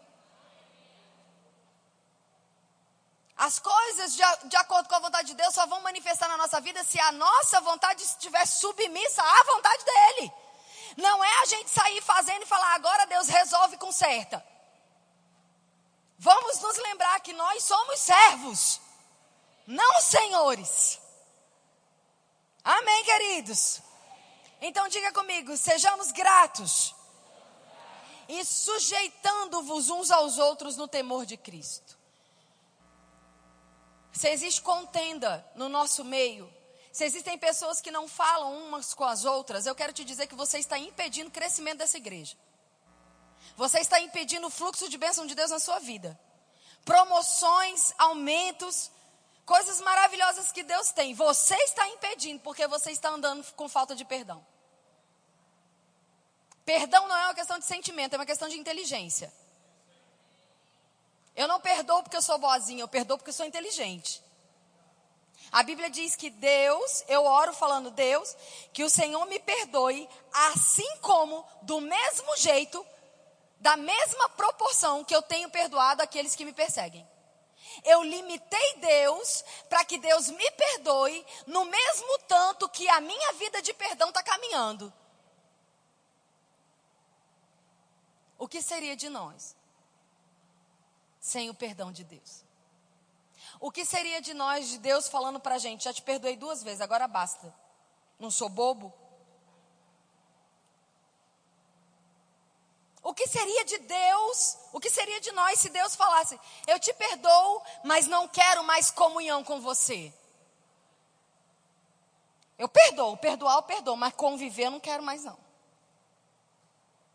As 3.36 3.58
coisas 3.58 4.14
de, 4.14 4.22
de, 4.44 4.56
acordo 4.56 4.88
com 4.88 4.94
a 4.94 5.00
vontade 5.00 5.28
de 5.28 5.34
Deus 5.34 5.54
só 5.54 5.66
vão 5.66 5.80
manifestar 5.80 6.28
na 6.28 6.36
nossa 6.36 6.60
vida 6.60 6.84
se 6.84 7.00
a 7.00 7.12
nossa 7.12 7.60
vontade 7.60 8.02
estiver 8.02 8.46
submissa 8.46 9.22
à 9.22 9.44
vontade 9.44 9.84
dEle. 9.84 10.32
Não 10.96 11.24
é 11.24 11.42
a 11.42 11.46
gente 11.46 11.68
sair 11.70 12.00
fazendo 12.02 12.42
e 12.42 12.46
falar, 12.46 12.74
agora 12.74 13.06
Deus 13.06 13.28
resolve 13.28 13.76
com 13.76 13.90
certa. 13.90 14.44
Vamos 16.16 16.60
nos 16.60 16.76
lembrar 16.76 17.18
que 17.20 17.32
nós 17.32 17.64
somos 17.64 17.98
servos, 18.00 18.80
não 19.66 20.00
senhores. 20.00 21.00
Amém, 22.62 23.04
queridos? 23.04 23.80
Então 24.60 24.88
diga 24.88 25.12
comigo, 25.12 25.56
sejamos 25.56 26.12
gratos 26.12 26.94
e 28.28 28.44
sujeitando-vos 28.44 29.90
uns 29.90 30.10
aos 30.10 30.38
outros 30.38 30.76
no 30.76 30.88
temor 30.88 31.26
de 31.26 31.36
Cristo. 31.36 31.93
Se 34.14 34.28
existe 34.28 34.62
contenda 34.62 35.44
no 35.56 35.68
nosso 35.68 36.04
meio, 36.04 36.50
se 36.92 37.04
existem 37.04 37.36
pessoas 37.36 37.80
que 37.80 37.90
não 37.90 38.06
falam 38.06 38.56
umas 38.64 38.94
com 38.94 39.02
as 39.04 39.24
outras, 39.24 39.66
eu 39.66 39.74
quero 39.74 39.92
te 39.92 40.04
dizer 40.04 40.28
que 40.28 40.36
você 40.36 40.58
está 40.58 40.78
impedindo 40.78 41.28
o 41.28 41.32
crescimento 41.32 41.78
dessa 41.78 41.96
igreja. 41.96 42.36
Você 43.56 43.80
está 43.80 44.00
impedindo 44.00 44.46
o 44.46 44.50
fluxo 44.50 44.88
de 44.88 44.96
bênção 44.96 45.26
de 45.26 45.34
Deus 45.34 45.50
na 45.50 45.58
sua 45.58 45.80
vida. 45.80 46.18
Promoções, 46.84 47.92
aumentos, 47.98 48.88
coisas 49.44 49.80
maravilhosas 49.80 50.52
que 50.52 50.62
Deus 50.62 50.92
tem. 50.92 51.12
Você 51.14 51.56
está 51.56 51.88
impedindo 51.88 52.40
porque 52.40 52.68
você 52.68 52.92
está 52.92 53.10
andando 53.10 53.44
com 53.54 53.68
falta 53.68 53.96
de 53.96 54.04
perdão. 54.04 54.46
Perdão 56.64 57.08
não 57.08 57.16
é 57.16 57.24
uma 57.26 57.34
questão 57.34 57.58
de 57.58 57.64
sentimento, 57.64 58.14
é 58.14 58.18
uma 58.18 58.26
questão 58.26 58.48
de 58.48 58.56
inteligência. 58.56 59.32
Eu 61.36 61.48
não 61.48 61.60
perdoo 61.60 62.02
porque 62.02 62.16
eu 62.16 62.22
sou 62.22 62.38
boazinha, 62.38 62.82
eu 62.82 62.88
perdoo 62.88 63.18
porque 63.18 63.30
eu 63.30 63.34
sou 63.34 63.46
inteligente. 63.46 64.22
A 65.50 65.62
Bíblia 65.62 65.90
diz 65.90 66.16
que 66.16 66.30
Deus, 66.30 67.04
eu 67.08 67.24
oro 67.24 67.52
falando 67.52 67.90
Deus, 67.90 68.36
que 68.72 68.82
o 68.82 68.90
Senhor 68.90 69.24
me 69.26 69.38
perdoe, 69.38 70.08
assim 70.32 70.96
como, 71.00 71.44
do 71.62 71.80
mesmo 71.80 72.36
jeito, 72.36 72.84
da 73.60 73.76
mesma 73.76 74.28
proporção 74.30 75.04
que 75.04 75.14
eu 75.14 75.22
tenho 75.22 75.50
perdoado 75.50 76.02
aqueles 76.02 76.34
que 76.34 76.44
me 76.44 76.52
perseguem. 76.52 77.06
Eu 77.84 78.02
limitei 78.02 78.76
Deus 78.76 79.44
para 79.68 79.84
que 79.84 79.98
Deus 79.98 80.28
me 80.28 80.50
perdoe 80.52 81.26
no 81.46 81.64
mesmo 81.64 82.18
tanto 82.28 82.68
que 82.68 82.88
a 82.88 83.00
minha 83.00 83.32
vida 83.34 83.60
de 83.60 83.72
perdão 83.74 84.08
está 84.08 84.22
caminhando. 84.22 84.92
O 88.38 88.46
que 88.46 88.60
seria 88.62 88.94
de 88.94 89.08
nós 89.08 89.56
sem 91.24 91.48
o 91.48 91.54
perdão 91.54 91.90
de 91.90 92.04
Deus? 92.04 92.44
O 93.58 93.70
que 93.70 93.82
seria 93.82 94.20
de 94.20 94.34
nós, 94.34 94.68
de 94.68 94.78
Deus 94.78 95.08
falando 95.08 95.40
para 95.40 95.54
a 95.54 95.58
gente: 95.58 95.84
já 95.84 95.92
te 95.92 96.02
perdoei 96.02 96.36
duas 96.36 96.62
vezes, 96.62 96.82
agora 96.82 97.08
basta. 97.08 97.52
Não 98.18 98.30
sou 98.30 98.50
bobo? 98.50 98.92
O 103.02 103.14
que 103.14 103.26
seria 103.26 103.64
de 103.64 103.78
Deus, 103.78 104.58
o 104.70 104.78
que 104.78 104.90
seria 104.90 105.18
de 105.18 105.32
nós 105.32 105.58
se 105.60 105.70
Deus 105.70 105.94
falasse: 105.94 106.38
Eu 106.66 106.78
te 106.78 106.92
perdoo, 106.92 107.62
mas 107.82 108.06
não 108.06 108.28
quero 108.28 108.62
mais 108.62 108.90
comunhão 108.90 109.42
com 109.42 109.62
você? 109.62 110.12
Eu 112.58 112.68
perdoo, 112.68 113.16
perdoar 113.16 113.56
eu 113.56 113.62
perdoo, 113.62 113.96
mas 113.96 114.12
conviver 114.12 114.66
eu 114.66 114.72
não 114.72 114.80
quero 114.80 115.02
mais 115.02 115.24
não. 115.24 115.38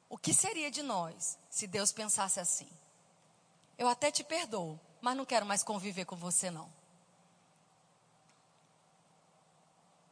O 0.09 0.17
que 0.17 0.33
seria 0.33 0.71
de 0.71 0.81
nós 0.81 1.37
se 1.47 1.67
Deus 1.67 1.91
pensasse 1.91 2.39
assim? 2.39 2.78
Eu 3.79 3.87
até 3.87 4.11
te 4.11 4.25
perdoo, 4.25 4.77
mas 4.99 5.15
não 5.15 5.23
quero 5.23 5.45
mais 5.45 5.63
conviver 5.63 6.03
com 6.03 6.17
você, 6.17 6.51
não. 6.51 6.69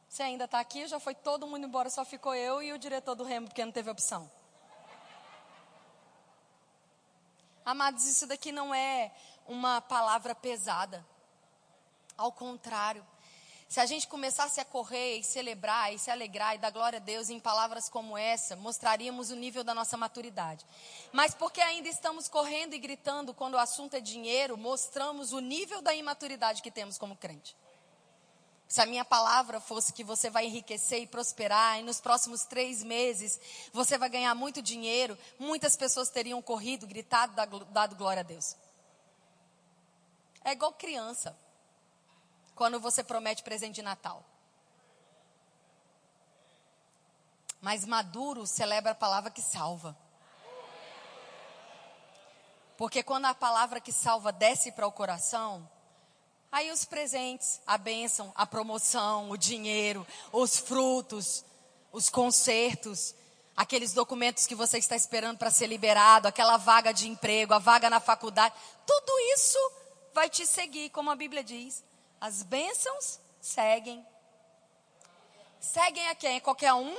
Você 0.07 0.24
ainda 0.24 0.45
está 0.45 0.61
aqui, 0.61 0.88
já 0.88 1.01
foi 1.01 1.13
todo 1.13 1.45
mundo 1.45 1.68
embora, 1.68 1.89
só 1.89 2.05
ficou 2.05 2.34
eu 2.34 2.63
e 2.63 2.72
o 2.72 2.80
diretor 2.80 3.13
do 3.13 3.26
Remo, 3.26 3.47
porque 3.47 3.65
não 3.65 3.74
teve 3.74 3.89
opção. 3.89 4.32
Amados, 7.65 8.05
isso 8.05 8.26
daqui 8.26 8.53
não 8.53 8.74
é 8.74 9.13
uma 9.45 9.82
palavra 9.82 10.34
pesada. 10.34 11.05
Ao 12.18 12.32
contrário, 12.32 13.05
se 13.68 13.82
a 13.82 13.86
gente 13.86 14.07
começasse 14.07 14.61
a 14.61 14.65
correr 14.65 15.18
e 15.18 15.24
celebrar 15.24 15.93
e 15.93 15.99
se 15.99 16.09
alegrar 16.09 16.55
e 16.55 16.57
dar 16.57 16.72
glória 16.72 16.97
a 16.97 17.01
Deus 17.01 17.30
em 17.30 17.39
palavras 17.39 17.89
como 17.89 18.18
essa, 18.18 18.55
mostraríamos 18.55 19.30
o 19.30 19.36
nível 19.36 19.61
da 19.61 19.74
nossa 19.74 19.97
maturidade. 19.97 20.65
Mas 21.11 21.34
porque 21.34 21.59
ainda 21.59 21.89
estamos 21.89 22.30
correndo 22.30 22.74
e 22.74 22.80
gritando 22.80 23.34
quando 23.34 23.55
o 23.55 23.59
assunto 23.59 23.95
é 23.95 23.99
dinheiro, 23.99 24.57
mostramos 24.57 25.34
o 25.34 25.39
nível 25.39 25.82
da 25.82 25.93
imaturidade 25.93 26.61
que 26.61 26.72
temos 26.72 26.97
como 26.97 27.18
crente. 27.18 27.57
Se 28.70 28.82
a 28.82 28.86
minha 28.86 29.03
palavra 29.03 29.59
fosse 29.59 29.91
que 29.91 30.03
você 30.03 30.30
vai 30.30 30.45
enriquecer 30.45 31.01
e 31.01 31.07
prosperar, 31.07 31.80
e 31.80 31.84
nos 31.84 31.99
próximos 31.99 32.43
três 32.43 32.84
meses 32.84 33.39
você 33.74 33.97
vai 33.97 34.09
ganhar 34.09 34.34
muito 34.34 34.61
dinheiro, 34.61 35.18
muitas 35.38 35.76
pessoas 35.76 36.09
teriam 36.09 36.41
corrido, 36.41 36.88
gritado, 36.88 37.34
dado 37.72 37.95
glória 37.97 38.22
a 38.22 38.24
Deus. 38.24 38.55
É 40.43 40.51
igual 40.51 40.72
criança 40.72 41.38
quando 42.57 42.79
você 42.79 43.03
promete 43.03 43.43
presente 43.43 43.75
de 43.75 43.81
Natal. 43.83 44.25
Mas 47.61 47.85
maduro 47.85 48.45
celebra 48.45 48.91
a 48.91 48.95
palavra 48.95 49.31
que 49.31 49.41
salva. 49.41 49.95
Porque 52.75 53.01
quando 53.01 53.25
a 53.25 53.33
palavra 53.33 53.79
que 53.79 53.91
salva 53.91 54.31
desce 54.31 54.71
para 54.71 54.85
o 54.85 54.91
coração, 54.91 55.67
aí 56.51 56.71
os 56.71 56.83
presentes, 56.83 57.61
a 57.65 57.77
bênção, 57.77 58.31
a 58.35 58.45
promoção, 58.45 59.29
o 59.29 59.37
dinheiro, 59.37 60.05
os 60.31 60.57
frutos, 60.57 61.45
os 61.91 62.09
concertos, 62.09 63.15
aqueles 63.55 63.93
documentos 63.93 64.45
que 64.45 64.53
você 64.53 64.77
está 64.77 64.95
esperando 64.95 65.39
para 65.39 65.49
ser 65.49 65.67
liberado, 65.67 66.27
aquela 66.27 66.57
vaga 66.57 66.91
de 66.91 67.07
emprego, 67.07 67.53
a 67.53 67.59
vaga 67.59 67.89
na 67.89 67.99
faculdade, 67.99 68.53
tudo 68.85 69.19
isso 69.33 69.57
vai 70.13 70.29
te 70.29 70.45
seguir, 70.45 70.91
como 70.91 71.09
a 71.09 71.15
Bíblia 71.15 71.43
diz. 71.43 71.86
As 72.20 72.41
bênçãos 72.43 73.20
seguem. 73.39 74.05
Seguem 75.59 76.07
a 76.09 76.15
quem? 76.15 76.39
Qualquer 76.39 76.74
um? 76.74 76.95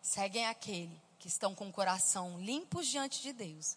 Seguem 0.00 0.46
aquele 0.46 1.00
que 1.18 1.28
estão 1.28 1.54
com 1.54 1.68
o 1.68 1.72
coração 1.72 2.38
limpos 2.40 2.86
diante 2.86 3.22
de 3.22 3.32
Deus. 3.32 3.76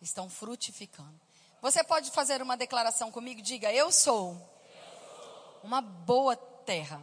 Estão 0.00 0.28
frutificando. 0.28 1.20
Você 1.60 1.84
pode 1.84 2.10
fazer 2.10 2.42
uma 2.42 2.56
declaração 2.56 3.12
comigo? 3.12 3.40
Diga: 3.40 3.72
Eu 3.72 3.92
sou 3.92 4.36
uma 5.62 5.80
boa 5.80 6.34
terra. 6.36 7.00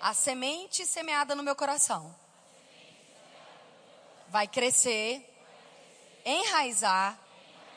A 0.00 0.14
semente 0.14 0.86
semeada 0.86 1.34
no 1.34 1.42
meu 1.42 1.56
coração 1.56 2.14
vai 4.28 4.46
crescer, 4.46 5.24
enraizar, 6.24 7.18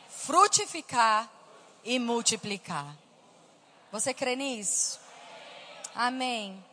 frutificar 0.10 1.32
e 1.84 2.00
multiplicar. 2.00 2.96
Você 3.92 4.14
crê 4.14 4.36
nisso? 4.36 5.00
Amém. 5.96 6.64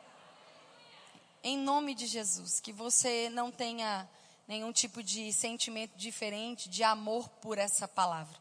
Em 1.42 1.57
nome 1.57 1.94
de 1.94 2.07
Jesus, 2.07 2.61
que 2.61 2.72
você 2.72 3.30
não 3.30 3.50
tenha 3.50 4.09
nenhum 4.46 4.72
tipo 4.72 5.02
de 5.02 5.32
sentimento 5.32 5.96
diferente 5.96 6.68
de 6.68 6.82
amor 6.82 7.28
por 7.40 7.59
essa 7.59 7.88
palavra. 7.88 8.36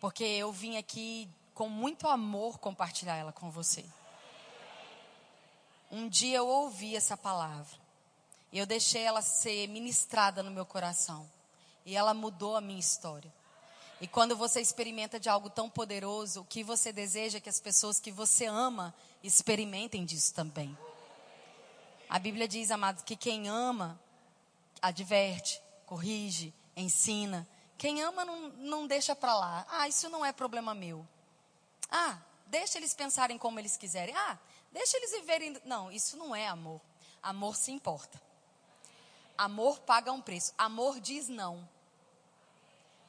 Porque 0.00 0.24
eu 0.24 0.52
vim 0.52 0.76
aqui 0.76 1.28
com 1.54 1.68
muito 1.68 2.08
amor 2.08 2.58
compartilhar 2.58 3.16
ela 3.16 3.32
com 3.32 3.50
você. 3.50 3.84
Um 5.90 6.08
dia 6.08 6.38
eu 6.38 6.48
ouvi 6.48 6.96
essa 6.96 7.16
palavra. 7.16 7.78
E 8.52 8.58
eu 8.58 8.66
deixei 8.66 9.02
ela 9.02 9.22
ser 9.22 9.68
ministrada 9.68 10.42
no 10.42 10.50
meu 10.50 10.64
coração. 10.64 11.28
E 11.84 11.96
ela 11.96 12.14
mudou 12.14 12.56
a 12.56 12.60
minha 12.60 12.80
história. 12.80 13.32
E 14.00 14.08
quando 14.08 14.36
você 14.36 14.60
experimenta 14.60 15.20
de 15.20 15.28
algo 15.28 15.48
tão 15.48 15.70
poderoso, 15.70 16.40
o 16.40 16.44
que 16.44 16.64
você 16.64 16.92
deseja 16.92 17.40
que 17.40 17.48
as 17.48 17.60
pessoas 17.60 18.00
que 18.00 18.10
você 18.10 18.46
ama 18.46 18.94
experimentem 19.22 20.04
disso 20.04 20.34
também. 20.34 20.76
A 22.08 22.18
Bíblia 22.18 22.46
diz, 22.46 22.70
amados, 22.70 23.02
que 23.02 23.16
quem 23.16 23.48
ama, 23.48 23.98
adverte, 24.82 25.60
corrige, 25.86 26.52
ensina. 26.76 27.48
Quem 27.78 28.02
ama 28.02 28.24
não, 28.24 28.48
não 28.50 28.86
deixa 28.86 29.16
para 29.16 29.34
lá. 29.34 29.66
Ah, 29.70 29.88
isso 29.88 30.08
não 30.08 30.24
é 30.24 30.32
problema 30.32 30.74
meu. 30.74 31.06
Ah, 31.90 32.18
deixa 32.46 32.78
eles 32.78 32.94
pensarem 32.94 33.38
como 33.38 33.58
eles 33.58 33.76
quiserem. 33.76 34.14
Ah, 34.16 34.38
deixa 34.72 34.96
eles 34.96 35.12
viverem. 35.12 35.56
Não, 35.64 35.90
isso 35.90 36.16
não 36.16 36.34
é 36.34 36.46
amor. 36.46 36.80
Amor 37.22 37.56
se 37.56 37.72
importa. 37.72 38.20
Amor 39.36 39.80
paga 39.80 40.12
um 40.12 40.20
preço. 40.20 40.52
Amor 40.58 41.00
diz 41.00 41.28
não. 41.28 41.68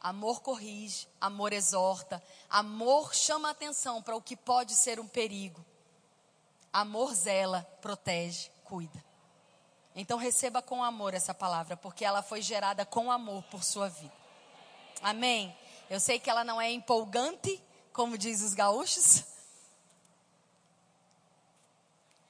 Amor 0.05 0.41
corrige, 0.41 1.07
amor 1.19 1.51
exorta, 1.51 2.21
amor 2.47 3.15
chama 3.15 3.49
atenção 3.49 4.03
para 4.03 4.15
o 4.15 4.21
que 4.21 4.35
pode 4.35 4.75
ser 4.75 4.99
um 4.99 5.07
perigo. 5.07 5.65
Amor 6.71 7.11
zela, 7.15 7.67
protege 7.81 8.51
cuida. 8.65 9.03
Então 9.95 10.19
receba 10.19 10.61
com 10.61 10.83
amor 10.83 11.15
essa 11.15 11.33
palavra, 11.33 11.75
porque 11.75 12.05
ela 12.05 12.21
foi 12.21 12.39
gerada 12.39 12.85
com 12.85 13.11
amor 13.11 13.41
por 13.45 13.63
sua 13.63 13.89
vida. 13.89 14.13
Amém? 15.01 15.57
Eu 15.89 15.99
sei 15.99 16.19
que 16.19 16.29
ela 16.29 16.43
não 16.43 16.61
é 16.61 16.69
empolgante, 16.71 17.59
como 17.91 18.15
diz 18.15 18.43
os 18.43 18.53
gaúchos. 18.53 19.23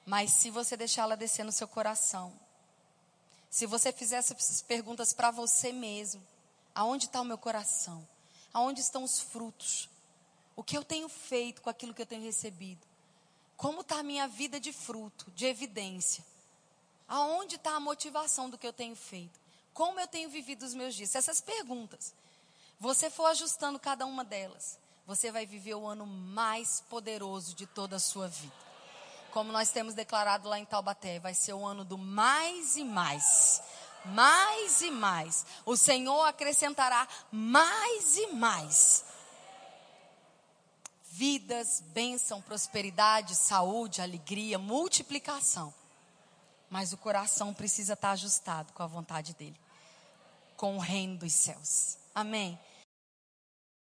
Mas 0.06 0.32
se 0.32 0.50
você 0.50 0.78
deixá-la 0.78 1.16
descer 1.16 1.44
no 1.44 1.52
seu 1.52 1.68
coração, 1.68 2.32
se 3.50 3.66
você 3.66 3.92
fizer 3.92 4.16
essas 4.16 4.62
perguntas 4.62 5.12
para 5.12 5.30
você 5.30 5.74
mesmo, 5.74 6.26
aonde 6.76 7.06
está 7.06 7.22
o 7.22 7.26
meu 7.26 7.38
coração? 7.38 8.06
Aonde 8.54 8.82
estão 8.82 9.04
os 9.04 9.20
frutos? 9.20 9.90
O 10.56 10.64
que 10.64 10.78
eu 10.78 10.84
tenho 10.84 11.10
feito 11.10 11.62
com 11.62 11.70
aquilo 11.70 11.94
que 11.94 12.02
eu 12.02 12.06
tenho 12.06 12.22
recebido? 12.22 12.86
Como 13.58 13.82
está 13.82 14.00
a 14.00 14.04
minha 14.04 14.28
vida 14.28 14.60
de 14.60 14.74
fruto, 14.74 15.32
de 15.32 15.46
evidência? 15.46 16.24
Aonde 17.08 17.56
está 17.56 17.76
a 17.76 17.80
motivação 17.80 18.50
do 18.50 18.58
que 18.58 18.68
eu 18.68 18.74
tenho 18.74 18.96
feito? 18.96 19.40
Como 19.74 20.00
eu 20.00 20.08
tenho 20.08 20.30
vivido 20.30 20.64
os 20.64 20.74
meus 20.74 20.94
dias? 20.94 21.10
Se 21.10 21.18
essas 21.18 21.42
perguntas, 21.42 22.14
você 22.80 23.10
for 23.10 23.26
ajustando 23.28 23.80
cada 23.80 24.06
uma 24.06 24.24
delas, 24.24 24.78
você 25.06 25.32
vai 25.32 25.46
viver 25.46 25.76
o 25.76 25.86
ano 25.86 26.06
mais 26.06 26.82
poderoso 26.90 27.54
de 27.56 27.66
toda 27.66 27.98
a 27.98 28.00
sua 28.00 28.28
vida. 28.28 28.66
Como 29.32 29.52
nós 29.52 29.70
temos 29.70 29.94
declarado 29.94 30.48
lá 30.48 30.58
em 30.58 30.66
Taubaté, 30.66 31.20
vai 31.20 31.34
ser 31.34 31.54
o 31.54 31.66
ano 31.66 31.84
do 31.84 31.98
mais 31.98 32.78
e 32.78 32.84
mais. 32.84 33.62
Mais 34.08 34.82
e 34.82 34.92
mais. 34.92 35.46
O 35.66 35.76
Senhor 35.76 36.24
acrescentará 36.26 37.08
mais 37.32 38.18
e 38.18 38.28
mais 38.28 39.06
vidas, 41.16 41.82
bênção, 41.94 42.42
prosperidade, 42.42 43.36
saúde, 43.36 44.02
alegria, 44.02 44.60
multiplicação. 44.60 45.74
Mas 46.70 46.92
o 46.92 46.98
coração 46.98 47.54
precisa 47.54 47.94
estar 47.94 48.12
ajustado 48.12 48.74
com 48.74 48.84
a 48.84 48.88
vontade 48.88 49.34
dele, 49.34 49.58
com 50.58 50.76
o 50.76 50.80
reino 50.80 51.18
dos 51.18 51.32
céus. 51.32 51.98
Amém. 52.14 52.60